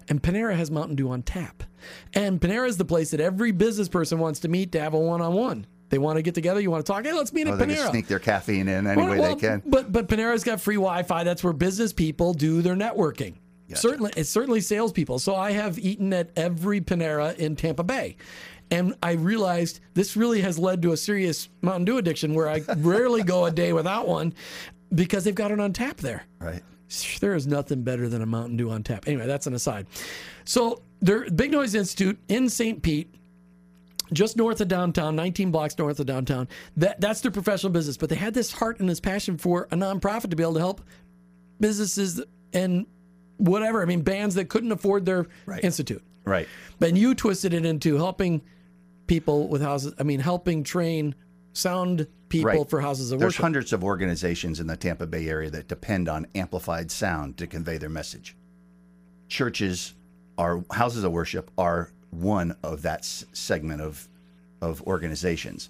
and 0.08 0.22
Panera 0.22 0.54
has 0.54 0.70
Mountain 0.70 0.96
Dew 0.96 1.08
on 1.08 1.22
tap. 1.22 1.62
And 2.12 2.38
Panera 2.42 2.68
is 2.68 2.76
the 2.76 2.84
place 2.84 3.10
that 3.12 3.20
every 3.20 3.52
business 3.52 3.88
person 3.88 4.18
wants 4.18 4.40
to 4.40 4.48
meet 4.48 4.72
to 4.72 4.80
have 4.80 4.92
a 4.92 4.98
one-on-one. 4.98 5.66
They 5.94 5.98
want 5.98 6.16
to 6.16 6.22
get 6.22 6.34
together. 6.34 6.58
You 6.60 6.72
want 6.72 6.84
to 6.84 6.92
talk? 6.92 7.04
Hey, 7.04 7.12
let's 7.12 7.32
meet 7.32 7.46
Oh, 7.46 7.52
at 7.52 7.58
they 7.60 7.66
Panera. 7.66 7.88
sneak 7.90 8.08
their 8.08 8.18
caffeine 8.18 8.66
in 8.66 8.88
any 8.88 9.00
way 9.00 9.20
Well, 9.20 9.36
they 9.36 9.40
can. 9.40 9.62
But 9.64 9.92
but 9.92 10.08
Panera's 10.08 10.42
got 10.42 10.60
free 10.60 10.74
Wi-Fi. 10.74 11.22
That's 11.22 11.44
where 11.44 11.52
business 11.52 11.92
people 11.92 12.34
do 12.34 12.62
their 12.62 12.74
networking. 12.74 13.34
Certainly, 13.74 14.12
it's 14.16 14.28
certainly 14.28 14.60
salespeople. 14.60 15.20
So 15.20 15.36
I 15.36 15.52
have 15.52 15.78
eaten 15.78 16.12
at 16.12 16.30
every 16.36 16.80
Panera 16.80 17.36
in 17.36 17.54
Tampa 17.54 17.84
Bay, 17.84 18.16
and 18.72 18.94
I 19.04 19.12
realized 19.12 19.78
this 19.94 20.16
really 20.16 20.40
has 20.40 20.58
led 20.58 20.82
to 20.82 20.90
a 20.92 20.96
serious 20.96 21.48
Mountain 21.62 21.84
Dew 21.84 21.98
addiction, 21.98 22.34
where 22.34 22.48
I 22.48 22.62
rarely 22.78 23.22
go 23.22 23.44
a 23.44 23.52
day 23.52 23.72
without 23.72 24.08
one 24.08 24.34
because 24.92 25.22
they've 25.22 25.34
got 25.34 25.52
it 25.52 25.60
on 25.60 25.72
tap 25.72 25.98
there. 25.98 26.24
Right. 26.40 26.62
There 27.20 27.34
is 27.36 27.46
nothing 27.46 27.82
better 27.82 28.08
than 28.08 28.20
a 28.22 28.26
Mountain 28.26 28.56
Dew 28.56 28.70
on 28.70 28.82
tap. 28.82 29.06
Anyway, 29.06 29.26
that's 29.26 29.46
an 29.46 29.54
aside. 29.54 29.86
So, 30.44 30.82
their 31.00 31.28
Big 31.30 31.50
Noise 31.52 31.74
Institute 31.76 32.18
in 32.28 32.48
St. 32.48 32.82
Pete, 32.82 33.12
just 34.14 34.36
north 34.36 34.60
of 34.60 34.68
downtown, 34.68 35.16
19 35.16 35.50
blocks 35.50 35.76
north 35.78 36.00
of 36.00 36.06
downtown. 36.06 36.48
That 36.76 37.00
that's 37.00 37.20
their 37.20 37.30
professional 37.30 37.72
business, 37.72 37.96
but 37.96 38.08
they 38.08 38.16
had 38.16 38.34
this 38.34 38.52
heart 38.52 38.80
and 38.80 38.88
this 38.88 39.00
passion 39.00 39.36
for 39.38 39.68
a 39.70 39.76
nonprofit 39.76 40.30
to 40.30 40.36
be 40.36 40.42
able 40.42 40.54
to 40.54 40.60
help 40.60 40.80
businesses 41.60 42.22
and 42.52 42.86
whatever. 43.36 43.82
I 43.82 43.84
mean, 43.84 44.02
bands 44.02 44.34
that 44.36 44.48
couldn't 44.48 44.72
afford 44.72 45.04
their 45.06 45.26
Right. 45.46 45.62
institute. 45.64 46.02
Right. 46.24 46.48
But 46.78 46.96
you 46.96 47.14
twisted 47.14 47.52
it 47.52 47.64
into 47.66 47.96
helping 47.96 48.42
people 49.06 49.48
with 49.48 49.60
houses. 49.60 49.92
I 49.98 50.02
mean, 50.02 50.20
helping 50.20 50.64
train 50.64 51.14
sound 51.52 52.06
people 52.28 52.46
Right. 52.50 52.70
for 52.70 52.80
houses 52.80 53.12
of 53.12 53.18
worship. 53.18 53.20
There's 53.20 53.36
hundreds 53.42 53.72
of 53.72 53.84
organizations 53.84 54.58
in 54.60 54.66
the 54.66 54.76
Tampa 54.76 55.06
Bay 55.06 55.28
area 55.28 55.50
that 55.50 55.68
depend 55.68 56.08
on 56.08 56.26
amplified 56.34 56.90
sound 56.90 57.36
to 57.38 57.46
convey 57.46 57.76
their 57.78 57.90
message. 57.90 58.36
Churches 59.28 59.94
are 60.38 60.64
houses 60.72 61.04
of 61.04 61.12
worship 61.12 61.50
are 61.58 61.92
one 62.22 62.56
of 62.62 62.82
that 62.82 63.00
s- 63.00 63.24
segment 63.32 63.80
of 63.80 64.08
of 64.60 64.80
organizations. 64.82 65.68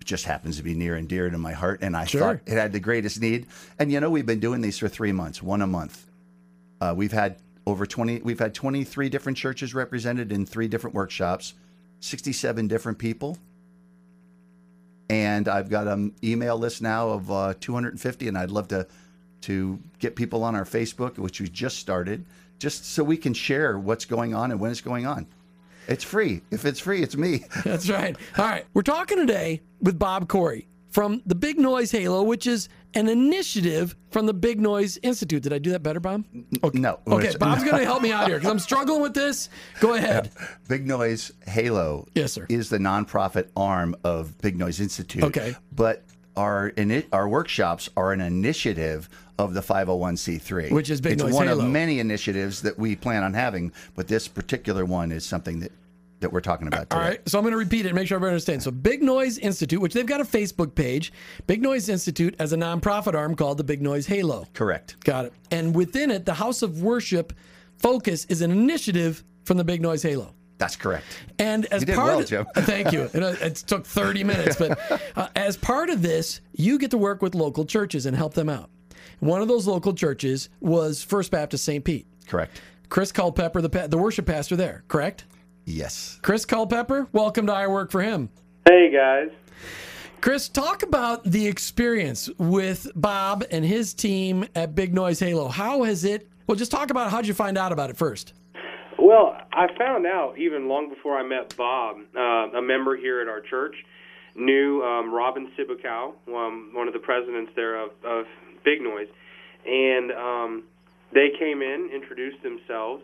It 0.00 0.06
just 0.06 0.24
happens 0.24 0.56
to 0.58 0.62
be 0.62 0.74
near 0.74 0.94
and 0.94 1.08
dear 1.08 1.28
to 1.28 1.38
my 1.38 1.52
heart, 1.52 1.80
and 1.82 1.96
I 1.96 2.04
Sure. 2.04 2.20
thought 2.20 2.40
it 2.46 2.52
had 2.56 2.72
the 2.72 2.80
greatest 2.80 3.20
need. 3.20 3.46
And 3.78 3.90
you 3.90 3.98
know, 4.00 4.10
we've 4.10 4.26
been 4.26 4.38
doing 4.40 4.60
these 4.60 4.78
for 4.78 4.88
three 4.88 5.12
months, 5.12 5.42
one 5.42 5.60
a 5.62 5.66
month. 5.66 6.06
Uh, 6.80 6.94
we've 6.96 7.12
had 7.12 7.36
over 7.66 7.84
20 7.84 8.20
we've 8.20 8.38
had 8.38 8.54
23 8.54 9.08
different 9.10 9.36
churches 9.36 9.74
represented 9.74 10.32
in 10.32 10.46
three 10.46 10.68
different 10.68 10.94
workshops 10.94 11.52
67 12.00 12.66
different 12.66 12.96
people 12.98 13.36
and 15.10 15.48
i've 15.48 15.68
got 15.68 15.86
an 15.86 16.14
email 16.24 16.56
list 16.58 16.80
now 16.80 17.10
of 17.10 17.30
uh, 17.30 17.52
250 17.60 18.28
and 18.28 18.38
i'd 18.38 18.50
love 18.50 18.68
to 18.68 18.86
to 19.42 19.78
get 19.98 20.16
people 20.16 20.44
on 20.44 20.54
our 20.54 20.64
facebook 20.64 21.18
which 21.18 21.40
we 21.42 21.48
just 21.48 21.76
started 21.78 22.24
just 22.58 22.86
so 22.86 23.04
we 23.04 23.16
can 23.18 23.34
share 23.34 23.78
what's 23.78 24.06
going 24.06 24.34
on 24.34 24.50
and 24.50 24.58
when 24.60 24.70
it's 24.70 24.80
going 24.80 25.06
on 25.06 25.26
it's 25.88 26.04
free 26.04 26.42
if 26.50 26.64
it's 26.64 26.78
free 26.80 27.02
it's 27.02 27.16
me 27.16 27.44
That's 27.64 27.88
right. 27.90 28.16
All 28.36 28.44
right. 28.44 28.64
We're 28.74 28.82
talking 28.82 29.18
today 29.18 29.62
with 29.80 29.98
Bob 29.98 30.28
Corry 30.28 30.66
from 30.90 31.22
the 31.26 31.34
Big 31.34 31.58
Noise 31.58 31.90
Halo, 31.90 32.22
which 32.22 32.46
is 32.46 32.68
an 32.94 33.08
initiative 33.08 33.94
from 34.10 34.24
the 34.26 34.32
Big 34.32 34.58
Noise 34.60 34.98
Institute. 35.02 35.42
Did 35.42 35.52
I 35.52 35.58
do 35.58 35.70
that 35.72 35.82
better, 35.82 36.00
Bob? 36.00 36.24
Okay. 36.64 36.78
no 36.78 36.98
Okay, 37.06 37.34
Bob's 37.38 37.62
going 37.62 37.78
to 37.78 37.84
help 37.84 38.00
me 38.02 38.10
out 38.12 38.26
here 38.26 38.36
because 38.38 38.50
I'm 38.50 38.58
struggling 38.70 39.02
with 39.02 39.12
this. 39.14 39.50
Go 39.80 39.94
ahead. 39.94 40.30
Big 40.68 40.86
Noise 40.86 41.32
Halo 41.46 42.06
Yes, 42.14 42.32
sir. 42.32 42.46
is 42.48 42.70
the 42.70 42.78
nonprofit 42.78 43.48
arm 43.56 43.94
of 44.04 44.38
Big 44.38 44.58
Noise 44.58 44.80
Institute. 44.80 45.24
Okay. 45.24 45.54
But 45.72 46.04
our 46.36 46.72
our 47.12 47.28
workshops 47.28 47.90
are 47.96 48.12
an 48.12 48.20
initiative 48.20 49.08
of 49.38 49.54
the 49.54 49.60
501c3, 49.60 50.72
Which 50.72 50.90
is 50.90 51.00
Big 51.00 51.14
it's 51.14 51.22
Noise 51.22 51.34
one 51.34 51.46
Halo. 51.46 51.64
of 51.64 51.70
many 51.70 52.00
initiatives 52.00 52.62
that 52.62 52.78
we 52.78 52.96
plan 52.96 53.22
on 53.22 53.34
having, 53.34 53.72
but 53.94 54.08
this 54.08 54.26
particular 54.26 54.84
one 54.84 55.12
is 55.12 55.24
something 55.24 55.60
that 55.60 55.72
that 56.20 56.32
we're 56.32 56.40
talking 56.40 56.66
about 56.66 56.90
today. 56.90 57.00
All 57.00 57.08
right. 57.08 57.28
So 57.28 57.38
I'm 57.38 57.44
going 57.44 57.52
to 57.52 57.58
repeat 57.58 57.86
it 57.86 57.90
and 57.90 57.94
make 57.94 58.08
sure 58.08 58.16
everybody 58.16 58.32
understands. 58.32 58.64
So 58.64 58.72
Big 58.72 59.04
Noise 59.04 59.38
Institute, 59.38 59.80
which 59.80 59.94
they've 59.94 60.04
got 60.04 60.20
a 60.20 60.24
Facebook 60.24 60.74
page, 60.74 61.12
Big 61.46 61.62
Noise 61.62 61.88
Institute 61.88 62.34
has 62.40 62.52
a 62.52 62.56
nonprofit 62.56 63.14
arm 63.14 63.36
called 63.36 63.56
the 63.56 63.62
Big 63.62 63.80
Noise 63.80 64.06
Halo. 64.06 64.46
Correct. 64.52 64.96
Got 65.04 65.26
it. 65.26 65.32
And 65.52 65.76
within 65.76 66.10
it, 66.10 66.24
the 66.24 66.34
House 66.34 66.62
of 66.62 66.82
Worship 66.82 67.32
Focus 67.76 68.24
is 68.24 68.42
an 68.42 68.50
initiative 68.50 69.22
from 69.44 69.58
the 69.58 69.64
Big 69.64 69.80
Noise 69.80 70.02
Halo. 70.02 70.34
That's 70.58 70.74
correct. 70.74 71.06
And 71.38 71.66
as 71.66 71.82
You 71.82 71.86
did 71.86 71.94
part 71.94 72.08
well, 72.08 72.20
of, 72.20 72.26
Jim. 72.26 72.46
thank 72.56 72.92
you. 72.92 73.02
It, 73.14 73.22
it 73.22 73.54
took 73.54 73.86
30 73.86 74.24
minutes, 74.24 74.56
but 74.56 74.76
uh, 75.16 75.28
as 75.36 75.56
part 75.56 75.88
of 75.88 76.02
this, 76.02 76.40
you 76.52 76.78
get 76.80 76.90
to 76.90 76.98
work 76.98 77.22
with 77.22 77.36
local 77.36 77.64
churches 77.64 78.06
and 78.06 78.16
help 78.16 78.34
them 78.34 78.48
out. 78.48 78.70
One 79.20 79.42
of 79.42 79.48
those 79.48 79.66
local 79.66 79.92
churches 79.94 80.48
was 80.60 81.02
First 81.02 81.30
Baptist 81.30 81.64
St. 81.64 81.84
Pete. 81.84 82.06
Correct. 82.26 82.60
Chris 82.88 83.12
Culpepper, 83.12 83.60
the 83.60 83.68
pa- 83.68 83.86
the 83.86 83.98
worship 83.98 84.26
pastor 84.26 84.56
there, 84.56 84.84
correct? 84.88 85.24
Yes. 85.64 86.18
Chris 86.22 86.44
Culpepper, 86.44 87.08
welcome 87.12 87.46
to 87.46 87.52
I 87.52 87.66
Work 87.66 87.90
for 87.90 88.00
Him. 88.02 88.30
Hey 88.66 88.90
guys. 88.92 89.30
Chris, 90.20 90.48
talk 90.48 90.82
about 90.82 91.22
the 91.24 91.46
experience 91.46 92.28
with 92.38 92.90
Bob 92.96 93.44
and 93.50 93.64
his 93.64 93.94
team 93.94 94.46
at 94.54 94.74
Big 94.74 94.92
Noise 94.92 95.20
Halo. 95.20 95.48
How 95.48 95.84
has 95.84 96.04
it? 96.04 96.28
Well, 96.46 96.56
just 96.56 96.70
talk 96.70 96.90
about 96.90 97.10
how'd 97.10 97.26
you 97.26 97.34
find 97.34 97.56
out 97.58 97.72
about 97.72 97.90
it 97.90 97.96
first. 97.96 98.32
Well, 98.98 99.36
I 99.52 99.66
found 99.78 100.06
out 100.06 100.34
even 100.38 100.68
long 100.68 100.88
before 100.88 101.16
I 101.16 101.22
met 101.22 101.54
Bob, 101.56 101.98
uh, 102.16 102.58
a 102.58 102.62
member 102.62 102.96
here 102.96 103.20
at 103.20 103.28
our 103.28 103.40
church, 103.40 103.76
knew 104.38 104.82
um, 104.82 105.12
Robin 105.12 105.50
Sibukow, 105.58 106.14
um, 106.28 106.70
one 106.72 106.86
of 106.86 106.94
the 106.94 107.00
presidents 107.00 107.52
there 107.56 107.76
of, 107.76 107.90
of 108.04 108.26
Big 108.64 108.80
Noise, 108.80 109.08
and 109.66 110.12
um, 110.12 110.62
they 111.12 111.30
came 111.38 111.62
in, 111.62 111.90
introduced 111.92 112.42
themselves. 112.42 113.02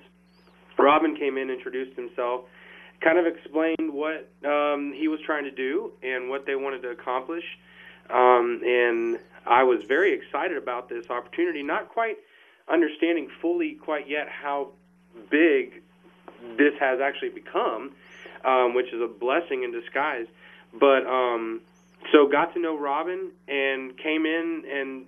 Robin 0.78 1.16
came 1.16 1.36
in, 1.38 1.50
introduced 1.50 1.96
himself, 1.96 2.42
kind 3.00 3.18
of 3.18 3.26
explained 3.26 3.92
what 3.92 4.30
um, 4.44 4.92
he 4.96 5.08
was 5.08 5.20
trying 5.24 5.44
to 5.44 5.50
do 5.50 5.92
and 6.02 6.28
what 6.28 6.46
they 6.46 6.56
wanted 6.56 6.82
to 6.82 6.90
accomplish. 6.90 7.44
Um, 8.10 8.60
and 8.64 9.18
I 9.46 9.62
was 9.62 9.84
very 9.86 10.12
excited 10.14 10.56
about 10.56 10.88
this 10.88 11.08
opportunity, 11.10 11.62
not 11.62 11.88
quite 11.88 12.16
understanding 12.68 13.28
fully 13.40 13.74
quite 13.74 14.08
yet 14.08 14.28
how 14.28 14.70
big 15.30 15.82
this 16.56 16.74
has 16.80 17.00
actually 17.00 17.30
become, 17.30 17.92
um, 18.44 18.74
which 18.74 18.92
is 18.92 19.00
a 19.00 19.06
blessing 19.06 19.64
in 19.64 19.72
disguise. 19.72 20.26
But 20.78 21.06
um, 21.06 21.60
so 22.12 22.28
got 22.28 22.52
to 22.54 22.60
know 22.60 22.78
Robin 22.78 23.30
and 23.48 23.96
came 23.98 24.26
in 24.26 24.62
and 24.70 25.04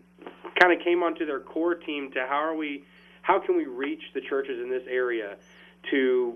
kind 0.61 0.72
of 0.72 0.85
came 0.85 1.02
onto 1.02 1.26
their 1.26 1.40
core 1.40 1.74
team 1.74 2.11
to 2.14 2.20
how 2.29 2.37
are 2.37 2.57
we, 2.57 2.85
how 3.22 3.40
can 3.44 3.57
we 3.57 3.66
reach 3.66 4.02
the 4.14 4.20
churches 4.20 4.61
in 4.62 4.70
this 4.70 4.85
area 4.88 5.37
to 5.90 6.35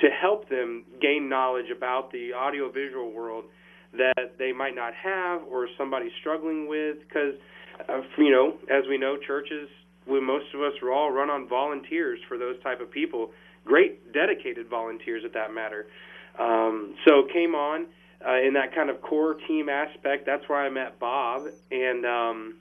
to 0.00 0.08
help 0.20 0.48
them 0.48 0.84
gain 1.00 1.28
knowledge 1.28 1.70
about 1.74 2.12
the 2.12 2.32
audiovisual 2.34 3.10
world 3.12 3.44
that 3.92 4.38
they 4.38 4.52
might 4.52 4.74
not 4.74 4.92
have 4.94 5.42
or 5.50 5.68
somebody 5.78 6.10
struggling 6.20 6.68
with? 6.68 6.98
Because 7.00 7.34
uh, 7.88 8.00
you 8.18 8.30
know 8.30 8.54
as 8.70 8.84
we 8.88 8.98
know 8.98 9.16
churches 9.16 9.68
we 10.06 10.20
most 10.20 10.46
of 10.54 10.60
us 10.60 10.72
are 10.82 10.92
all 10.92 11.10
run 11.10 11.30
on 11.30 11.48
volunteers 11.48 12.18
for 12.28 12.38
those 12.38 12.60
type 12.62 12.80
of 12.80 12.90
people. 12.90 13.30
Great 13.64 14.12
dedicated 14.12 14.68
volunteers 14.68 15.22
at 15.24 15.32
that 15.34 15.54
matter. 15.54 15.86
Um, 16.38 16.96
so 17.06 17.24
came 17.32 17.54
on 17.54 17.86
uh, 18.26 18.40
in 18.40 18.54
that 18.54 18.74
kind 18.74 18.90
of 18.90 19.00
core 19.02 19.34
team 19.34 19.68
aspect 19.68 20.26
that's 20.26 20.48
where 20.48 20.58
i 20.58 20.68
met 20.68 20.98
bob 20.98 21.46
and 21.70 22.04
um, 22.06 22.54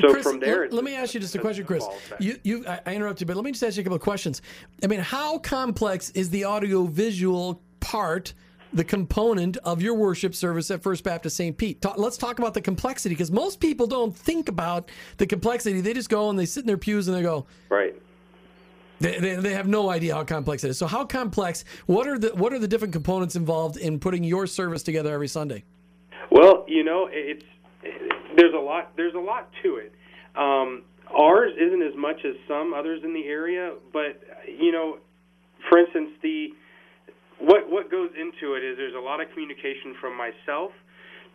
so 0.00 0.12
Chris, 0.12 0.22
from 0.22 0.40
there 0.40 0.62
let, 0.62 0.72
let 0.72 0.84
me 0.84 0.94
ask 0.94 1.14
you 1.14 1.20
just 1.20 1.34
a 1.34 1.38
question, 1.38 1.64
Chris. 1.64 1.86
You, 2.18 2.38
you, 2.42 2.66
I, 2.66 2.92
interrupted, 2.92 3.28
but 3.28 3.36
let 3.36 3.44
me 3.44 3.52
just 3.52 3.62
ask 3.62 3.76
you 3.76 3.82
a 3.82 3.84
couple 3.84 3.96
of 3.96 4.02
questions. 4.02 4.42
I 4.82 4.88
mean, 4.88 5.00
how 5.00 5.38
complex 5.38 6.10
is 6.10 6.30
the 6.30 6.44
audiovisual 6.44 7.60
part, 7.78 8.34
the 8.72 8.82
component 8.82 9.58
of 9.58 9.80
your 9.80 9.94
worship 9.94 10.34
service 10.34 10.72
at 10.72 10.82
First 10.82 11.04
Baptist 11.04 11.36
St. 11.36 11.56
Pete? 11.56 11.80
Talk, 11.80 11.98
let's 11.98 12.16
talk 12.16 12.40
about 12.40 12.54
the 12.54 12.60
complexity 12.60 13.14
because 13.14 13.30
most 13.30 13.60
people 13.60 13.86
don't 13.86 14.16
think 14.16 14.48
about 14.48 14.90
the 15.18 15.26
complexity. 15.26 15.80
They 15.80 15.94
just 15.94 16.08
go 16.10 16.30
and 16.30 16.38
they 16.38 16.46
sit 16.46 16.62
in 16.62 16.66
their 16.66 16.78
pews 16.78 17.06
and 17.06 17.16
they 17.16 17.22
go, 17.22 17.46
right 17.68 17.94
they, 19.00 19.18
they, 19.18 19.34
they 19.36 19.52
have 19.52 19.66
no 19.66 19.90
idea 19.90 20.14
how 20.14 20.24
complex 20.24 20.62
it 20.62 20.70
is. 20.70 20.78
So, 20.78 20.86
how 20.86 21.04
complex? 21.04 21.64
What 21.86 22.06
are 22.06 22.18
the 22.18 22.28
what 22.34 22.52
are 22.52 22.58
the 22.58 22.68
different 22.68 22.92
components 22.92 23.34
involved 23.34 23.76
in 23.76 23.98
putting 23.98 24.22
your 24.22 24.46
service 24.46 24.82
together 24.82 25.12
every 25.12 25.28
Sunday? 25.28 25.64
Well, 26.30 26.64
you 26.68 26.84
know, 26.84 27.08
it's 27.10 27.44
there's 28.36 28.54
a 28.54 28.60
lot 28.60 28.92
there's 28.96 29.14
a 29.14 29.18
lot 29.18 29.50
to 29.62 29.76
it. 29.76 29.92
Um, 30.36 30.84
ours 31.10 31.52
isn't 31.58 31.82
as 31.82 31.96
much 31.96 32.20
as 32.24 32.34
some 32.46 32.74
others 32.74 33.00
in 33.02 33.12
the 33.14 33.24
area, 33.24 33.74
but 33.92 34.20
you 34.46 34.70
know, 34.70 34.98
for 35.68 35.78
instance, 35.78 36.10
the 36.22 36.48
what 37.40 37.70
what 37.70 37.90
goes 37.90 38.10
into 38.14 38.54
it 38.54 38.62
is 38.62 38.76
there's 38.76 38.94
a 38.94 39.00
lot 39.00 39.20
of 39.20 39.28
communication 39.32 39.96
from 40.00 40.16
myself 40.16 40.72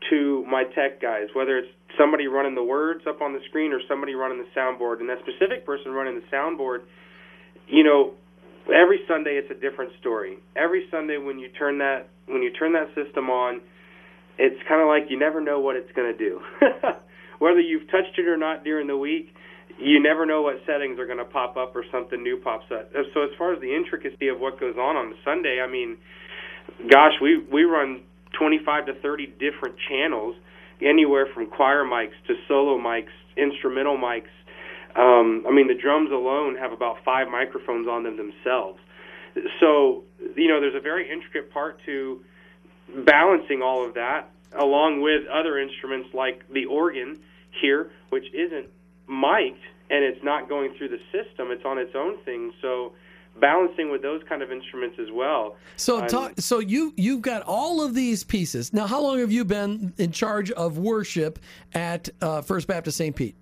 to 0.10 0.46
my 0.50 0.64
tech 0.76 1.02
guys, 1.02 1.28
whether 1.34 1.58
it's 1.58 1.72
somebody 1.98 2.28
running 2.28 2.54
the 2.54 2.64
words 2.64 3.02
up 3.08 3.22
on 3.22 3.34
the 3.34 3.40
screen 3.50 3.72
or 3.74 3.80
somebody 3.88 4.14
running 4.14 4.38
the 4.38 4.60
soundboard, 4.60 5.00
and 5.00 5.10
that 5.10 5.18
specific 5.20 5.66
person 5.66 5.92
running 5.92 6.16
the 6.16 6.36
soundboard, 6.36 6.84
you 7.68 7.84
know, 7.84 8.14
every 8.68 9.00
Sunday 9.08 9.42
it's 9.42 9.52
a 9.52 9.60
different 9.60 9.92
story. 10.00 10.38
Every 10.56 10.88
Sunday 10.92 11.18
when 11.18 11.40
you 11.40 11.50
turn 11.50 11.78
that 11.80 12.10
when 12.28 12.42
you 12.42 12.52
turn 12.52 12.74
that 12.74 12.88
system 12.96 13.30
on, 13.30 13.62
it's 14.38 14.62
kind 14.68 14.82
of 14.82 14.88
like 14.88 15.10
you 15.10 15.20
never 15.20 15.42
know 15.42 15.60
what 15.60 15.76
it's 15.76 15.92
going 15.96 16.12
to 16.12 16.18
do. 16.18 16.40
Whether 17.40 17.60
you've 17.60 17.90
touched 17.92 18.18
it 18.18 18.28
or 18.28 18.38
not 18.38 18.64
during 18.64 18.88
the 18.88 18.98
week, 18.98 19.34
you 19.78 20.02
never 20.02 20.26
know 20.26 20.42
what 20.42 20.56
settings 20.66 21.00
are 21.00 21.06
going 21.06 21.20
to 21.20 21.26
pop 21.26 21.58
up 21.58 21.76
or 21.76 21.84
something 21.92 22.24
new 22.24 22.38
pops 22.38 22.66
up. 22.72 22.92
So 23.14 23.24
as 23.24 23.30
far 23.38 23.54
as 23.54 23.62
the 23.62 23.76
intricacy 23.76 24.30
of 24.30 24.40
what 24.40 24.60
goes 24.60 24.76
on 24.78 24.96
on 24.96 25.14
Sunday, 25.24 25.60
I 25.62 25.70
mean, 25.70 25.98
gosh, 26.90 27.14
we 27.22 27.44
we 27.52 27.64
run 27.64 28.02
25 28.40 28.88
to 28.88 28.94
30 29.02 29.36
different 29.40 29.76
channels, 29.90 30.36
anywhere 30.82 31.28
from 31.34 31.48
choir 31.48 31.84
mics 31.84 32.16
to 32.28 32.34
solo 32.48 32.78
mics, 32.78 33.14
instrumental 33.38 33.98
mics. 33.98 34.32
Um, 34.96 35.46
I 35.48 35.52
mean, 35.52 35.68
the 35.68 35.76
drums 35.76 36.12
alone 36.12 36.56
have 36.56 36.72
about 36.72 37.04
five 37.04 37.28
microphones 37.28 37.88
on 37.88 38.04
them 38.04 38.18
themselves. 38.18 38.80
So, 39.60 40.04
you 40.36 40.48
know, 40.48 40.62
there's 40.62 40.76
a 40.76 40.80
very 40.80 41.12
intricate 41.12 41.52
part 41.52 41.80
to 41.86 42.24
balancing 43.04 43.62
all 43.62 43.86
of 43.86 43.96
that, 43.96 44.30
along 44.54 45.02
with 45.02 45.28
other 45.28 45.60
instruments 45.60 46.10
like 46.14 46.48
the 46.50 46.66
organ 46.66 47.20
here, 47.62 47.92
which 48.10 48.26
isn't 48.34 48.68
mic'd 49.08 49.60
and 49.90 50.04
it's 50.04 50.24
not 50.24 50.50
going 50.50 50.74
through 50.78 50.90
the 50.90 51.00
system; 51.12 51.52
it's 51.52 51.66
on 51.66 51.78
its 51.78 51.94
own 51.94 52.18
thing. 52.24 52.52
So, 52.62 52.94
balancing 53.40 53.92
with 53.92 54.02
those 54.02 54.24
kind 54.28 54.42
of 54.42 54.52
instruments 54.52 54.98
as 54.98 55.12
well. 55.12 55.58
So 55.76 56.02
Um, 56.02 56.08
talk, 56.08 56.34
so 56.40 56.60
you 56.60 56.94
you've 56.98 57.22
got 57.22 57.44
all 57.44 57.86
of 57.86 57.94
these 57.94 58.24
pieces. 58.24 58.74
Now, 58.74 58.88
how 58.88 59.02
long 59.02 59.20
have 59.20 59.32
you 59.32 59.46
been 59.46 59.94
in 59.98 60.12
charge 60.12 60.50
of 60.52 60.80
worship 60.80 61.38
at 61.74 62.10
uh, 62.22 62.42
First 62.42 62.68
Baptist 62.68 62.98
St. 62.98 63.16
Pete? 63.16 63.36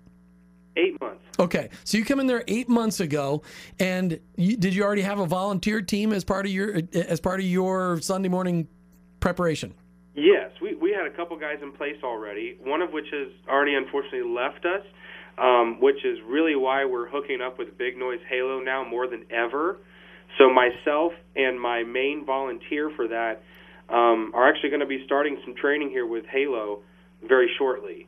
eight 0.76 1.00
months. 1.00 1.13
Okay, 1.38 1.68
so 1.82 1.98
you 1.98 2.04
come 2.04 2.20
in 2.20 2.26
there 2.26 2.44
eight 2.46 2.68
months 2.68 3.00
ago, 3.00 3.42
and 3.80 4.20
you, 4.36 4.56
did 4.56 4.74
you 4.74 4.84
already 4.84 5.02
have 5.02 5.18
a 5.18 5.26
volunteer 5.26 5.82
team 5.82 6.12
as 6.12 6.22
part 6.22 6.46
of 6.46 6.52
your 6.52 6.80
as 6.94 7.20
part 7.20 7.40
of 7.40 7.46
your 7.46 8.00
Sunday 8.00 8.28
morning 8.28 8.68
preparation? 9.18 9.74
Yes, 10.14 10.50
we, 10.62 10.76
we 10.76 10.92
had 10.92 11.06
a 11.06 11.16
couple 11.16 11.36
guys 11.36 11.58
in 11.60 11.72
place 11.72 11.96
already, 12.04 12.56
one 12.62 12.80
of 12.80 12.92
which 12.92 13.06
has 13.10 13.32
already 13.48 13.74
unfortunately 13.74 14.22
left 14.22 14.64
us, 14.64 14.86
um, 15.38 15.80
which 15.80 16.04
is 16.04 16.18
really 16.24 16.54
why 16.54 16.84
we're 16.84 17.08
hooking 17.08 17.40
up 17.40 17.58
with 17.58 17.76
Big 17.76 17.98
Noise 17.98 18.20
Halo 18.28 18.60
now 18.60 18.84
more 18.88 19.08
than 19.08 19.24
ever. 19.30 19.78
So 20.38 20.50
myself 20.50 21.12
and 21.34 21.60
my 21.60 21.82
main 21.82 22.24
volunteer 22.24 22.92
for 22.94 23.08
that 23.08 23.42
um, 23.88 24.30
are 24.34 24.48
actually 24.48 24.70
going 24.70 24.80
to 24.80 24.86
be 24.86 25.02
starting 25.04 25.36
some 25.44 25.56
training 25.56 25.90
here 25.90 26.06
with 26.06 26.26
Halo 26.26 26.82
very 27.26 27.50
shortly. 27.58 28.06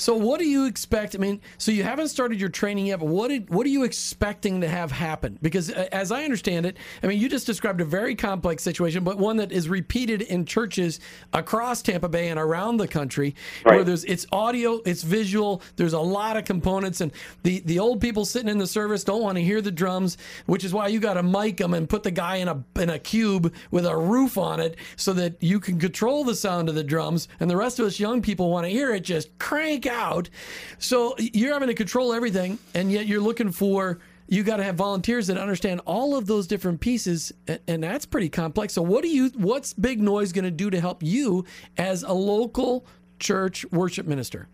So 0.00 0.14
what 0.14 0.40
do 0.40 0.48
you 0.48 0.64
expect? 0.64 1.14
I 1.14 1.18
mean, 1.18 1.40
so 1.58 1.70
you 1.70 1.82
haven't 1.82 2.08
started 2.08 2.40
your 2.40 2.48
training 2.48 2.86
yet, 2.86 3.00
but 3.00 3.08
what 3.08 3.28
did, 3.28 3.50
what 3.50 3.66
are 3.66 3.70
you 3.70 3.84
expecting 3.84 4.62
to 4.62 4.68
have 4.68 4.90
happen? 4.90 5.38
Because 5.42 5.70
uh, 5.70 5.88
as 5.92 6.10
I 6.10 6.24
understand 6.24 6.64
it, 6.64 6.78
I 7.02 7.06
mean, 7.06 7.20
you 7.20 7.28
just 7.28 7.46
described 7.46 7.82
a 7.82 7.84
very 7.84 8.14
complex 8.14 8.62
situation, 8.62 9.04
but 9.04 9.18
one 9.18 9.36
that 9.36 9.52
is 9.52 9.68
repeated 9.68 10.22
in 10.22 10.46
churches 10.46 11.00
across 11.34 11.82
Tampa 11.82 12.08
Bay 12.08 12.28
and 12.28 12.40
around 12.40 12.78
the 12.78 12.88
country, 12.88 13.34
right. 13.64 13.74
where 13.74 13.84
there's 13.84 14.04
it's 14.04 14.26
audio, 14.32 14.80
it's 14.86 15.02
visual, 15.02 15.60
there's 15.76 15.92
a 15.92 16.00
lot 16.00 16.38
of 16.38 16.44
components, 16.44 17.02
and 17.02 17.12
the 17.42 17.60
the 17.60 17.78
old 17.78 18.00
people 18.00 18.24
sitting 18.24 18.48
in 18.48 18.56
the 18.56 18.66
service 18.66 19.04
don't 19.04 19.22
want 19.22 19.36
to 19.36 19.44
hear 19.44 19.60
the 19.60 19.70
drums, 19.70 20.16
which 20.46 20.64
is 20.64 20.72
why 20.72 20.88
you 20.88 20.98
got 20.98 21.14
to 21.14 21.22
mic 21.22 21.58
them 21.58 21.74
and 21.74 21.88
put 21.88 22.02
the 22.02 22.10
guy 22.10 22.36
in 22.36 22.48
a 22.48 22.64
in 22.76 22.88
a 22.88 22.98
cube 22.98 23.52
with 23.70 23.84
a 23.84 23.96
roof 23.96 24.38
on 24.38 24.60
it 24.60 24.76
so 24.96 25.12
that 25.12 25.42
you 25.42 25.60
can 25.60 25.78
control 25.78 26.24
the 26.24 26.34
sound 26.34 26.70
of 26.70 26.74
the 26.74 26.84
drums, 26.84 27.28
and 27.38 27.50
the 27.50 27.56
rest 27.56 27.78
of 27.78 27.84
us 27.84 28.00
young 28.00 28.22
people 28.22 28.50
want 28.50 28.64
to 28.64 28.70
hear 28.70 28.94
it 28.94 29.00
just 29.00 29.36
crank 29.38 29.89
out. 29.90 30.30
So 30.78 31.14
you're 31.18 31.52
having 31.52 31.68
to 31.68 31.74
control 31.74 32.12
everything, 32.12 32.58
and 32.74 32.90
yet 32.90 33.06
you're 33.06 33.20
looking 33.20 33.52
for 33.52 33.98
you 34.30 34.44
got 34.44 34.58
to 34.58 34.64
have 34.64 34.76
volunteers 34.76 35.26
that 35.26 35.36
understand 35.36 35.80
all 35.84 36.16
of 36.16 36.26
those 36.26 36.46
different 36.46 36.80
pieces, 36.80 37.32
and 37.66 37.82
that's 37.82 38.06
pretty 38.06 38.28
complex. 38.28 38.72
So 38.72 38.80
what 38.80 39.02
do 39.02 39.08
you 39.08 39.30
what's 39.36 39.74
Big 39.74 40.00
Noise 40.00 40.32
going 40.32 40.44
to 40.44 40.52
do 40.52 40.70
to 40.70 40.80
help 40.80 41.02
you 41.02 41.44
as 41.76 42.04
a 42.04 42.12
local 42.12 42.86
church 43.18 43.66
worship 43.72 44.06
minister? 44.06 44.48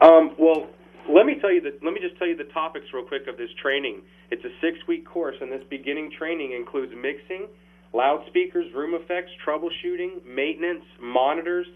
Um, 0.00 0.34
well, 0.36 0.66
let 1.08 1.26
me 1.26 1.36
tell 1.40 1.52
you 1.52 1.60
that. 1.60 1.82
Let 1.82 1.94
me 1.94 2.00
just 2.00 2.18
tell 2.18 2.26
you 2.26 2.36
the 2.36 2.50
topics 2.52 2.86
real 2.92 3.04
quick 3.04 3.28
of 3.28 3.36
this 3.36 3.50
training. 3.62 4.02
It's 4.30 4.44
a 4.44 4.50
six-week 4.60 5.06
course, 5.06 5.36
and 5.40 5.52
this 5.52 5.62
beginning 5.70 6.10
training 6.18 6.52
includes 6.52 6.92
mixing, 7.00 7.46
loudspeakers, 7.92 8.66
room 8.74 8.94
effects, 8.94 9.30
troubleshooting, 9.46 10.24
maintenance, 10.26 10.84
monitors, 11.00 11.66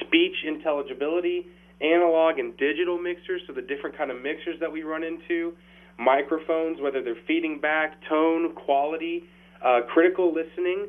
speech 0.00 0.34
intelligibility, 0.46 1.46
analog 1.80 2.38
and 2.38 2.56
digital 2.56 2.98
mixers, 2.98 3.42
so 3.46 3.52
the 3.52 3.62
different 3.62 3.96
kind 3.96 4.10
of 4.10 4.16
mixers 4.22 4.56
that 4.60 4.70
we 4.70 4.82
run 4.82 5.02
into, 5.02 5.52
microphones, 5.98 6.80
whether 6.80 7.02
they're 7.02 7.20
feeding 7.26 7.60
back, 7.60 7.98
tone, 8.08 8.54
quality, 8.54 9.24
uh, 9.64 9.80
critical 9.92 10.32
listening, 10.32 10.86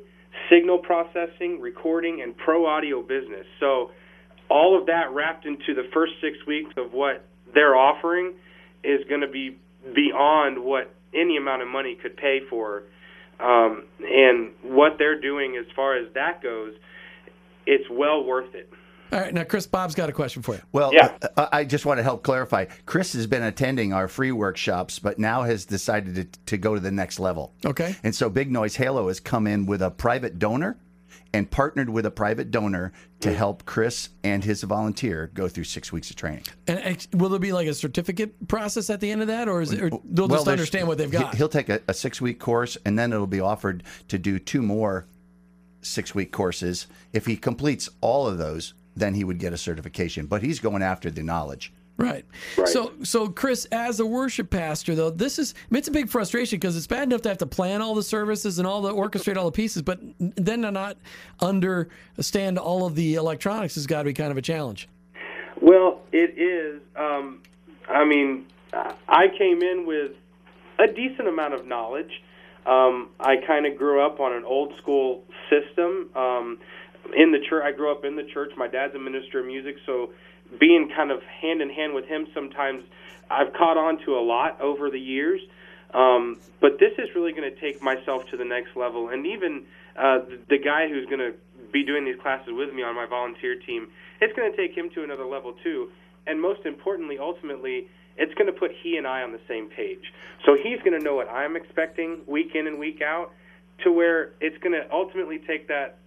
signal 0.49 0.79
processing, 0.79 1.59
recording, 1.59 2.21
and 2.21 2.35
pro 2.37 2.65
audio 2.65 3.01
business. 3.01 3.45
So 3.59 3.91
all 4.49 4.79
of 4.79 4.85
that 4.87 5.11
wrapped 5.11 5.45
into 5.45 5.73
the 5.73 5.89
first 5.93 6.13
six 6.21 6.37
weeks 6.47 6.71
of 6.77 6.93
what 6.93 7.25
they're 7.53 7.75
offering 7.75 8.33
is 8.83 8.99
going 9.09 9.21
to 9.21 9.29
be 9.29 9.57
beyond 9.95 10.63
what 10.63 10.93
any 11.13 11.37
amount 11.37 11.61
of 11.61 11.67
money 11.67 11.97
could 12.01 12.15
pay 12.17 12.39
for. 12.49 12.83
Um, 13.39 13.83
and 14.01 14.51
what 14.63 14.93
they're 14.97 15.19
doing 15.19 15.57
as 15.59 15.65
far 15.75 15.95
as 15.95 16.11
that 16.15 16.41
goes, 16.41 16.73
it's 17.67 17.85
well 17.91 18.23
worth 18.23 18.55
it. 18.55 18.69
All 19.11 19.19
right, 19.19 19.33
now 19.33 19.43
Chris 19.43 19.65
Bob's 19.67 19.95
got 19.95 20.09
a 20.09 20.11
question 20.13 20.41
for 20.41 20.55
you. 20.55 20.61
Well, 20.71 20.93
Yeah. 20.93 21.17
uh, 21.37 21.47
I 21.51 21.63
just 21.63 21.85
want 21.85 21.97
to 21.99 22.03
help 22.03 22.23
clarify. 22.23 22.65
Chris 22.85 23.13
has 23.13 23.27
been 23.27 23.43
attending 23.43 23.93
our 23.93 24.07
free 24.07 24.31
workshops, 24.31 24.99
but 24.99 25.17
now 25.19 25.43
has 25.43 25.65
decided 25.65 26.15
to, 26.33 26.39
to 26.47 26.57
go 26.57 26.73
to 26.75 26.79
the 26.81 26.91
next 26.91 27.19
level. 27.19 27.53
Okay. 27.65 27.95
And 28.03 28.13
so 28.15 28.29
Big 28.29 28.51
Noise 28.51 28.75
Halo 28.75 29.07
has 29.07 29.19
come 29.19 29.47
in 29.47 29.65
with 29.65 29.81
a 29.81 29.91
private 29.91 30.39
donor 30.39 30.77
and 31.33 31.49
partnered 31.51 31.89
with 31.89 32.05
a 32.05 32.11
private 32.11 32.51
donor 32.51 32.91
to 33.19 33.33
help 33.33 33.65
Chris 33.65 34.09
and 34.23 34.43
his 34.43 34.63
volunteer 34.63 35.29
go 35.33 35.47
through 35.47 35.65
six 35.65 35.91
weeks 35.91 36.09
of 36.09 36.15
training. 36.15 36.43
And 36.67 36.79
ex- 36.79 37.07
will 37.13 37.29
there 37.29 37.39
be 37.39 37.51
like 37.51 37.67
a 37.67 37.73
certificate 37.73 38.47
process 38.47 38.89
at 38.89 38.99
the 39.01 39.11
end 39.11 39.21
of 39.21 39.27
that, 39.27 39.47
or 39.49 39.61
is 39.61 39.71
it, 39.73 39.81
or 39.81 39.89
they'll 39.89 40.27
Well, 40.27 40.37
just 40.37 40.45
there's- 40.45 40.59
understand 40.59 40.87
what 40.87 40.97
they've 40.97 41.11
he- 41.11 41.17
got? 41.17 41.35
He'll 41.35 41.49
take 41.49 41.69
a, 41.69 41.81
a 41.87 41.93
six 41.93 42.21
week 42.21 42.39
course, 42.39 42.77
and 42.85 42.97
then 42.97 43.11
it'll 43.11 43.27
be 43.27 43.39
offered 43.41 43.83
to 44.07 44.17
do 44.17 44.39
two 44.39 44.61
more 44.61 45.05
six 45.81 46.15
week 46.15 46.31
courses. 46.31 46.87
If 47.13 47.25
he 47.25 47.35
completes 47.35 47.89
all 48.01 48.27
of 48.27 48.37
those, 48.37 48.73
then 48.99 49.13
he 49.13 49.23
would 49.23 49.39
get 49.39 49.53
a 49.53 49.57
certification. 49.57 50.25
But 50.25 50.41
he's 50.41 50.59
going 50.59 50.81
after 50.81 51.09
the 51.09 51.23
knowledge. 51.23 51.73
Right. 51.97 52.25
So, 52.65 52.93
so 53.01 53.27
Chris, 53.27 53.65
as 53.71 53.99
a 53.99 54.05
worship 54.05 54.51
pastor, 54.51 54.93
though, 54.93 55.09
this 55.09 55.39
is 55.39 55.55
I 55.57 55.65
mean, 55.71 55.79
it's 55.79 55.87
a 55.87 55.91
big 55.91 56.09
frustration 56.09 56.59
because 56.59 56.77
it's 56.77 56.85
bad 56.85 57.03
enough 57.03 57.23
to 57.23 57.29
have 57.29 57.39
to 57.39 57.47
plan 57.47 57.81
all 57.81 57.95
the 57.95 58.03
services 58.03 58.59
and 58.59 58.67
all 58.67 58.83
the 58.83 58.93
orchestrate 58.93 59.35
all 59.35 59.45
the 59.45 59.51
pieces, 59.51 59.81
but 59.81 59.99
then 60.19 60.61
to 60.61 60.69
not 60.69 60.97
understand 61.41 62.59
all 62.59 62.85
of 62.85 62.93
the 62.93 63.15
electronics 63.15 63.75
has 63.75 63.87
got 63.87 63.99
to 63.99 64.05
be 64.05 64.13
kind 64.13 64.29
of 64.29 64.37
a 64.37 64.43
challenge. 64.43 64.87
Well, 65.59 66.01
it 66.11 66.37
is. 66.37 66.81
Um, 66.95 67.41
I 67.89 68.05
mean, 68.05 68.45
I 68.73 69.27
came 69.35 69.63
in 69.63 69.87
with 69.87 70.11
a 70.77 70.87
decent 70.87 71.27
amount 71.27 71.55
of 71.55 71.65
knowledge. 71.65 72.21
Um, 72.67 73.09
I 73.19 73.37
kind 73.37 73.65
of 73.65 73.75
grew 73.75 74.05
up 74.05 74.19
on 74.19 74.33
an 74.33 74.45
old 74.45 74.77
school 74.77 75.23
system. 75.49 76.09
Um, 76.15 76.59
in 77.15 77.31
the 77.31 77.39
church, 77.49 77.63
I 77.65 77.71
grew 77.71 77.91
up 77.91 78.05
in 78.05 78.15
the 78.15 78.23
church. 78.33 78.51
My 78.57 78.67
dad's 78.67 78.95
a 78.95 78.99
minister 78.99 79.39
of 79.39 79.45
music, 79.45 79.75
so 79.85 80.11
being 80.59 80.89
kind 80.95 81.11
of 81.11 81.21
hand 81.23 81.61
in 81.61 81.69
hand 81.69 81.93
with 81.93 82.05
him, 82.05 82.27
sometimes 82.33 82.83
I've 83.29 83.53
caught 83.53 83.77
on 83.77 83.99
to 84.05 84.15
a 84.17 84.23
lot 84.23 84.59
over 84.61 84.89
the 84.89 84.99
years. 84.99 85.41
Um, 85.93 86.39
but 86.59 86.79
this 86.79 86.91
is 86.97 87.09
really 87.15 87.31
going 87.31 87.49
to 87.49 87.59
take 87.59 87.81
myself 87.81 88.23
to 88.31 88.37
the 88.37 88.45
next 88.45 88.75
level, 88.75 89.09
and 89.09 89.25
even 89.25 89.63
uh, 89.97 90.19
the, 90.19 90.39
the 90.49 90.57
guy 90.57 90.89
who's 90.89 91.05
going 91.05 91.19
to 91.19 91.33
be 91.71 91.85
doing 91.85 92.05
these 92.05 92.19
classes 92.21 92.49
with 92.51 92.73
me 92.73 92.83
on 92.83 92.95
my 92.95 93.05
volunteer 93.05 93.55
team, 93.55 93.87
it's 94.21 94.35
going 94.35 94.51
to 94.51 94.57
take 94.57 94.75
him 94.75 94.89
to 94.95 95.03
another 95.03 95.25
level 95.25 95.53
too. 95.63 95.89
And 96.25 96.41
most 96.41 96.65
importantly, 96.65 97.17
ultimately, 97.19 97.87
it's 98.17 98.33
going 98.33 98.47
to 98.47 98.57
put 98.57 98.71
he 98.83 98.97
and 98.97 99.07
I 99.07 99.21
on 99.21 99.31
the 99.31 99.39
same 99.47 99.69
page. 99.69 100.11
So 100.45 100.55
he's 100.55 100.79
going 100.79 100.97
to 100.97 101.03
know 101.03 101.15
what 101.15 101.29
I'm 101.29 101.55
expecting 101.55 102.19
week 102.27 102.51
in 102.53 102.67
and 102.67 102.77
week 102.79 103.01
out, 103.01 103.31
to 103.83 103.91
where 103.91 104.31
it's 104.41 104.57
going 104.57 104.73
to 104.73 104.91
ultimately 104.91 105.39
take 105.39 105.67
that 105.67 105.99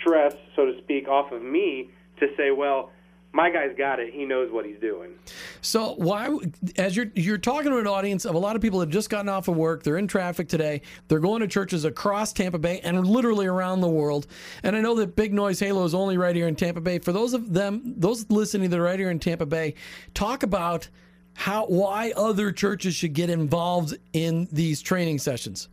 stress, 0.00 0.34
so 0.56 0.66
to 0.66 0.78
speak, 0.78 1.08
off 1.08 1.32
of 1.32 1.42
me 1.42 1.90
to 2.18 2.28
say, 2.36 2.50
well, 2.50 2.90
my 3.32 3.50
guy's 3.50 3.74
got 3.76 3.98
it. 3.98 4.12
He 4.12 4.24
knows 4.24 4.52
what 4.52 4.66
he's 4.66 4.78
doing. 4.78 5.14
So 5.62 5.94
why, 5.94 6.36
as 6.76 6.94
you're 6.94 7.10
you're 7.14 7.38
talking 7.38 7.70
to 7.70 7.78
an 7.78 7.86
audience 7.86 8.26
of 8.26 8.34
a 8.34 8.38
lot 8.38 8.56
of 8.56 8.62
people 8.62 8.80
that 8.80 8.86
have 8.86 8.92
just 8.92 9.08
gotten 9.08 9.28
off 9.28 9.48
of 9.48 9.56
work, 9.56 9.82
they're 9.82 9.96
in 9.96 10.06
traffic 10.06 10.48
today, 10.48 10.82
they're 11.08 11.18
going 11.18 11.40
to 11.40 11.48
churches 11.48 11.86
across 11.86 12.32
Tampa 12.32 12.58
Bay 12.58 12.80
and 12.80 13.06
literally 13.06 13.46
around 13.46 13.80
the 13.80 13.88
world. 13.88 14.26
And 14.62 14.76
I 14.76 14.80
know 14.80 14.94
that 14.96 15.16
Big 15.16 15.32
Noise 15.32 15.60
Halo 15.60 15.84
is 15.84 15.94
only 15.94 16.18
right 16.18 16.36
here 16.36 16.46
in 16.46 16.56
Tampa 16.56 16.82
Bay. 16.82 16.98
For 16.98 17.12
those 17.12 17.32
of 17.32 17.54
them, 17.54 17.94
those 17.96 18.28
listening 18.30 18.68
that 18.70 18.78
are 18.78 18.82
right 18.82 18.98
here 18.98 19.10
in 19.10 19.18
Tampa 19.18 19.46
Bay, 19.46 19.74
talk 20.12 20.42
about 20.42 20.88
how 21.34 21.64
why 21.66 22.12
other 22.14 22.52
churches 22.52 22.94
should 22.94 23.14
get 23.14 23.30
involved 23.30 23.96
in 24.12 24.46
these 24.52 24.82
training 24.82 25.18
sessions. 25.18 25.70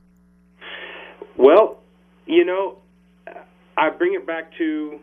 Well, 1.36 1.82
you 2.26 2.46
know, 2.46 2.78
I 3.80 3.90
bring 3.90 4.14
it 4.14 4.28
back 4.28 4.52
to 4.58 5.00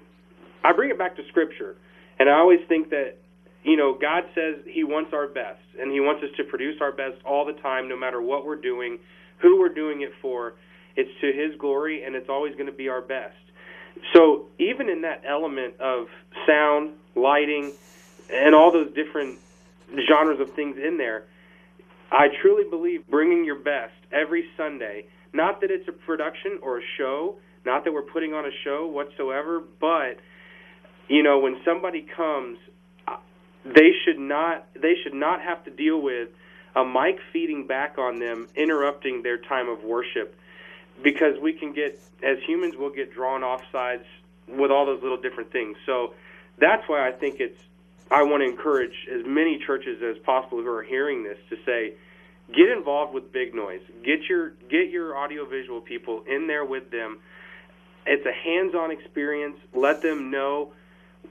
I 0.62 0.72
bring 0.72 0.90
it 0.90 0.98
back 0.98 1.16
to 1.16 1.22
scripture. 1.28 1.76
And 2.18 2.28
I 2.28 2.34
always 2.34 2.60
think 2.68 2.90
that 2.90 3.16
you 3.64 3.76
know, 3.76 3.98
God 4.00 4.24
says 4.34 4.56
he 4.64 4.84
wants 4.84 5.12
our 5.12 5.26
best 5.26 5.60
and 5.80 5.90
he 5.90 5.98
wants 5.98 6.22
us 6.22 6.30
to 6.36 6.44
produce 6.44 6.80
our 6.80 6.92
best 6.92 7.16
all 7.24 7.44
the 7.44 7.54
time 7.54 7.88
no 7.88 7.96
matter 7.96 8.22
what 8.22 8.46
we're 8.46 8.60
doing, 8.60 8.98
who 9.38 9.58
we're 9.58 9.74
doing 9.74 10.02
it 10.02 10.12
for. 10.22 10.54
It's 10.94 11.10
to 11.20 11.32
his 11.32 11.58
glory 11.58 12.04
and 12.04 12.14
it's 12.14 12.28
always 12.28 12.54
going 12.54 12.66
to 12.66 12.72
be 12.72 12.88
our 12.88 13.00
best. 13.00 13.34
So, 14.12 14.46
even 14.58 14.88
in 14.88 15.00
that 15.02 15.22
element 15.26 15.80
of 15.80 16.06
sound, 16.46 16.92
lighting, 17.14 17.72
and 18.32 18.54
all 18.54 18.70
those 18.70 18.92
different 18.94 19.38
genres 20.08 20.40
of 20.40 20.52
things 20.54 20.76
in 20.76 20.98
there. 20.98 21.24
I 22.10 22.28
truly 22.42 22.68
believe 22.68 23.06
bringing 23.08 23.44
your 23.44 23.58
best 23.58 23.94
every 24.12 24.46
Sunday. 24.56 25.06
Not 25.32 25.60
that 25.60 25.70
it's 25.70 25.88
a 25.88 25.92
production 25.92 26.58
or 26.62 26.78
a 26.78 26.82
show, 26.96 27.36
not 27.66 27.84
that 27.84 27.92
we're 27.92 28.02
putting 28.02 28.32
on 28.32 28.46
a 28.46 28.50
show 28.64 28.86
whatsoever, 28.86 29.62
but 29.80 30.18
you 31.08 31.22
know 31.22 31.40
when 31.40 31.60
somebody 31.64 32.06
comes, 32.16 32.58
uh, 33.06 33.16
they 33.64 33.90
should 34.04 34.18
not 34.18 34.66
they 34.74 34.94
should 35.02 35.14
not 35.14 35.42
have 35.42 35.64
to 35.64 35.70
deal 35.70 36.00
with 36.00 36.28
a 36.74 36.84
mic 36.84 37.18
feeding 37.32 37.66
back 37.66 37.98
on 37.98 38.18
them, 38.18 38.48
interrupting 38.54 39.22
their 39.22 39.38
time 39.38 39.68
of 39.68 39.82
worship, 39.82 40.34
because 41.02 41.38
we 41.42 41.52
can 41.52 41.72
get 41.72 42.00
as 42.22 42.38
humans 42.46 42.74
we'll 42.78 42.90
get 42.90 43.12
drawn 43.12 43.42
off 43.42 43.62
sides 43.70 44.04
with 44.48 44.70
all 44.70 44.86
those 44.86 45.02
little 45.02 45.20
different 45.20 45.50
things. 45.52 45.76
So 45.84 46.14
that's 46.58 46.88
why 46.88 47.06
I 47.06 47.12
think 47.12 47.40
it's 47.40 47.60
I 48.10 48.22
want 48.22 48.42
to 48.42 48.48
encourage 48.48 48.94
as 49.12 49.26
many 49.26 49.58
churches 49.66 50.00
as 50.02 50.16
possible 50.22 50.62
who 50.62 50.68
are 50.68 50.82
hearing 50.82 51.24
this 51.24 51.38
to 51.50 51.56
say, 51.66 51.94
get 52.54 52.68
involved 52.68 53.12
with 53.12 53.32
big 53.32 53.54
noise. 53.54 53.80
Get 54.04 54.28
your 54.28 54.50
get 54.70 54.90
your 54.90 55.16
audiovisual 55.16 55.80
people 55.80 56.22
in 56.28 56.46
there 56.46 56.64
with 56.64 56.90
them. 56.90 57.18
It's 58.06 58.26
a 58.26 58.32
hands-on 58.32 58.90
experience. 58.90 59.56
Let 59.74 60.02
them 60.02 60.30
know 60.30 60.72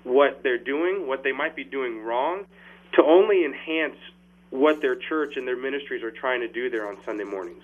what 0.04 0.44
they're 0.44 0.58
doing, 0.58 1.08
what 1.08 1.24
they 1.24 1.32
might 1.32 1.56
be 1.56 1.64
doing 1.64 2.04
wrong, 2.04 2.46
to 2.94 3.04
only 3.04 3.46
enhance 3.46 3.96
what 4.50 4.82
their 4.82 4.96
church 4.96 5.36
and 5.38 5.48
their 5.48 5.58
ministries 5.58 6.04
are 6.04 6.12
trying 6.12 6.40
to 6.40 6.48
do 6.48 6.70
there 6.70 6.88
on 6.88 6.98
Sunday 7.04 7.24
mornings. 7.24 7.62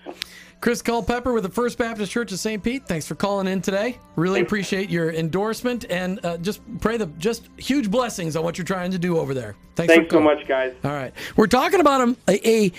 Chris 0.60 0.82
Culpepper 0.82 1.32
with 1.32 1.42
the 1.42 1.50
First 1.50 1.78
Baptist 1.78 2.12
Church 2.12 2.30
of 2.32 2.38
St. 2.38 2.62
Pete. 2.62 2.86
Thanks 2.86 3.06
for 3.06 3.14
calling 3.14 3.48
in 3.48 3.60
today. 3.62 3.98
Really 4.14 4.40
appreciate 4.40 4.90
your 4.90 5.10
endorsement 5.12 5.86
and 5.90 6.24
uh, 6.24 6.36
just 6.38 6.60
pray 6.80 6.96
the 6.96 7.06
just 7.18 7.48
huge 7.56 7.90
blessings 7.90 8.36
on 8.36 8.44
what 8.44 8.58
you're 8.58 8.64
trying 8.64 8.90
to 8.92 8.98
do 8.98 9.18
over 9.18 9.34
there. 9.34 9.56
Thanks, 9.74 9.92
Thanks 9.92 10.12
so 10.12 10.20
much, 10.20 10.46
guys. 10.46 10.74
All 10.84 10.92
right. 10.92 11.12
We're 11.36 11.46
talking 11.46 11.80
about 11.80 12.16
a, 12.28 12.48
a 12.48 12.72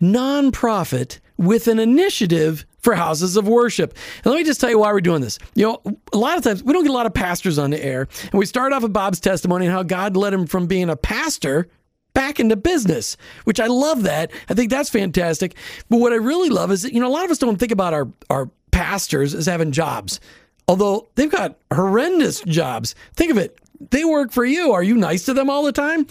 nonprofit 0.00 1.18
with 1.38 1.68
an 1.68 1.78
initiative 1.78 2.66
for 2.80 2.94
houses 2.94 3.36
of 3.36 3.48
worship. 3.48 3.96
And 4.24 4.26
let 4.26 4.36
me 4.36 4.44
just 4.44 4.60
tell 4.60 4.70
you 4.70 4.78
why 4.78 4.92
we're 4.92 5.00
doing 5.00 5.22
this. 5.22 5.38
You 5.54 5.66
know, 5.66 5.98
a 6.12 6.18
lot 6.18 6.36
of 6.36 6.44
times 6.44 6.62
we 6.62 6.72
don't 6.72 6.82
get 6.82 6.90
a 6.90 6.94
lot 6.94 7.06
of 7.06 7.14
pastors 7.14 7.58
on 7.58 7.70
the 7.70 7.82
air. 7.82 8.08
And 8.22 8.34
we 8.34 8.44
start 8.46 8.72
off 8.72 8.82
with 8.82 8.92
Bob's 8.92 9.20
testimony 9.20 9.66
and 9.66 9.74
how 9.74 9.82
God 9.82 10.16
led 10.16 10.34
him 10.34 10.46
from 10.46 10.66
being 10.66 10.90
a 10.90 10.96
pastor 10.96 11.68
back 12.14 12.40
into 12.40 12.56
business, 12.56 13.16
which 13.44 13.60
I 13.60 13.66
love 13.66 14.02
that. 14.02 14.32
I 14.48 14.54
think 14.54 14.70
that's 14.70 14.90
fantastic. 14.90 15.54
But 15.88 15.98
what 15.98 16.12
I 16.12 16.16
really 16.16 16.48
love 16.48 16.70
is 16.72 16.82
that, 16.82 16.92
you 16.92 17.00
know, 17.00 17.08
a 17.08 17.10
lot 17.10 17.24
of 17.24 17.30
us 17.30 17.38
don't 17.38 17.56
think 17.56 17.72
about 17.72 17.94
our, 17.94 18.08
our 18.28 18.50
pastors 18.72 19.34
as 19.34 19.46
having 19.46 19.70
jobs, 19.70 20.18
although 20.66 21.08
they've 21.14 21.30
got 21.30 21.58
horrendous 21.72 22.40
jobs. 22.40 22.94
Think 23.14 23.30
of 23.30 23.38
it. 23.38 23.58
They 23.90 24.04
work 24.04 24.32
for 24.32 24.44
you. 24.44 24.72
Are 24.72 24.82
you 24.82 24.96
nice 24.96 25.24
to 25.26 25.34
them 25.34 25.48
all 25.48 25.64
the 25.64 25.72
time? 25.72 26.06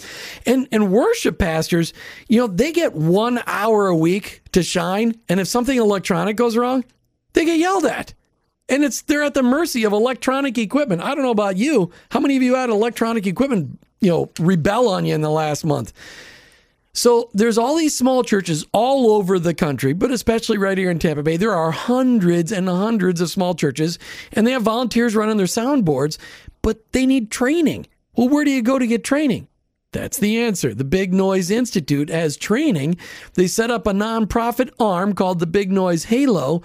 And 0.46 0.68
and 0.72 0.90
worship 0.90 1.38
pastors, 1.38 1.92
you 2.28 2.38
know, 2.38 2.46
they 2.46 2.72
get 2.72 2.94
one 2.94 3.40
hour 3.46 3.88
a 3.88 3.96
week 3.96 4.42
to 4.52 4.62
shine. 4.62 5.14
And 5.28 5.40
if 5.40 5.48
something 5.48 5.76
electronic 5.76 6.36
goes 6.36 6.56
wrong, 6.56 6.84
they 7.34 7.44
get 7.44 7.58
yelled 7.58 7.84
at. 7.84 8.14
And 8.68 8.84
it's 8.84 9.02
they're 9.02 9.22
at 9.22 9.34
the 9.34 9.42
mercy 9.42 9.84
of 9.84 9.92
electronic 9.92 10.58
equipment. 10.58 11.02
I 11.02 11.14
don't 11.14 11.24
know 11.24 11.30
about 11.30 11.56
you. 11.56 11.90
How 12.10 12.20
many 12.20 12.36
of 12.36 12.42
you 12.42 12.54
had 12.54 12.70
electronic 12.70 13.26
equipment, 13.26 13.78
you 14.00 14.10
know, 14.10 14.30
rebel 14.38 14.88
on 14.88 15.06
you 15.06 15.14
in 15.14 15.20
the 15.20 15.30
last 15.30 15.64
month? 15.64 15.92
So 16.98 17.30
there's 17.32 17.58
all 17.58 17.76
these 17.76 17.96
small 17.96 18.24
churches 18.24 18.66
all 18.72 19.12
over 19.12 19.38
the 19.38 19.54
country, 19.54 19.92
but 19.92 20.10
especially 20.10 20.58
right 20.58 20.76
here 20.76 20.90
in 20.90 20.98
Tampa 20.98 21.22
Bay. 21.22 21.36
There 21.36 21.54
are 21.54 21.70
hundreds 21.70 22.50
and 22.50 22.68
hundreds 22.68 23.20
of 23.20 23.30
small 23.30 23.54
churches, 23.54 24.00
and 24.32 24.44
they 24.44 24.50
have 24.50 24.62
volunteers 24.62 25.14
running 25.14 25.36
their 25.36 25.46
soundboards, 25.46 26.18
but 26.68 26.92
they 26.92 27.06
need 27.06 27.30
training. 27.30 27.86
Well, 28.14 28.28
where 28.28 28.44
do 28.44 28.50
you 28.50 28.60
go 28.60 28.78
to 28.78 28.86
get 28.86 29.02
training? 29.02 29.48
That's 29.92 30.18
the 30.18 30.42
answer. 30.42 30.74
The 30.74 30.84
Big 30.84 31.14
Noise 31.14 31.50
Institute 31.50 32.10
has 32.10 32.36
training. 32.36 32.98
They 33.32 33.46
set 33.46 33.70
up 33.70 33.86
a 33.86 33.92
nonprofit 33.92 34.68
arm 34.78 35.14
called 35.14 35.38
the 35.38 35.46
Big 35.46 35.72
Noise 35.72 36.04
Halo, 36.04 36.60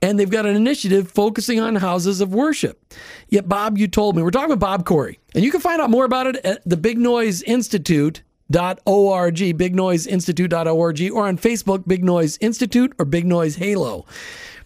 and 0.00 0.18
they've 0.18 0.30
got 0.30 0.46
an 0.46 0.56
initiative 0.56 1.10
focusing 1.10 1.60
on 1.60 1.76
houses 1.76 2.22
of 2.22 2.32
worship. 2.32 2.82
Yet, 3.28 3.50
Bob, 3.50 3.76
you 3.76 3.86
told 3.86 4.16
me, 4.16 4.22
we're 4.22 4.30
talking 4.30 4.48
with 4.48 4.60
Bob 4.60 4.86
Corry, 4.86 5.18
and 5.34 5.44
you 5.44 5.50
can 5.50 5.60
find 5.60 5.82
out 5.82 5.90
more 5.90 6.06
about 6.06 6.26
it 6.26 6.36
at 6.36 6.66
the 6.66 6.78
Big 6.78 6.96
Noise 6.96 7.42
Institute. 7.42 8.22
Dot 8.50 8.80
org, 8.86 9.34
bignoiseinstitute.org, 9.34 11.10
or 11.12 11.26
on 11.26 11.36
Facebook, 11.36 11.86
Big 11.86 12.02
Noise 12.02 12.38
Institute 12.40 12.94
or 12.98 13.04
Big 13.04 13.26
Noise 13.26 13.56
Halo. 13.56 14.06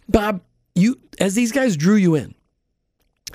Bob, 0.09 0.40
you 0.77 1.01
as 1.18 1.35
these 1.35 1.51
guys 1.51 1.77
drew 1.77 1.96
you 1.96 2.14
in, 2.14 2.37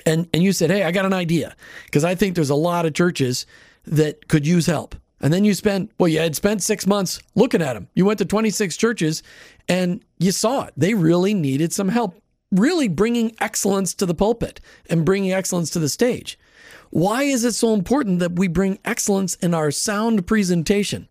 and 0.06 0.28
and 0.32 0.42
you 0.42 0.52
said, 0.52 0.70
"Hey, 0.70 0.82
I 0.82 0.90
got 0.90 1.06
an 1.06 1.12
idea," 1.12 1.56
because 1.86 2.04
I 2.04 2.14
think 2.14 2.34
there's 2.34 2.50
a 2.50 2.54
lot 2.54 2.86
of 2.86 2.94
churches 2.94 3.46
that 3.84 4.28
could 4.28 4.46
use 4.46 4.66
help. 4.66 4.94
And 5.20 5.32
then 5.32 5.44
you 5.44 5.54
spent 5.54 5.90
well, 5.98 6.08
you 6.08 6.20
had 6.20 6.36
spent 6.36 6.62
six 6.62 6.86
months 6.86 7.20
looking 7.34 7.62
at 7.62 7.74
them. 7.74 7.88
You 7.94 8.04
went 8.04 8.18
to 8.18 8.24
26 8.24 8.76
churches, 8.76 9.22
and 9.68 10.02
you 10.18 10.32
saw 10.32 10.64
it. 10.64 10.74
They 10.76 10.94
really 10.94 11.34
needed 11.34 11.72
some 11.72 11.88
help, 11.88 12.20
really 12.52 12.88
bringing 12.88 13.34
excellence 13.40 13.94
to 13.94 14.06
the 14.06 14.14
pulpit 14.14 14.60
and 14.88 15.04
bringing 15.04 15.32
excellence 15.32 15.70
to 15.70 15.78
the 15.78 15.88
stage. 15.88 16.38
Why 16.90 17.24
is 17.24 17.44
it 17.44 17.52
so 17.52 17.74
important 17.74 18.20
that 18.20 18.38
we 18.38 18.48
bring 18.48 18.78
excellence 18.84 19.34
in 19.36 19.54
our 19.54 19.70
sound 19.70 20.26
presentation? 20.26 21.08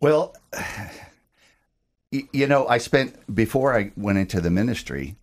Well, 0.00 0.34
you 2.10 2.46
know, 2.46 2.66
I 2.66 2.78
spent 2.78 3.34
before 3.34 3.74
I 3.76 3.92
went 3.96 4.18
into 4.18 4.40
the 4.40 4.50
ministry, 4.50 5.16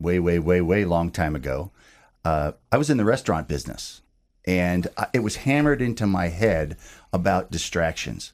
way, 0.00 0.18
way, 0.18 0.38
way, 0.38 0.60
way 0.60 0.84
long 0.84 1.10
time 1.10 1.34
ago. 1.34 1.70
Uh, 2.24 2.52
I 2.70 2.78
was 2.78 2.90
in 2.90 2.98
the 2.98 3.04
restaurant 3.04 3.48
business, 3.48 4.02
and 4.44 4.88
I- 4.96 5.08
it 5.12 5.20
was 5.20 5.36
hammered 5.36 5.82
into 5.82 6.06
my 6.06 6.28
head 6.28 6.76
about 7.12 7.50
distractions, 7.50 8.32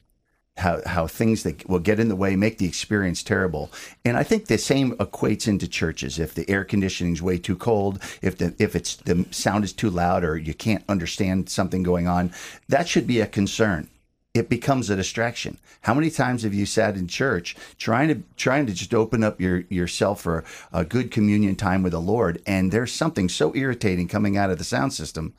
how 0.57 0.81
how 0.85 1.07
things 1.07 1.43
that 1.43 1.67
will 1.67 1.79
get 1.79 1.99
in 1.99 2.09
the 2.09 2.15
way 2.15 2.35
make 2.35 2.57
the 2.57 2.67
experience 2.67 3.23
terrible. 3.23 3.71
And 4.05 4.17
I 4.17 4.23
think 4.23 4.45
the 4.45 4.57
same 4.57 4.91
equates 4.97 5.47
into 5.47 5.67
churches. 5.67 6.19
If 6.19 6.35
the 6.35 6.49
air 6.49 6.63
conditioning's 6.63 7.21
way 7.21 7.37
too 7.37 7.55
cold, 7.55 7.99
if 8.21 8.37
the 8.37 8.53
if 8.59 8.75
it's 8.75 8.95
the 8.95 9.25
sound 9.31 9.63
is 9.63 9.73
too 9.73 9.89
loud, 9.89 10.23
or 10.23 10.37
you 10.37 10.53
can't 10.53 10.83
understand 10.87 11.49
something 11.49 11.83
going 11.83 12.07
on, 12.07 12.31
that 12.67 12.87
should 12.87 13.07
be 13.07 13.21
a 13.21 13.27
concern 13.27 13.87
it 14.33 14.49
becomes 14.49 14.89
a 14.89 14.95
distraction. 14.95 15.57
How 15.81 15.93
many 15.93 16.09
times 16.09 16.43
have 16.43 16.53
you 16.53 16.65
sat 16.65 16.95
in 16.95 17.07
church 17.07 17.55
trying 17.77 18.09
to 18.09 18.21
trying 18.37 18.65
to 18.67 18.73
just 18.73 18.93
open 18.93 19.23
up 19.23 19.41
your 19.41 19.61
yourself 19.69 20.21
for 20.21 20.43
a 20.71 20.85
good 20.85 21.11
communion 21.11 21.55
time 21.55 21.83
with 21.83 21.93
the 21.93 22.01
Lord, 22.01 22.41
and 22.45 22.71
there's 22.71 22.91
something 22.91 23.29
so 23.29 23.55
irritating 23.55 24.07
coming 24.07 24.37
out 24.37 24.51
of 24.51 24.57
the 24.57 24.63
sound 24.63 24.93
system 24.93 25.33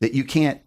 that 0.00 0.14
you 0.14 0.24
can't 0.24 0.60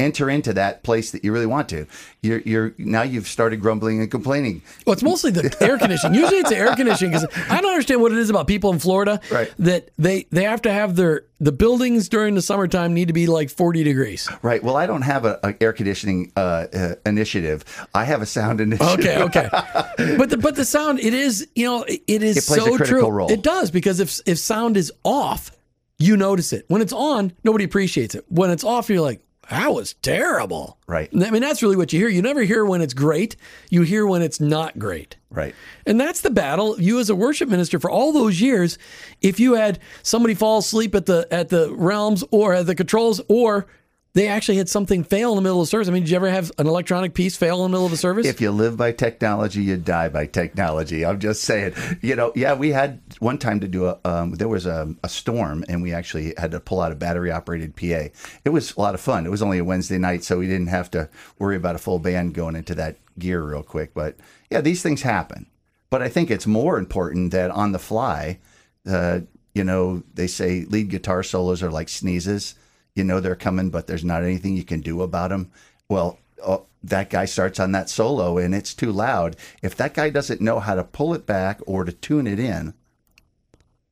enter 0.00 0.30
into 0.30 0.52
that 0.52 0.82
place 0.82 1.10
that 1.10 1.24
you 1.24 1.32
really 1.32 1.46
want 1.46 1.68
to. 1.70 1.86
You're 2.22 2.40
you're 2.40 2.74
now 2.78 3.02
you've 3.02 3.26
started 3.28 3.60
grumbling 3.60 4.00
and 4.00 4.10
complaining. 4.10 4.62
Well, 4.86 4.92
it's 4.92 5.02
mostly 5.02 5.30
the 5.30 5.56
air 5.60 5.78
conditioning. 5.78 6.18
Usually, 6.18 6.38
it's 6.38 6.50
the 6.50 6.56
air 6.56 6.74
conditioning 6.76 7.12
because 7.12 7.28
I 7.50 7.60
don't 7.60 7.70
understand 7.70 8.00
what 8.00 8.12
it 8.12 8.18
is 8.18 8.30
about 8.30 8.46
people 8.46 8.72
in 8.72 8.78
Florida 8.78 9.20
Right. 9.30 9.52
that 9.58 9.90
they 9.98 10.26
they 10.30 10.44
have 10.44 10.62
to 10.62 10.72
have 10.72 10.96
their 10.96 11.24
the 11.40 11.52
buildings 11.52 12.08
during 12.08 12.34
the 12.34 12.42
summertime 12.42 12.94
need 12.94 13.08
to 13.08 13.14
be 13.14 13.26
like 13.28 13.50
forty 13.50 13.84
degrees. 13.84 14.28
Right. 14.42 14.62
Well, 14.62 14.76
I 14.76 14.86
don't 14.86 15.02
have 15.02 15.24
a, 15.24 15.38
a 15.44 15.54
air 15.62 15.72
conditioning 15.72 16.32
uh, 16.36 16.66
uh, 16.72 16.94
initiative. 17.06 17.64
I 17.94 18.04
have 18.04 18.22
a 18.22 18.26
sound 18.26 18.60
initiative. 18.60 18.98
Okay, 19.06 19.22
okay. 19.22 19.48
But 20.18 20.30
the 20.30 20.36
but 20.38 20.56
the 20.56 20.64
sound 20.64 21.00
it 21.00 21.14
is 21.14 21.46
you 21.54 21.64
know 21.64 21.84
it 21.88 22.22
is 22.22 22.36
It 22.38 22.46
plays 22.46 22.62
a 22.62 22.64
so 22.66 22.76
critical 22.76 23.00
true. 23.08 23.10
role. 23.10 23.30
It 23.32 23.42
does 23.42 23.70
because 23.70 24.00
if 24.00 24.20
if 24.26 24.38
sound 24.38 24.76
is 24.76 24.92
off, 25.04 25.50
you 25.98 26.16
notice 26.16 26.52
it. 26.52 26.64
When 26.68 26.82
it's 26.82 26.92
on, 26.92 27.32
nobody 27.44 27.64
appreciates 27.64 28.14
it. 28.14 28.24
When 28.28 28.50
it's 28.50 28.64
off, 28.64 28.88
you're 28.90 29.00
like. 29.00 29.20
That 29.50 29.72
was 29.72 29.94
terrible. 29.94 30.78
Right. 30.86 31.08
I 31.14 31.30
mean, 31.30 31.40
that's 31.40 31.62
really 31.62 31.76
what 31.76 31.92
you 31.92 32.00
hear. 32.00 32.08
You 32.08 32.20
never 32.20 32.42
hear 32.42 32.64
when 32.64 32.82
it's 32.82 32.92
great. 32.92 33.36
You 33.70 33.82
hear 33.82 34.06
when 34.06 34.20
it's 34.20 34.40
not 34.40 34.78
great. 34.78 35.16
Right. 35.30 35.54
And 35.86 35.98
that's 35.98 36.20
the 36.20 36.30
battle. 36.30 36.78
You 36.80 36.98
as 37.00 37.08
a 37.08 37.14
worship 37.14 37.48
minister 37.48 37.78
for 37.78 37.90
all 37.90 38.12
those 38.12 38.40
years, 38.40 38.78
if 39.22 39.40
you 39.40 39.54
had 39.54 39.78
somebody 40.02 40.34
fall 40.34 40.58
asleep 40.58 40.94
at 40.94 41.06
the 41.06 41.26
at 41.30 41.48
the 41.48 41.74
realms 41.74 42.24
or 42.30 42.54
at 42.54 42.66
the 42.66 42.74
controls, 42.74 43.20
or 43.28 43.66
they 44.14 44.26
actually 44.26 44.56
had 44.56 44.68
something 44.68 45.04
fail 45.04 45.30
in 45.30 45.36
the 45.36 45.42
middle 45.42 45.60
of 45.60 45.66
the 45.66 45.70
service. 45.70 45.88
I 45.88 45.92
mean, 45.92 46.02
did 46.02 46.10
you 46.10 46.16
ever 46.16 46.30
have 46.30 46.50
an 46.58 46.66
electronic 46.66 47.14
piece 47.14 47.36
fail 47.36 47.64
in 47.64 47.70
the 47.70 47.76
middle 47.76 47.84
of 47.84 47.90
the 47.90 47.96
service? 47.96 48.26
If 48.26 48.40
you 48.40 48.50
live 48.50 48.76
by 48.76 48.92
technology, 48.92 49.62
you 49.62 49.76
die 49.76 50.08
by 50.08 50.26
technology. 50.26 51.04
I'm 51.04 51.20
just 51.20 51.42
saying. 51.42 51.74
You 52.00 52.16
know, 52.16 52.32
yeah, 52.34 52.54
we 52.54 52.70
had 52.70 53.00
one 53.18 53.38
time 53.38 53.60
to 53.60 53.68
do 53.68 53.86
a. 53.86 53.98
Um, 54.04 54.34
there 54.34 54.48
was 54.48 54.66
a, 54.66 54.94
a 55.04 55.08
storm, 55.08 55.64
and 55.68 55.82
we 55.82 55.92
actually 55.92 56.34
had 56.36 56.50
to 56.52 56.60
pull 56.60 56.80
out 56.80 56.90
a 56.90 56.96
battery 56.96 57.30
operated 57.30 57.76
PA. 57.76 58.08
It 58.44 58.50
was 58.50 58.74
a 58.76 58.80
lot 58.80 58.94
of 58.94 59.00
fun. 59.00 59.26
It 59.26 59.30
was 59.30 59.42
only 59.42 59.58
a 59.58 59.64
Wednesday 59.64 59.98
night, 59.98 60.24
so 60.24 60.38
we 60.38 60.46
didn't 60.46 60.68
have 60.68 60.90
to 60.92 61.08
worry 61.38 61.56
about 61.56 61.74
a 61.74 61.78
full 61.78 61.98
band 61.98 62.34
going 62.34 62.56
into 62.56 62.74
that 62.76 62.96
gear 63.18 63.42
real 63.42 63.62
quick. 63.62 63.94
But 63.94 64.16
yeah, 64.50 64.60
these 64.60 64.82
things 64.82 65.02
happen. 65.02 65.46
But 65.90 66.02
I 66.02 66.08
think 66.08 66.30
it's 66.30 66.46
more 66.46 66.78
important 66.78 67.32
that 67.32 67.50
on 67.50 67.72
the 67.72 67.78
fly, 67.78 68.38
uh, 68.86 69.20
you 69.54 69.64
know, 69.64 70.02
they 70.14 70.26
say 70.26 70.64
lead 70.68 70.88
guitar 70.90 71.22
solos 71.22 71.62
are 71.62 71.70
like 71.70 71.88
sneezes. 71.88 72.54
You 72.98 73.04
know 73.04 73.20
they're 73.20 73.36
coming, 73.36 73.70
but 73.70 73.86
there's 73.86 74.04
not 74.04 74.22
anything 74.24 74.56
you 74.56 74.64
can 74.64 74.80
do 74.80 75.00
about 75.02 75.30
them. 75.30 75.50
Well, 75.88 76.18
oh, 76.44 76.66
that 76.82 77.10
guy 77.10 77.24
starts 77.24 77.58
on 77.58 77.72
that 77.72 77.88
solo 77.88 78.38
and 78.38 78.54
it's 78.54 78.74
too 78.74 78.92
loud. 78.92 79.36
If 79.62 79.76
that 79.76 79.94
guy 79.94 80.10
doesn't 80.10 80.40
know 80.40 80.60
how 80.60 80.74
to 80.74 80.84
pull 80.84 81.14
it 81.14 81.26
back 81.26 81.60
or 81.66 81.84
to 81.84 81.92
tune 81.92 82.26
it 82.26 82.38
in, 82.38 82.74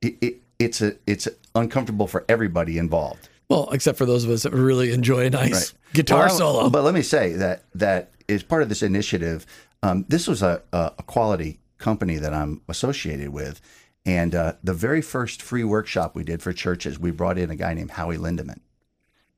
it, 0.02 0.16
it, 0.20 0.34
it's 0.58 0.80
a 0.82 0.96
it's 1.06 1.28
uncomfortable 1.54 2.06
for 2.06 2.24
everybody 2.28 2.78
involved. 2.78 3.28
well, 3.48 3.68
except 3.72 3.96
for 3.98 4.06
those 4.06 4.24
of 4.24 4.30
us 4.30 4.42
that 4.42 4.52
really 4.52 4.92
enjoy 4.92 5.26
a 5.26 5.30
nice 5.30 5.74
guitar 5.92 6.26
Well, 6.26 6.36
solo. 6.36 6.70
But 6.70 6.82
let 6.84 6.94
me 6.94 7.02
say 7.02 7.32
that 7.32 7.64
that 7.74 8.10
is 8.28 8.42
part 8.42 8.62
of 8.62 8.68
this 8.68 8.82
initiative, 8.82 9.46
um, 9.82 10.04
this 10.08 10.26
was 10.26 10.42
a, 10.42 10.62
a 10.72 10.92
a 10.98 11.02
quality 11.02 11.60
company 11.78 12.16
that 12.16 12.32
I'm 12.34 12.62
associated 12.68 13.30
with, 13.30 13.60
and 14.04 14.34
uh, 14.34 14.54
the 14.62 14.74
very 14.74 15.02
first 15.02 15.42
free 15.42 15.64
workshop 15.64 16.14
we 16.14 16.24
did 16.24 16.42
for 16.42 16.52
churches, 16.52 16.98
we 16.98 17.10
brought 17.10 17.38
in 17.38 17.50
a 17.50 17.56
guy 17.56 17.74
named 17.74 17.92
Howie 17.92 18.16
Lindeman, 18.16 18.60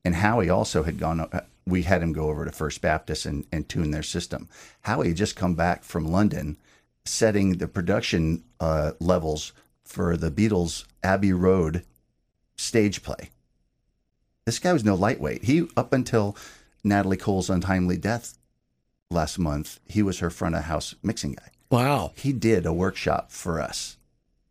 and 0.05 0.17
Howie 0.17 0.51
also 0.51 0.83
had 0.83 0.99
gone. 0.99 1.21
Uh, 1.21 1.41
we 1.67 1.83
had 1.83 2.03
him 2.03 2.13
go 2.13 2.29
over 2.29 2.45
to 2.45 2.53
First 2.53 2.81
Baptist 2.81 3.27
and, 3.27 3.47
and 3.53 3.69
tune 3.69 3.91
their 3.91 4.03
system. 4.03 4.49
Howie 4.83 5.09
had 5.09 5.17
just 5.17 5.37
come 5.37 5.55
back 5.55 5.85
from 5.85 6.11
London, 6.11 6.57
setting 7.05 7.59
the 7.59 7.69
production 7.69 8.43
uh, 8.59 8.93
levels 9.01 9.53
for 9.85 10.17
the 10.17 10.31
Beatles' 10.31 10.85
Abbey 11.03 11.33
Road 11.33 11.85
stage 12.57 13.03
play. 13.03 13.31
This 14.47 14.59
guy 14.59 14.73
was 14.73 14.85
no 14.85 14.95
lightweight. 14.95 15.45
He 15.45 15.69
up 15.77 15.93
until 15.93 16.37
Natalie 16.83 17.19
Cole's 17.19 17.51
untimely 17.51 17.99
death 17.99 18.39
last 19.11 19.39
month, 19.39 19.81
he 19.87 20.03
was 20.03 20.21
her 20.21 20.31
front 20.31 20.55
of 20.55 20.65
house 20.65 20.95
mixing 21.03 21.33
guy. 21.33 21.51
Wow. 21.71 22.13
He 22.17 22.33
did 22.33 22.65
a 22.65 22.73
workshop 22.73 23.31
for 23.31 23.61
us. 23.61 23.98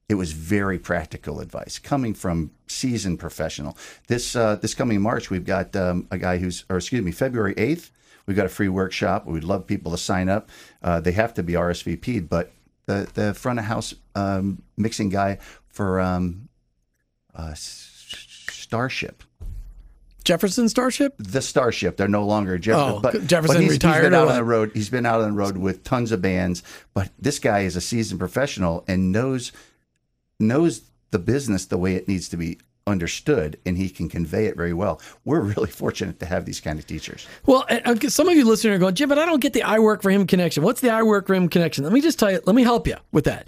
It 0.09 0.15
was 0.15 0.31
very 0.31 0.79
practical 0.79 1.41
advice 1.41 1.79
coming 1.79 2.13
from 2.13 2.51
seasoned 2.67 3.19
professional. 3.19 3.77
This 4.07 4.35
uh, 4.35 4.55
this 4.55 4.73
coming 4.73 5.01
March, 5.01 5.29
we've 5.29 5.45
got 5.45 5.75
um, 5.75 6.07
a 6.11 6.17
guy 6.17 6.37
who's, 6.37 6.63
or 6.69 6.77
excuse 6.77 7.03
me, 7.03 7.11
February 7.11 7.53
eighth. 7.57 7.91
We've 8.25 8.37
got 8.37 8.45
a 8.45 8.49
free 8.49 8.69
workshop. 8.69 9.25
We'd 9.25 9.43
love 9.43 9.67
people 9.67 9.91
to 9.91 9.97
sign 9.97 10.29
up. 10.29 10.49
Uh, 10.81 10.99
they 10.99 11.13
have 11.13 11.33
to 11.35 11.43
be 11.43 11.53
RSVP'd, 11.53 12.29
but 12.29 12.51
the 12.85 13.09
the 13.13 13.33
front 13.33 13.59
of 13.59 13.65
house 13.65 13.93
um, 14.15 14.63
mixing 14.77 15.09
guy 15.09 15.39
for 15.67 15.99
um, 15.99 16.47
uh, 17.35 17.53
Starship 17.55 19.23
Jefferson 20.27 20.67
Starship? 20.67 21.15
the 21.19 21.41
Starship. 21.41 21.95
They're 21.95 22.09
no 22.09 22.25
longer 22.25 22.57
Jefferson. 22.57 22.95
Oh, 22.97 22.99
but 22.99 23.25
Jefferson 23.25 23.55
but 23.55 23.63
he's, 23.63 23.71
retired 23.71 24.01
He's 24.01 24.03
been 24.03 24.13
out 24.13 24.27
on 24.27 24.35
the 24.35 24.43
road. 24.43 24.71
He's 24.73 24.89
been 24.89 25.05
out 25.05 25.21
on 25.21 25.29
the 25.29 25.37
road 25.37 25.55
with 25.55 25.85
tons 25.85 26.11
of 26.11 26.21
bands. 26.21 26.63
But 26.93 27.11
this 27.17 27.39
guy 27.39 27.61
is 27.61 27.77
a 27.77 27.81
seasoned 27.81 28.19
professional 28.19 28.83
and 28.89 29.13
knows 29.13 29.53
knows 30.39 30.81
the 31.11 31.19
business 31.19 31.65
the 31.65 31.77
way 31.77 31.95
it 31.95 32.07
needs 32.07 32.29
to 32.29 32.37
be 32.37 32.59
understood, 32.85 33.59
and 33.65 33.77
he 33.77 33.89
can 33.89 34.07
convey 34.09 34.45
it 34.45 34.55
very 34.55 34.73
well. 34.73 35.01
We're 35.25 35.41
really 35.41 35.69
fortunate 35.69 36.19
to 36.21 36.25
have 36.25 36.45
these 36.45 36.61
kind 36.61 36.79
of 36.79 36.87
teachers. 36.87 37.27
Well, 37.45 37.65
uh, 37.69 37.95
some 38.07 38.29
of 38.29 38.35
you 38.35 38.45
listening 38.45 38.73
are 38.73 38.77
going, 38.77 38.95
Jim, 38.95 39.09
but 39.09 39.19
I 39.19 39.25
don't 39.25 39.41
get 39.41 39.53
the 39.53 39.63
I 39.63 39.79
work 39.79 40.01
for 40.01 40.09
him 40.09 40.25
connection. 40.25 40.63
What's 40.63 40.81
the 40.81 40.89
I 40.89 41.03
work 41.03 41.27
for 41.27 41.33
him 41.33 41.49
connection? 41.49 41.83
Let 41.83 41.93
me 41.93 42.01
just 42.01 42.17
tell 42.17 42.31
you, 42.31 42.41
let 42.45 42.55
me 42.55 42.63
help 42.63 42.87
you 42.87 42.95
with 43.11 43.25
that. 43.25 43.47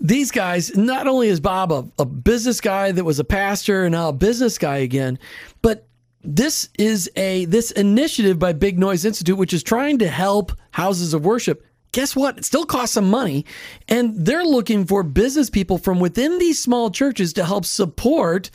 These 0.00 0.32
guys, 0.32 0.76
not 0.76 1.06
only 1.06 1.28
is 1.28 1.38
Bob 1.38 1.70
a, 1.70 1.86
a 2.00 2.04
business 2.04 2.60
guy 2.60 2.90
that 2.90 3.04
was 3.04 3.20
a 3.20 3.24
pastor 3.24 3.84
and 3.84 3.92
now 3.92 4.08
a 4.08 4.12
business 4.12 4.58
guy 4.58 4.78
again, 4.78 5.18
but 5.62 5.86
this 6.24 6.70
is 6.78 7.08
a 7.16 7.44
this 7.44 7.70
initiative 7.70 8.38
by 8.38 8.52
Big 8.52 8.78
Noise 8.78 9.04
Institute, 9.04 9.36
which 9.36 9.52
is 9.52 9.62
trying 9.62 9.98
to 9.98 10.08
help 10.08 10.52
houses 10.72 11.14
of 11.14 11.24
worship. 11.24 11.64
Guess 11.94 12.16
what? 12.16 12.38
It 12.38 12.44
still 12.44 12.64
costs 12.66 12.94
some 12.94 13.08
money, 13.08 13.46
and 13.88 14.26
they're 14.26 14.44
looking 14.44 14.84
for 14.84 15.04
business 15.04 15.48
people 15.48 15.78
from 15.78 16.00
within 16.00 16.40
these 16.40 16.60
small 16.60 16.90
churches 16.90 17.32
to 17.34 17.44
help 17.44 17.64
support 17.64 18.50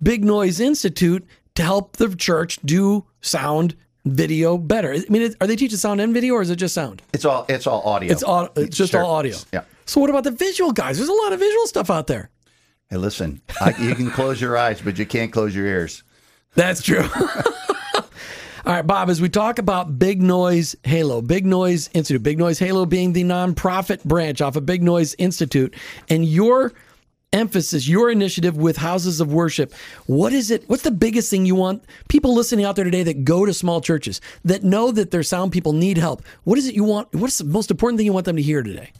Big 0.00 0.24
Noise 0.24 0.60
Institute 0.60 1.26
to 1.56 1.64
help 1.64 1.96
the 1.96 2.14
church 2.14 2.60
do 2.64 3.04
sound 3.22 3.74
video 4.04 4.56
better. 4.56 4.92
I 4.92 5.02
mean, 5.08 5.34
are 5.40 5.48
they 5.48 5.56
teaching 5.56 5.78
sound 5.78 6.00
and 6.00 6.14
video, 6.14 6.34
or 6.34 6.42
is 6.42 6.50
it 6.50 6.56
just 6.56 6.74
sound? 6.74 7.02
It's 7.12 7.24
all 7.24 7.44
it's 7.48 7.66
all 7.66 7.82
audio. 7.82 8.12
It's 8.12 8.22
all 8.22 8.50
it's 8.54 8.76
just 8.76 8.92
Sure. 8.92 9.02
all 9.02 9.16
audio. 9.16 9.36
Yeah. 9.52 9.62
So 9.84 10.00
what 10.00 10.08
about 10.08 10.22
the 10.22 10.30
visual 10.30 10.70
guys? 10.70 10.98
There's 10.98 11.08
a 11.08 11.12
lot 11.12 11.32
of 11.32 11.40
visual 11.40 11.66
stuff 11.66 11.90
out 11.90 12.06
there. 12.06 12.30
Hey, 12.88 12.98
listen, 12.98 13.40
I, 13.60 13.74
you 13.80 13.96
can 13.96 14.12
close 14.12 14.40
your 14.40 14.56
eyes, 14.56 14.80
but 14.80 14.96
you 14.96 15.06
can't 15.06 15.32
close 15.32 15.56
your 15.56 15.66
ears. 15.66 16.04
That's 16.54 16.82
true. 16.82 17.02
All 18.66 18.72
right, 18.72 18.84
Bob, 18.84 19.10
as 19.10 19.20
we 19.20 19.28
talk 19.28 19.60
about 19.60 19.96
Big 19.96 20.20
Noise 20.20 20.74
Halo, 20.82 21.22
Big 21.22 21.46
Noise 21.46 21.88
Institute, 21.94 22.24
Big 22.24 22.36
Noise 22.36 22.58
Halo 22.58 22.84
being 22.84 23.12
the 23.12 23.22
nonprofit 23.22 24.02
branch 24.02 24.40
off 24.40 24.56
of 24.56 24.66
Big 24.66 24.82
Noise 24.82 25.14
Institute, 25.18 25.72
and 26.08 26.24
your 26.24 26.72
emphasis, 27.32 27.86
your 27.86 28.10
initiative 28.10 28.56
with 28.56 28.76
houses 28.76 29.20
of 29.20 29.32
worship, 29.32 29.72
what 30.06 30.32
is 30.32 30.50
it? 30.50 30.68
What's 30.68 30.82
the 30.82 30.90
biggest 30.90 31.30
thing 31.30 31.46
you 31.46 31.54
want 31.54 31.84
people 32.08 32.34
listening 32.34 32.64
out 32.64 32.74
there 32.74 32.84
today 32.84 33.04
that 33.04 33.22
go 33.22 33.46
to 33.46 33.54
small 33.54 33.80
churches, 33.80 34.20
that 34.44 34.64
know 34.64 34.90
that 34.90 35.12
their 35.12 35.22
sound 35.22 35.52
people 35.52 35.72
need 35.72 35.96
help? 35.96 36.24
What 36.42 36.58
is 36.58 36.66
it 36.66 36.74
you 36.74 36.82
want? 36.82 37.14
What's 37.14 37.38
the 37.38 37.44
most 37.44 37.70
important 37.70 37.98
thing 37.98 38.06
you 38.06 38.12
want 38.12 38.26
them 38.26 38.34
to 38.34 38.42
hear 38.42 38.64
today? 38.64 38.90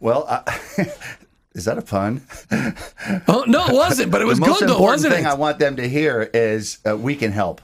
Well, 0.00 0.26
I, 0.28 0.42
is 1.54 1.66
that 1.66 1.78
a 1.78 1.82
pun? 1.82 2.22
Oh, 3.28 3.44
no, 3.46 3.66
it 3.66 3.72
wasn't, 3.72 4.10
but 4.10 4.20
it 4.20 4.24
was 4.24 4.40
the 4.40 4.48
most 4.48 4.58
good 4.58 4.68
though, 4.68 4.72
important 4.72 4.94
wasn't 4.94 5.14
thing? 5.14 5.26
I 5.26 5.34
want 5.34 5.60
them 5.60 5.76
to 5.76 5.88
hear 5.88 6.28
is 6.34 6.78
uh, 6.84 6.96
we 6.96 7.14
can 7.14 7.30
help. 7.30 7.60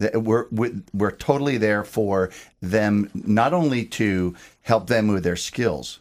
We're 0.00 0.46
we- 0.50 0.82
we're 0.92 1.12
totally 1.12 1.56
there 1.56 1.84
for 1.84 2.30
them, 2.60 3.10
not 3.14 3.52
only 3.52 3.84
to 3.86 4.34
help 4.62 4.88
them 4.88 5.08
with 5.08 5.22
their 5.24 5.36
skills, 5.36 6.00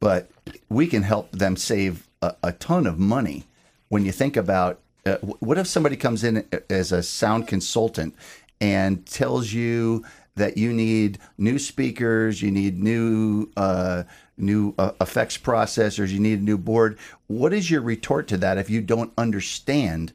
but 0.00 0.30
we 0.68 0.86
can 0.86 1.02
help 1.02 1.32
them 1.32 1.56
save 1.56 2.06
a, 2.22 2.34
a 2.42 2.52
ton 2.52 2.86
of 2.86 2.98
money. 2.98 3.44
When 3.88 4.04
you 4.04 4.12
think 4.12 4.36
about 4.36 4.80
uh, 5.04 5.16
what 5.18 5.58
if 5.58 5.66
somebody 5.66 5.96
comes 5.96 6.24
in 6.24 6.44
as 6.70 6.92
a 6.92 7.02
sound 7.02 7.46
consultant 7.46 8.14
and 8.60 9.04
tells 9.06 9.52
you 9.52 10.04
that 10.34 10.56
you 10.56 10.72
need 10.72 11.18
new 11.38 11.58
speakers, 11.58 12.42
you 12.42 12.50
need 12.50 12.82
new 12.82 13.50
uh, 13.56 14.04
new 14.36 14.74
uh, 14.78 14.92
effects 15.00 15.38
processors, 15.38 16.10
you 16.10 16.20
need 16.20 16.40
a 16.40 16.42
new 16.42 16.58
board. 16.58 16.98
What 17.26 17.52
is 17.52 17.70
your 17.70 17.80
retort 17.80 18.28
to 18.28 18.36
that 18.38 18.58
if 18.58 18.68
you 18.70 18.80
don't 18.82 19.12
understand 19.16 20.12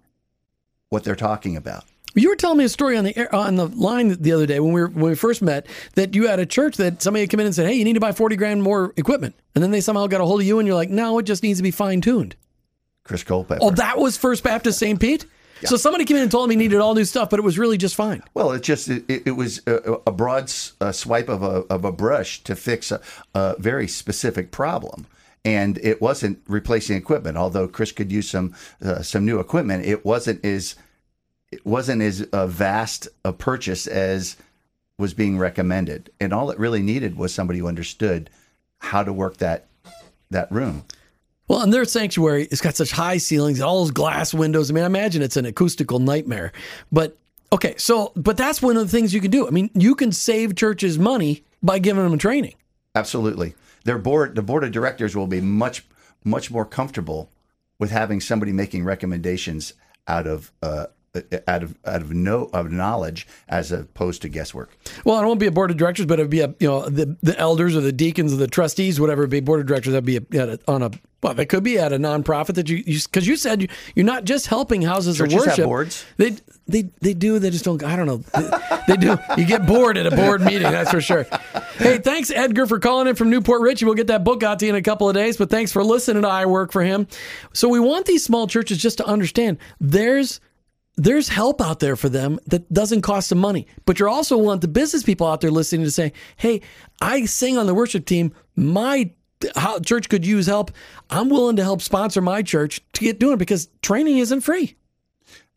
what 0.90 1.04
they're 1.04 1.16
talking 1.16 1.58
about? 1.58 1.86
You 2.14 2.30
were 2.30 2.36
telling 2.36 2.58
me 2.58 2.66
a 2.66 2.70
story 2.70 2.98
on 2.98 3.04
the 3.06 3.18
air, 3.18 3.34
on 3.34 3.56
the 3.56 3.68
line 3.68 4.10
the 4.22 4.32
other 4.34 4.46
day 4.46 4.60
when 4.60 4.74
we 4.74 4.82
were, 4.82 4.88
when 4.88 5.12
we 5.12 5.16
first 5.16 5.42
met 5.42 5.68
that 5.96 6.14
you 6.14 6.28
had 6.28 6.40
a 6.40 6.46
church 6.46 6.78
that 6.78 7.02
somebody 7.02 7.22
had 7.22 7.30
come 7.30 7.40
in 7.40 7.46
and 7.46 7.56
said, 7.56 7.68
"Hey, 7.68 7.76
you 7.76 7.86
need 7.86 7.94
to 7.94 8.00
buy 8.00 8.12
forty 8.12 8.36
grand 8.36 8.64
more 8.64 8.94
equipment," 8.98 9.36
and 9.56 9.64
then 9.64 9.72
they 9.72 9.82
somehow 9.82 10.08
got 10.08 10.20
a 10.22 10.26
hold 10.26 10.42
of 10.42 10.48
you 10.48 10.60
and 10.60 10.68
you're 10.68 10.76
like, 10.76 10.90
"No, 10.90 11.20
it 11.20 11.24
just 11.24 11.42
needs 11.44 11.60
to 11.60 11.64
be 11.64 11.72
fine 11.72 12.02
tuned." 12.02 12.36
Chris 13.04 13.24
Culpepper. 13.24 13.60
Oh, 13.64 13.72
that 13.72 13.98
was 13.98 14.18
First 14.18 14.44
Baptist 14.44 14.78
St. 14.80 15.00
Pete. 15.00 15.26
So 15.64 15.78
somebody 15.78 16.06
came 16.06 16.18
in 16.18 16.24
and 16.24 16.32
told 16.32 16.50
me 16.50 16.56
he 16.56 16.60
needed 16.60 16.80
all 16.80 16.96
new 16.96 17.06
stuff, 17.06 17.30
but 17.30 17.38
it 17.38 17.44
was 17.44 17.60
really 17.60 17.78
just 17.78 17.94
fine. 17.94 18.24
Well, 18.34 18.52
it 18.52 18.64
just 18.64 18.90
it, 18.90 19.04
it 19.08 19.36
was 19.36 19.62
a, 19.68 19.98
a 20.08 20.12
broad 20.12 20.46
s- 20.46 20.74
swipe 20.92 21.30
of 21.30 21.44
a 21.44 21.64
of 21.70 21.86
a 21.86 21.92
brush 21.92 22.44
to 22.46 22.56
fix 22.56 22.92
a, 22.92 23.00
a 23.36 23.56
very 23.60 23.88
specific 23.88 24.50
problem, 24.52 25.06
and 25.46 25.78
it 25.84 26.02
wasn't 26.02 26.40
replacing 26.48 26.98
equipment. 26.98 27.38
Although 27.38 27.68
Chris 27.68 27.92
could 27.92 28.12
use 28.12 28.30
some 28.30 28.56
uh, 28.84 29.04
some 29.04 29.24
new 29.24 29.40
equipment, 29.40 29.86
it 29.86 30.04
wasn't 30.04 30.44
as 30.44 30.76
it 31.52 31.66
wasn't 31.66 32.02
as 32.02 32.22
uh, 32.22 32.48
vast 32.48 33.08
a 33.26 33.34
purchase 33.34 33.88
as 33.88 34.38
was 34.98 35.14
being 35.14 35.38
recommended. 35.38 36.10
And 36.20 36.34
all 36.34 36.52
it 36.52 36.60
really 36.60 36.82
needed 36.82 37.18
was 37.18 37.34
somebody 37.34 37.60
who 37.60 37.68
understood 37.68 38.30
how 38.80 39.04
to 39.04 39.12
work 39.14 39.38
that 39.38 39.68
that 40.30 40.52
room. 40.52 40.86
Well, 41.48 41.62
and 41.62 41.74
their 41.74 41.84
sanctuary, 41.84 42.48
it's 42.50 42.62
got 42.62 42.78
such 42.78 42.92
high 42.92 43.18
ceilings, 43.18 43.60
all 43.60 43.80
those 43.80 43.92
glass 43.92 44.34
windows. 44.34 44.72
I 44.72 44.74
mean, 44.74 44.84
I 44.84 44.88
imagine 44.88 45.22
it's 45.22 45.36
an 45.36 45.46
acoustical 45.46 46.00
nightmare. 46.00 46.54
But 46.92 47.18
okay, 47.52 47.76
so 47.78 48.14
but 48.16 48.38
that's 48.38 48.62
one 48.62 48.78
of 48.78 48.84
the 48.84 48.98
things 48.98 49.14
you 49.14 49.20
can 49.20 49.32
do. 49.32 49.48
I 49.48 49.52
mean, 49.52 49.70
you 49.74 49.96
can 49.96 50.14
save 50.14 50.56
churches 50.56 50.98
money 50.98 51.44
by 51.62 51.80
giving 51.80 52.04
them 52.08 52.18
training. 52.18 52.56
Absolutely. 52.96 53.56
Their 53.84 53.98
board, 53.98 54.36
the 54.36 54.42
board 54.42 54.64
of 54.64 54.72
directors 54.72 55.16
will 55.16 55.28
be 55.28 55.42
much, 55.42 55.86
much 56.24 56.52
more 56.52 56.66
comfortable 56.66 57.30
with 57.80 57.92
having 57.92 58.22
somebody 58.22 58.54
making 58.54 58.84
recommendations 58.84 59.74
out 60.08 60.28
of, 60.28 60.52
uh, 60.62 60.88
Uh, 61.14 61.20
out 61.46 61.62
of, 61.62 61.78
out 61.84 62.02
of 62.02 62.14
no 62.14 62.50
of 62.54 62.72
knowledge 62.72 63.28
as 63.50 63.70
opposed 63.74 64.22
to 64.22 64.30
guesswork. 64.30 64.78
Well, 65.04 65.22
it 65.22 65.26
won't 65.26 65.42
be 65.42 65.46
a 65.46 65.52
board 65.52 65.70
of 65.70 65.76
directors, 65.76 66.06
but 66.06 66.20
it'd 66.20 66.30
be 66.30 66.40
a 66.40 66.56
you 66.62 66.70
know 66.70 66.88
the 66.88 67.18
the 67.22 67.38
elders 67.38 67.76
or 67.76 67.82
the 67.82 67.92
deacons 67.92 68.32
or 68.32 68.38
the 68.38 68.48
trustees, 68.48 68.98
whatever. 68.98 69.24
It'd 69.24 69.30
be 69.32 69.42
board 69.42 69.60
of 69.60 69.66
directors. 69.66 69.92
That'd 69.92 70.06
be 70.06 70.18
a, 70.18 70.42
at 70.42 70.50
a, 70.50 70.60
on 70.70 70.84
a 70.84 70.92
well, 71.22 71.34
that 71.34 71.48
could 71.48 71.66
be 71.66 71.78
at 71.78 71.92
a 71.92 71.98
nonprofit 71.98 72.56
that 72.56 72.70
you 72.70 72.82
because 72.82 73.28
you, 73.28 73.36
said 73.36 73.62
you, 73.62 73.68
you're 73.94 74.06
not 74.06 74.24
just 74.24 74.48
helping 74.48 74.82
houses 74.82 75.18
Churches 75.18 75.34
of 75.34 75.40
have 75.40 75.48
worship. 75.50 75.66
boards. 75.66 76.06
They 76.16 76.38
they 76.68 76.84
they 77.02 77.14
do. 77.14 77.40
They 77.40 77.50
just 77.50 77.66
don't. 77.66 77.84
I 77.84 77.98
don't 77.98 78.08
know. 78.08 78.18
They, 78.18 78.82
they 78.88 78.96
do. 78.96 79.18
You 79.36 79.46
get 79.46 79.68
bored 79.68 79.98
at 79.98 80.08
a 80.08 80.16
board 80.16 80.42
meeting. 80.46 80.64
That's 80.72 80.92
for 80.92 81.02
sure. 81.02 81.28
Hey, 81.76 81.98
thanks 81.98 82.32
Edgar 82.32 82.68
for 82.68 82.80
calling 82.80 83.08
in 83.08 83.16
from 83.16 83.30
New 83.30 83.42
Port 83.42 83.62
Richey. 83.62 83.84
We'll 83.84 83.96
get 83.96 84.08
that 84.08 84.24
book 84.24 84.44
out 84.44 84.60
to 84.60 84.66
you 84.66 84.72
in 84.72 84.78
a 84.78 84.82
couple 84.82 85.10
of 85.10 85.14
days. 85.14 85.36
But 85.36 85.50
thanks 85.50 85.74
for 85.74 85.84
listening 85.84 86.24
to 86.24 86.30
I 86.30 86.46
Work 86.46 86.72
for 86.72 86.84
Him. 86.84 87.06
So 87.52 87.68
we 87.68 87.82
want 87.82 88.06
these 88.06 88.24
small 88.24 88.48
churches 88.48 88.78
just 88.78 88.98
to 89.00 89.06
understand 89.06 89.58
there's 89.82 90.40
there's 90.96 91.30
help 91.30 91.62
out 91.62 91.80
there 91.80 91.96
for 91.96 92.10
them 92.10 92.40
that 92.48 92.72
doesn't 92.72 93.02
cost 93.02 93.30
them 93.30 93.40
money. 93.40 93.68
But 93.86 94.00
you're 94.00 94.10
also 94.10 94.38
want 94.38 94.62
the 94.62 94.68
business 94.68 95.04
people 95.04 95.28
out 95.28 95.42
there 95.42 95.52
listening 95.52 95.86
to 95.86 95.92
say, 95.92 96.14
hey, 96.36 96.62
I 97.02 97.26
sing 97.26 97.58
on 97.58 97.66
the 97.66 97.74
worship 97.74 98.06
team. 98.06 98.34
My 98.56 99.12
how 99.56 99.80
church 99.80 100.08
could 100.10 100.26
use 100.26 100.46
help. 100.46 100.72
I'm 101.10 101.30
willing 101.30 101.56
to 101.56 101.64
help 101.64 101.82
sponsor 101.82 102.22
my 102.22 102.44
church 102.44 102.80
to 102.94 103.02
get 103.02 103.20
doing 103.20 103.34
it 103.34 103.40
because 103.40 103.70
training 103.82 104.20
isn't 104.20 104.42
free. 104.42 104.76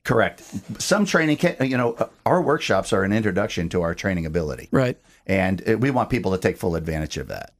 Correct. 0.05 0.43
Some 0.81 1.05
training 1.05 1.37
can, 1.39 1.57
you 1.61 1.77
know, 1.77 1.95
uh, 1.95 2.09
our 2.25 2.41
workshops 2.41 2.93
are 2.93 3.05
an 3.05 3.13
introduction 3.13 3.69
to 3.71 3.83
our 3.83 3.95
training 3.95 4.27
ability. 4.27 4.69
Right. 4.71 4.99
and 5.27 5.67
uh, 5.69 5.79
we 5.79 5.91
want 5.91 6.11
people 6.11 6.33
to 6.33 6.39
take 6.39 6.57
full 6.57 6.77
advantage 6.77 7.17
of 7.17 7.29
that. 7.29 7.55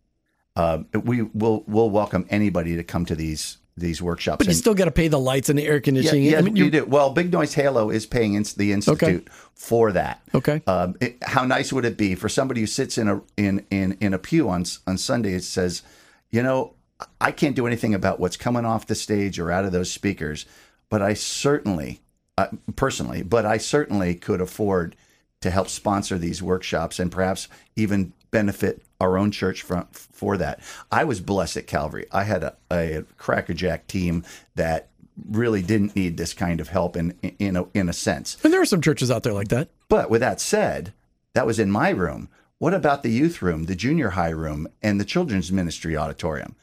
Um, 0.57 0.87
we 0.95 1.23
will 1.23 1.65
we'll 1.67 1.91
welcome 1.91 2.27
anybody 2.31 2.77
to 2.77 2.85
come 2.85 3.05
to 3.07 3.17
these 3.17 3.59
these 3.77 4.01
workshops. 4.01 4.39
But 4.39 4.47
you 4.47 4.51
And- 4.51 4.57
still 4.59 4.75
got 4.75 4.85
to 4.85 4.91
pay 4.93 5.09
the 5.09 5.19
lights 5.19 5.49
and 5.49 5.59
the 5.59 5.65
air 5.67 5.81
conditioning. 5.81 6.23
yeah, 6.25 6.39
I 6.39 6.43
mean, 6.43 6.55
you 6.57 6.67
you 6.67 6.71
do. 6.71 6.85
Well, 6.85 7.11
Big 7.11 7.33
Noise 7.33 7.55
Halo 7.55 7.91
is 7.91 8.07
paying 8.07 8.35
ins- 8.35 8.55
the 8.55 8.73
institute 8.73 9.29
for 9.55 9.93
that. 9.93 10.23
Okay. 10.35 10.63
Um, 10.67 10.95
it, 11.01 11.17
how 11.23 11.45
nice 11.45 11.73
would 11.73 11.85
it 11.85 11.97
be 11.97 12.15
for 12.15 12.29
somebody 12.29 12.61
who 12.61 12.67
sits 12.67 12.99
in 12.99 13.09
a 13.09 13.21
in 13.37 13.65
in 13.71 13.97
in 14.01 14.15
a 14.15 14.19
pew 14.19 14.49
on 14.49 14.65
on 14.87 14.97
Sunday? 14.99 15.35
It 15.35 15.45
says, 15.45 15.83
you 16.31 16.43
know, 16.43 16.75
I 17.21 17.33
can't 17.33 17.57
do 17.57 17.67
anything 17.67 17.95
about 17.95 18.21
what's 18.21 18.37
coming 18.37 18.65
off 18.65 18.87
the 18.87 18.95
stage 18.95 19.39
or 19.41 19.51
out 19.51 19.65
of 19.65 19.73
those 19.73 19.91
speakers, 19.91 20.47
but 20.89 21.03
I 21.03 21.15
certainly, 21.15 22.01
uh, 22.39 22.47
personally, 22.77 23.23
but 23.23 23.45
I 23.45 23.57
certainly 23.59 24.15
could 24.15 24.41
afford 24.41 24.95
to 25.41 25.51
help 25.51 25.69
sponsor 25.69 26.17
these 26.17 26.41
workshops 26.43 26.99
and 27.01 27.11
perhaps 27.11 27.49
even 27.77 28.13
benefit 28.35 28.83
our 29.01 29.17
own 29.17 29.31
church 29.31 29.63
from 29.63 29.87
for 29.93 30.37
that. 30.37 30.59
I 30.91 31.05
was 31.05 31.21
blessed 31.21 31.57
at 31.57 31.67
Calvary. 31.69 32.07
I 32.11 32.25
had 32.25 32.43
a, 32.43 32.57
a 32.71 33.05
crackerjack 33.17 33.87
team 33.87 34.25
that 34.57 34.89
really 35.31 35.63
didn't 35.63 35.95
need 35.95 36.17
this 36.17 36.35
kind 36.35 36.61
of 36.61 36.69
help 36.69 36.97
in 36.97 37.15
in 37.39 37.57
a, 37.57 37.65
in 37.75 37.89
a 37.89 37.93
sense. 37.93 38.37
and 38.43 38.53
there 38.53 38.61
are 38.61 38.67
some 38.67 38.81
churches 38.81 39.09
out 39.09 39.23
there 39.23 39.33
like 39.33 39.49
that. 39.49 39.69
But 39.89 40.11
with 40.11 40.21
that 40.21 40.41
said, 40.41 40.93
that 41.35 41.47
was 41.47 41.61
in 41.61 41.71
my 41.71 41.91
room. 41.91 42.29
What 42.59 42.75
about 42.75 43.05
the 43.05 43.11
youth 43.11 43.41
room, 43.41 43.67
the 43.67 43.77
junior 43.77 44.11
high 44.11 44.31
room, 44.31 44.67
and 44.83 45.01
the 45.01 45.05
children's 45.05 45.53
ministry 45.53 45.97
auditorium? 45.97 46.57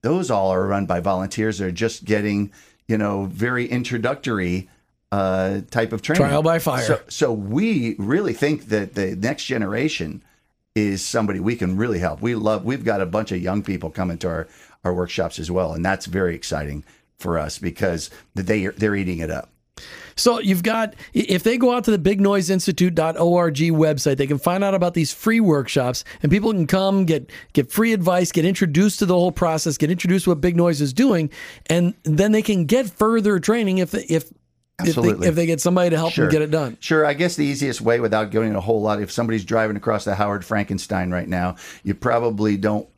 Those 0.00 0.30
all 0.30 0.50
are 0.50 0.66
run 0.66 0.86
by 0.86 1.00
volunteers 1.00 1.58
that 1.58 1.66
are 1.66 1.72
just 1.72 2.06
getting, 2.06 2.52
you 2.86 2.96
know, 2.96 3.26
very 3.26 3.66
introductory 3.66 4.70
uh, 5.12 5.60
type 5.70 5.92
of 5.92 6.00
training. 6.00 6.22
Trial 6.22 6.42
by 6.42 6.58
fire. 6.58 6.84
So, 6.84 7.00
so 7.08 7.32
we 7.32 7.96
really 7.98 8.32
think 8.32 8.68
that 8.68 8.94
the 8.94 9.16
next 9.16 9.44
generation 9.44 10.22
is 10.78 11.04
somebody 11.04 11.40
we 11.40 11.56
can 11.56 11.76
really 11.76 11.98
help. 11.98 12.22
We 12.22 12.34
love. 12.34 12.64
We've 12.64 12.84
got 12.84 13.00
a 13.00 13.06
bunch 13.06 13.32
of 13.32 13.42
young 13.42 13.62
people 13.62 13.90
coming 13.90 14.18
to 14.18 14.28
our 14.28 14.48
our 14.84 14.94
workshops 14.94 15.38
as 15.38 15.50
well, 15.50 15.72
and 15.72 15.84
that's 15.84 16.06
very 16.06 16.34
exciting 16.34 16.84
for 17.18 17.38
us 17.38 17.58
because 17.58 18.10
they 18.34 18.66
they're 18.66 18.96
eating 18.96 19.18
it 19.18 19.30
up. 19.30 19.50
So 20.16 20.40
you've 20.40 20.64
got 20.64 20.94
if 21.14 21.44
they 21.44 21.58
go 21.58 21.72
out 21.72 21.84
to 21.84 21.96
the 21.96 21.98
bignoiseinstitute.org 21.98 23.56
website, 23.56 24.16
they 24.16 24.26
can 24.26 24.38
find 24.38 24.64
out 24.64 24.74
about 24.74 24.94
these 24.94 25.12
free 25.12 25.38
workshops 25.38 26.02
and 26.22 26.32
people 26.32 26.52
can 26.52 26.66
come 26.66 27.04
get 27.04 27.30
get 27.52 27.70
free 27.70 27.92
advice, 27.92 28.32
get 28.32 28.44
introduced 28.44 28.98
to 28.98 29.06
the 29.06 29.14
whole 29.14 29.32
process, 29.32 29.78
get 29.78 29.90
introduced 29.90 30.24
to 30.24 30.30
what 30.30 30.40
Big 30.40 30.56
Noise 30.56 30.80
is 30.80 30.92
doing, 30.92 31.30
and 31.66 31.94
then 32.02 32.32
they 32.32 32.42
can 32.42 32.64
get 32.64 32.90
further 32.90 33.38
training 33.38 33.78
if 33.78 33.94
if 33.94 34.32
if 34.80 34.84
they, 34.84 34.90
Absolutely. 34.90 35.28
if 35.28 35.34
they 35.34 35.46
get 35.46 35.60
somebody 35.60 35.90
to 35.90 35.96
help 35.96 36.14
them 36.14 36.28
get 36.28 36.42
it 36.42 36.50
done. 36.50 36.76
Sure. 36.80 37.04
I 37.04 37.14
guess 37.14 37.34
the 37.34 37.44
easiest 37.44 37.80
way 37.80 37.98
without 37.98 38.30
going 38.30 38.54
a 38.54 38.60
whole 38.60 38.80
lot, 38.80 39.02
if 39.02 39.10
somebody's 39.10 39.44
driving 39.44 39.76
across 39.76 40.04
the 40.04 40.14
Howard 40.14 40.44
Frankenstein 40.44 41.10
right 41.10 41.28
now, 41.28 41.56
you 41.82 41.94
probably 41.94 42.56
don't 42.56 42.88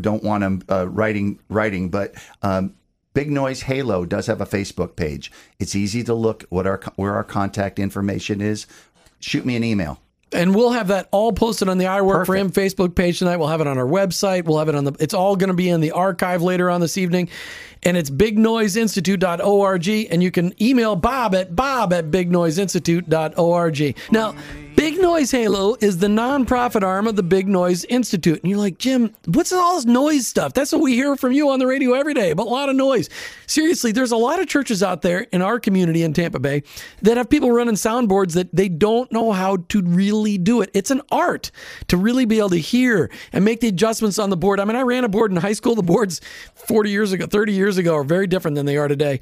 don't 0.00 0.22
want 0.22 0.42
them 0.42 0.62
uh, 0.70 0.88
writing 0.88 1.38
writing, 1.48 1.90
but 1.90 2.14
um, 2.42 2.74
Big 3.14 3.30
Noise 3.30 3.62
Halo 3.62 4.04
does 4.04 4.26
have 4.26 4.40
a 4.40 4.46
Facebook 4.46 4.96
page. 4.96 5.32
It's 5.58 5.74
easy 5.74 6.04
to 6.04 6.14
look 6.14 6.44
what 6.50 6.66
our 6.66 6.80
where 6.96 7.14
our 7.14 7.24
contact 7.24 7.78
information 7.78 8.40
is. 8.40 8.66
Shoot 9.20 9.44
me 9.44 9.56
an 9.56 9.64
email. 9.64 10.00
And 10.32 10.54
we'll 10.54 10.72
have 10.72 10.88
that 10.88 11.08
all 11.10 11.32
posted 11.32 11.68
on 11.68 11.78
the 11.78 11.86
I 11.86 12.02
Work 12.02 12.26
for 12.26 12.36
Him 12.36 12.50
Facebook 12.50 12.94
page 12.94 13.18
tonight. 13.18 13.38
We'll 13.38 13.48
have 13.48 13.62
it 13.62 13.66
on 13.66 13.78
our 13.78 13.86
website. 13.86 14.44
We'll 14.44 14.58
have 14.58 14.68
it 14.68 14.74
on 14.74 14.84
the. 14.84 14.92
It's 15.00 15.14
all 15.14 15.36
going 15.36 15.48
to 15.48 15.54
be 15.54 15.70
in 15.70 15.80
the 15.80 15.92
archive 15.92 16.42
later 16.42 16.68
on 16.68 16.82
this 16.82 16.98
evening, 16.98 17.30
and 17.82 17.96
it's 17.96 18.10
bignoiseinstitute.org. 18.10 19.88
And 19.88 20.22
you 20.22 20.30
can 20.30 20.62
email 20.62 20.96
Bob 20.96 21.34
at 21.34 21.56
bob 21.56 21.92
at 21.94 22.10
bignoiseinstitute.org. 22.10 23.96
Now, 24.10 24.34
Big 24.78 25.00
Noise 25.00 25.32
Halo 25.32 25.74
is 25.80 25.98
the 25.98 26.06
nonprofit 26.06 26.84
arm 26.84 27.08
of 27.08 27.16
the 27.16 27.22
Big 27.24 27.48
Noise 27.48 27.84
Institute. 27.86 28.40
And 28.40 28.48
you're 28.48 28.60
like, 28.60 28.78
Jim, 28.78 29.12
what's 29.24 29.52
all 29.52 29.74
this 29.74 29.84
noise 29.84 30.28
stuff? 30.28 30.52
That's 30.54 30.70
what 30.70 30.80
we 30.80 30.94
hear 30.94 31.16
from 31.16 31.32
you 31.32 31.50
on 31.50 31.58
the 31.58 31.66
radio 31.66 31.94
every 31.94 32.14
day, 32.14 32.32
but 32.32 32.46
a 32.46 32.48
lot 32.48 32.68
of 32.68 32.76
noise. 32.76 33.10
Seriously, 33.48 33.90
there's 33.90 34.12
a 34.12 34.16
lot 34.16 34.38
of 34.38 34.46
churches 34.46 34.80
out 34.80 35.02
there 35.02 35.22
in 35.32 35.42
our 35.42 35.58
community 35.58 36.04
in 36.04 36.12
Tampa 36.12 36.38
Bay 36.38 36.62
that 37.02 37.16
have 37.16 37.28
people 37.28 37.50
running 37.50 37.74
soundboards 37.74 38.34
that 38.34 38.54
they 38.54 38.68
don't 38.68 39.10
know 39.10 39.32
how 39.32 39.56
to 39.70 39.82
really 39.82 40.38
do 40.38 40.60
it. 40.62 40.70
It's 40.74 40.92
an 40.92 41.02
art 41.10 41.50
to 41.88 41.96
really 41.96 42.24
be 42.24 42.38
able 42.38 42.50
to 42.50 42.56
hear 42.60 43.10
and 43.32 43.44
make 43.44 43.58
the 43.58 43.66
adjustments 43.68 44.16
on 44.20 44.30
the 44.30 44.36
board. 44.36 44.60
I 44.60 44.64
mean, 44.64 44.76
I 44.76 44.82
ran 44.82 45.02
a 45.02 45.08
board 45.08 45.32
in 45.32 45.38
high 45.38 45.54
school. 45.54 45.74
The 45.74 45.82
boards 45.82 46.20
40 46.54 46.88
years 46.88 47.10
ago, 47.10 47.26
30 47.26 47.52
years 47.52 47.78
ago 47.78 47.96
are 47.96 48.04
very 48.04 48.28
different 48.28 48.54
than 48.54 48.64
they 48.66 48.76
are 48.76 48.86
today. 48.86 49.18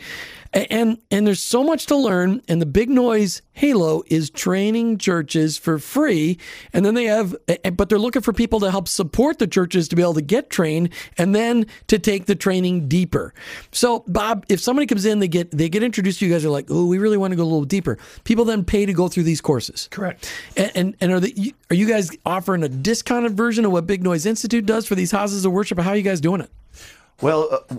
A- 0.52 0.70
And 0.70 0.98
and 1.10 1.26
there's 1.26 1.42
so 1.42 1.64
much 1.64 1.86
to 1.86 1.96
learn 1.96 2.42
and 2.46 2.60
the 2.60 2.66
big 2.66 2.90
noise 2.90 3.40
halo 3.52 4.02
is 4.08 4.28
training 4.28 4.98
churches 4.98 5.45
for 5.58 5.78
free 5.78 6.38
and 6.72 6.84
then 6.84 6.94
they 6.94 7.04
have 7.04 7.36
but 7.74 7.88
they're 7.88 7.98
looking 7.98 8.22
for 8.22 8.32
people 8.32 8.60
to 8.60 8.70
help 8.70 8.88
support 8.88 9.38
the 9.38 9.46
churches 9.46 9.88
to 9.88 9.96
be 9.96 10.02
able 10.02 10.14
to 10.14 10.22
get 10.22 10.50
trained 10.50 10.88
and 11.18 11.34
then 11.34 11.66
to 11.86 11.98
take 11.98 12.26
the 12.26 12.34
training 12.34 12.88
deeper. 12.88 13.34
So 13.70 14.04
Bob, 14.06 14.46
if 14.48 14.60
somebody 14.60 14.86
comes 14.86 15.04
in 15.04 15.18
they 15.18 15.28
get 15.28 15.50
they 15.50 15.68
get 15.68 15.82
introduced 15.82 16.20
to 16.20 16.26
you 16.26 16.32
guys 16.32 16.44
are 16.44 16.50
like, 16.50 16.66
"Oh, 16.70 16.86
we 16.86 16.98
really 16.98 17.16
want 17.16 17.32
to 17.32 17.36
go 17.36 17.42
a 17.42 17.44
little 17.44 17.64
deeper." 17.64 17.98
People 18.24 18.44
then 18.44 18.64
pay 18.64 18.86
to 18.86 18.92
go 18.92 19.08
through 19.08 19.24
these 19.24 19.40
courses. 19.40 19.88
Correct. 19.90 20.32
And 20.56 20.72
and, 20.74 20.96
and 21.00 21.12
are 21.12 21.20
the, 21.20 21.54
are 21.70 21.74
you 21.74 21.86
guys 21.86 22.10
offering 22.24 22.62
a 22.62 22.68
discounted 22.68 23.36
version 23.36 23.64
of 23.64 23.72
what 23.72 23.86
Big 23.86 24.02
Noise 24.02 24.26
Institute 24.26 24.66
does 24.66 24.86
for 24.86 24.94
these 24.94 25.10
houses 25.10 25.44
of 25.44 25.52
worship? 25.52 25.78
How 25.78 25.90
are 25.90 25.96
you 25.96 26.02
guys 26.02 26.20
doing 26.20 26.40
it? 26.40 26.50
Well, 27.20 27.48
uh, 27.70 27.76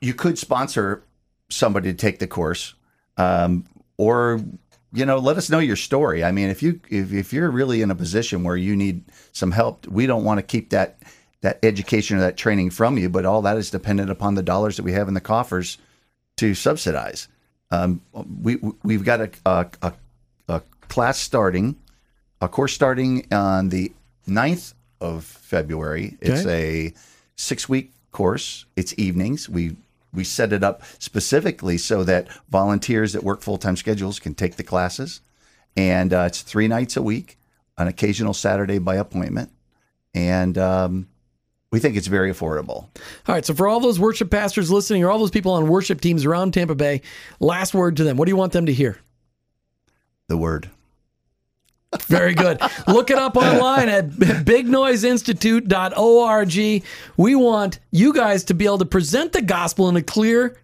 you 0.00 0.14
could 0.14 0.38
sponsor 0.38 1.02
somebody 1.48 1.90
to 1.90 1.96
take 1.96 2.18
the 2.18 2.26
course, 2.26 2.74
um, 3.16 3.64
or 3.96 4.40
you 4.92 5.04
know, 5.04 5.18
let 5.18 5.36
us 5.36 5.50
know 5.50 5.58
your 5.58 5.76
story. 5.76 6.24
I 6.24 6.32
mean, 6.32 6.48
if 6.48 6.62
you 6.62 6.80
if, 6.88 7.12
if 7.12 7.32
you're 7.32 7.50
really 7.50 7.82
in 7.82 7.90
a 7.90 7.94
position 7.94 8.42
where 8.42 8.56
you 8.56 8.74
need 8.74 9.04
some 9.32 9.50
help, 9.50 9.86
we 9.86 10.06
don't 10.06 10.24
want 10.24 10.38
to 10.38 10.42
keep 10.42 10.70
that 10.70 10.98
that 11.40 11.58
education 11.62 12.16
or 12.16 12.20
that 12.20 12.36
training 12.36 12.70
from 12.70 12.98
you, 12.98 13.08
but 13.08 13.24
all 13.24 13.42
that 13.42 13.56
is 13.56 13.70
dependent 13.70 14.10
upon 14.10 14.34
the 14.34 14.42
dollars 14.42 14.76
that 14.76 14.82
we 14.82 14.92
have 14.92 15.08
in 15.08 15.14
the 15.14 15.20
coffers 15.20 15.78
to 16.36 16.54
subsidize. 16.54 17.28
Um, 17.70 18.00
we 18.42 18.58
we've 18.82 19.04
got 19.04 19.20
a, 19.20 19.30
a, 19.44 19.92
a, 20.48 20.62
class 20.88 21.18
starting, 21.18 21.76
a 22.40 22.48
course 22.48 22.72
starting 22.72 23.26
on 23.30 23.68
the 23.68 23.92
9th 24.26 24.72
of 25.02 25.24
February. 25.24 26.16
It's 26.20 26.46
a 26.46 26.94
six 27.36 27.68
week 27.68 27.92
course. 28.10 28.64
It's 28.74 28.94
evenings. 28.96 29.50
We 29.50 29.76
we 30.12 30.24
set 30.24 30.52
it 30.52 30.62
up 30.64 30.82
specifically 30.98 31.78
so 31.78 32.04
that 32.04 32.28
volunteers 32.48 33.12
that 33.12 33.22
work 33.22 33.42
full 33.42 33.58
time 33.58 33.76
schedules 33.76 34.18
can 34.18 34.34
take 34.34 34.56
the 34.56 34.62
classes, 34.62 35.20
and 35.76 36.12
uh, 36.12 36.24
it's 36.26 36.42
three 36.42 36.68
nights 36.68 36.96
a 36.96 37.02
week, 37.02 37.38
an 37.76 37.88
occasional 37.88 38.34
Saturday 38.34 38.78
by 38.78 38.96
appointment, 38.96 39.50
and 40.14 40.56
um, 40.56 41.08
we 41.70 41.78
think 41.78 41.96
it's 41.96 42.06
very 42.06 42.32
affordable. 42.32 42.88
All 43.26 43.34
right, 43.34 43.44
so 43.44 43.54
for 43.54 43.68
all 43.68 43.80
those 43.80 44.00
worship 44.00 44.30
pastors 44.30 44.70
listening, 44.70 45.04
or 45.04 45.10
all 45.10 45.18
those 45.18 45.30
people 45.30 45.52
on 45.52 45.68
worship 45.68 46.00
teams 46.00 46.24
around 46.24 46.54
Tampa 46.54 46.74
Bay, 46.74 47.02
last 47.40 47.74
word 47.74 47.96
to 47.98 48.04
them. 48.04 48.16
What 48.16 48.26
do 48.26 48.30
you 48.30 48.36
want 48.36 48.52
them 48.52 48.66
to 48.66 48.72
hear? 48.72 48.98
The 50.28 50.36
word. 50.38 50.70
Very 52.06 52.34
good. 52.34 52.60
Look 52.86 53.10
it 53.10 53.16
up 53.16 53.34
online 53.36 53.88
at 53.88 54.10
bignoiseinstitute.org. 54.10 56.84
We 57.16 57.34
want 57.34 57.78
you 57.90 58.12
guys 58.12 58.44
to 58.44 58.54
be 58.54 58.66
able 58.66 58.78
to 58.78 58.84
present 58.84 59.32
the 59.32 59.42
gospel 59.42 59.88
in 59.88 59.96
a 59.96 60.02
clear 60.02 60.56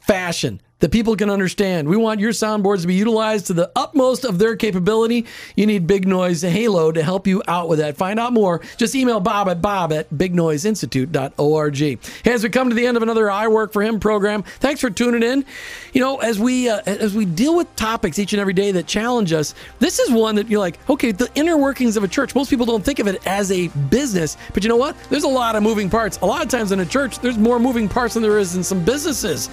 fashion 0.00 0.60
that 0.80 0.92
people 0.92 1.16
can 1.16 1.30
understand. 1.30 1.88
We 1.88 1.96
want 1.96 2.20
your 2.20 2.32
soundboards 2.32 2.82
to 2.82 2.86
be 2.86 2.94
utilized 2.94 3.46
to 3.46 3.54
the 3.54 3.70
utmost 3.74 4.24
of 4.24 4.38
their 4.38 4.56
capability. 4.56 5.24
You 5.54 5.66
need 5.66 5.86
Big 5.86 6.06
Noise 6.06 6.42
Halo 6.42 6.92
to 6.92 7.02
help 7.02 7.26
you 7.26 7.42
out 7.48 7.68
with 7.68 7.78
that. 7.78 7.96
Find 7.96 8.20
out 8.20 8.32
more. 8.32 8.60
Just 8.76 8.94
email 8.94 9.18
Bob 9.20 9.48
at 9.48 9.62
bob 9.62 9.92
at 9.92 10.10
bignoiseinstitute.org. 10.10 11.76
Hey, 11.76 11.98
as 12.32 12.42
we 12.42 12.50
come 12.50 12.68
to 12.68 12.74
the 12.74 12.86
end 12.86 12.96
of 12.96 13.02
another 13.02 13.30
I 13.30 13.48
Work 13.48 13.72
for 13.72 13.82
Him 13.82 13.98
program, 13.98 14.42
thanks 14.42 14.80
for 14.80 14.90
tuning 14.90 15.22
in. 15.22 15.44
You 15.94 16.00
know, 16.00 16.18
as 16.18 16.38
we 16.38 16.68
uh, 16.68 16.80
as 16.84 17.14
we 17.14 17.24
deal 17.24 17.56
with 17.56 17.74
topics 17.76 18.18
each 18.18 18.34
and 18.34 18.40
every 18.40 18.52
day 18.52 18.70
that 18.72 18.86
challenge 18.86 19.32
us, 19.32 19.54
this 19.78 19.98
is 19.98 20.10
one 20.10 20.34
that 20.34 20.48
you're 20.48 20.60
like, 20.60 20.78
okay, 20.90 21.12
the 21.12 21.30
inner 21.34 21.56
workings 21.56 21.96
of 21.96 22.04
a 22.04 22.08
church. 22.08 22.34
Most 22.34 22.50
people 22.50 22.66
don't 22.66 22.84
think 22.84 22.98
of 22.98 23.06
it 23.06 23.26
as 23.26 23.50
a 23.50 23.68
business, 23.68 24.36
but 24.52 24.62
you 24.62 24.68
know 24.68 24.76
what? 24.76 24.96
There's 25.08 25.24
a 25.24 25.28
lot 25.28 25.56
of 25.56 25.62
moving 25.62 25.88
parts. 25.88 26.18
A 26.20 26.26
lot 26.26 26.42
of 26.42 26.48
times 26.48 26.72
in 26.72 26.80
a 26.80 26.86
church, 26.86 27.18
there's 27.20 27.38
more 27.38 27.58
moving 27.58 27.88
parts 27.88 28.14
than 28.14 28.22
there 28.22 28.38
is 28.38 28.56
in 28.56 28.62
some 28.62 28.84
businesses. 28.84 29.48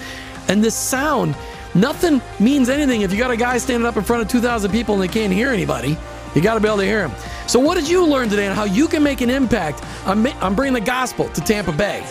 And 0.47 0.63
this 0.63 0.75
sound, 0.75 1.35
nothing 1.75 2.21
means 2.39 2.69
anything 2.69 3.01
if 3.01 3.11
you 3.11 3.17
got 3.17 3.31
a 3.31 3.37
guy 3.37 3.57
standing 3.57 3.87
up 3.87 3.97
in 3.97 4.03
front 4.03 4.21
of 4.21 4.27
2,000 4.27 4.71
people 4.71 4.95
and 4.95 5.03
they 5.03 5.07
can't 5.07 5.33
hear 5.33 5.49
anybody. 5.49 5.97
You 6.35 6.41
got 6.41 6.55
to 6.55 6.59
be 6.59 6.67
able 6.67 6.77
to 6.79 6.85
hear 6.85 7.07
him. 7.07 7.11
So, 7.47 7.59
what 7.59 7.75
did 7.75 7.87
you 7.87 8.05
learn 8.05 8.29
today 8.29 8.47
on 8.47 8.55
how 8.55 8.63
you 8.63 8.87
can 8.87 9.03
make 9.03 9.21
an 9.21 9.29
impact 9.29 9.83
on, 10.05 10.25
on 10.41 10.55
bringing 10.55 10.73
the 10.73 10.81
gospel 10.81 11.29
to 11.29 11.41
Tampa 11.41 11.71
Bay? 11.71 12.01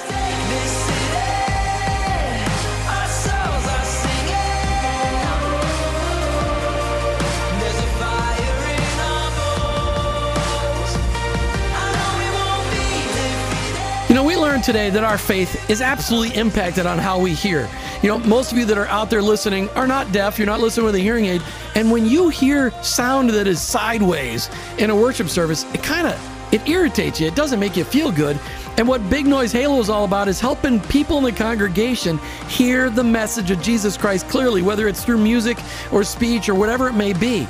You 14.12 14.16
know, 14.16 14.24
we 14.24 14.36
learned 14.36 14.62
today 14.62 14.90
that 14.90 15.04
our 15.04 15.16
faith 15.16 15.70
is 15.70 15.80
absolutely 15.80 16.38
impacted 16.38 16.84
on 16.84 16.98
how 16.98 17.18
we 17.18 17.32
hear. 17.32 17.66
You 18.02 18.10
know, 18.10 18.18
most 18.18 18.52
of 18.52 18.58
you 18.58 18.66
that 18.66 18.76
are 18.76 18.86
out 18.88 19.08
there 19.08 19.22
listening 19.22 19.70
are 19.70 19.86
not 19.86 20.12
deaf, 20.12 20.38
you're 20.38 20.44
not 20.44 20.60
listening 20.60 20.84
with 20.84 20.96
a 20.96 20.98
hearing 20.98 21.24
aid. 21.24 21.40
And 21.76 21.90
when 21.90 22.04
you 22.04 22.28
hear 22.28 22.72
sound 22.82 23.30
that 23.30 23.46
is 23.46 23.58
sideways 23.58 24.50
in 24.76 24.90
a 24.90 24.94
worship 24.94 25.30
service, 25.30 25.64
it 25.72 25.82
kind 25.82 26.06
of 26.06 26.52
It 26.52 26.68
irritates 26.68 27.18
you. 27.18 27.26
It 27.26 27.34
doesn't 27.34 27.58
make 27.58 27.78
you 27.78 27.84
feel 27.84 28.12
good. 28.12 28.38
And 28.76 28.86
what 28.86 29.08
Big 29.08 29.26
Noise 29.26 29.52
Halo 29.52 29.80
is 29.80 29.88
all 29.88 30.04
about 30.04 30.28
is 30.28 30.38
helping 30.38 30.78
people 30.80 31.16
in 31.16 31.24
the 31.24 31.32
congregation 31.32 32.18
hear 32.48 32.90
the 32.90 33.02
message 33.02 33.50
of 33.50 33.62
Jesus 33.62 33.96
Christ 33.96 34.28
clearly, 34.28 34.60
whether 34.60 34.86
it's 34.88 35.02
through 35.02 35.18
music 35.18 35.56
or 35.90 36.04
speech 36.04 36.50
or 36.50 36.54
whatever 36.54 36.86
it 36.88 36.92
may 36.92 37.14
be. 37.14 37.48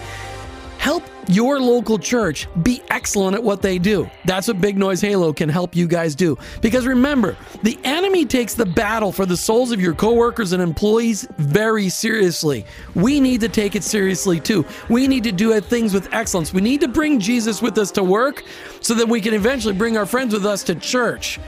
Help 0.78 1.02
your 1.28 1.60
local 1.60 1.98
church 1.98 2.48
be 2.62 2.82
excellent 2.90 3.34
at 3.34 3.42
what 3.42 3.62
they 3.62 3.78
do. 3.78 4.10
That's 4.24 4.48
what 4.48 4.60
Big 4.60 4.76
Noise 4.76 5.00
Halo 5.00 5.32
can 5.32 5.48
help 5.48 5.76
you 5.76 5.86
guys 5.86 6.14
do. 6.14 6.36
Because 6.60 6.86
remember, 6.86 7.36
the 7.62 7.78
enemy 7.84 8.24
takes 8.24 8.54
the 8.54 8.66
battle 8.66 9.12
for 9.12 9.26
the 9.26 9.36
souls 9.36 9.72
of 9.72 9.80
your 9.80 9.94
coworkers 9.94 10.52
and 10.52 10.62
employees 10.62 11.26
very 11.38 11.88
seriously. 11.88 12.66
We 12.94 13.20
need 13.20 13.40
to 13.42 13.48
take 13.48 13.76
it 13.76 13.84
seriously 13.84 14.40
too. 14.40 14.64
We 14.88 15.06
need 15.06 15.24
to 15.24 15.32
do 15.32 15.52
things 15.60 15.94
with 15.94 16.12
excellence. 16.12 16.52
We 16.52 16.60
need 16.60 16.80
to 16.80 16.88
bring 16.88 17.20
Jesus 17.20 17.60
with 17.60 17.78
us 17.78 17.90
to 17.92 18.02
work 18.02 18.44
so 18.80 18.94
that 18.94 19.08
we 19.08 19.20
can 19.20 19.34
eventually 19.34 19.74
bring 19.74 19.96
our 19.96 20.06
friends 20.06 20.32
with 20.32 20.46
us 20.46 20.62
to 20.64 20.74
church. 20.74 21.38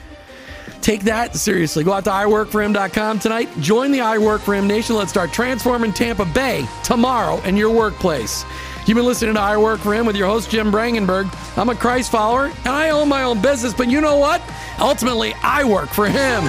Take 0.80 1.04
that 1.04 1.34
seriously. 1.34 1.82
Go 1.82 1.92
out 1.92 2.04
to 2.04 2.10
iworkforhim.com 2.10 3.18
tonight. 3.18 3.48
Join 3.60 3.90
the 3.90 4.02
I 4.02 4.18
Work 4.18 4.42
for 4.42 4.54
Him 4.54 4.66
Nation. 4.66 4.96
Let's 4.96 5.10
start 5.10 5.32
transforming 5.32 5.94
Tampa 5.94 6.26
Bay 6.26 6.66
tomorrow 6.82 7.40
in 7.44 7.56
your 7.56 7.70
workplace. 7.70 8.44
You've 8.86 8.96
been 8.96 9.06
listening 9.06 9.34
to 9.36 9.40
I 9.40 9.56
Work 9.56 9.80
for 9.80 9.94
Him 9.94 10.04
with 10.04 10.14
your 10.14 10.26
host, 10.26 10.50
Jim 10.50 10.70
Brangenberg. 10.70 11.34
I'm 11.56 11.70
a 11.70 11.74
Christ 11.74 12.10
follower 12.10 12.46
and 12.48 12.66
I 12.66 12.90
own 12.90 13.08
my 13.08 13.22
own 13.22 13.40
business, 13.40 13.72
but 13.72 13.88
you 13.88 14.02
know 14.02 14.18
what? 14.18 14.42
Ultimately, 14.78 15.32
I 15.42 15.64
work 15.64 15.88
for 15.88 16.06
Him. 16.06 16.44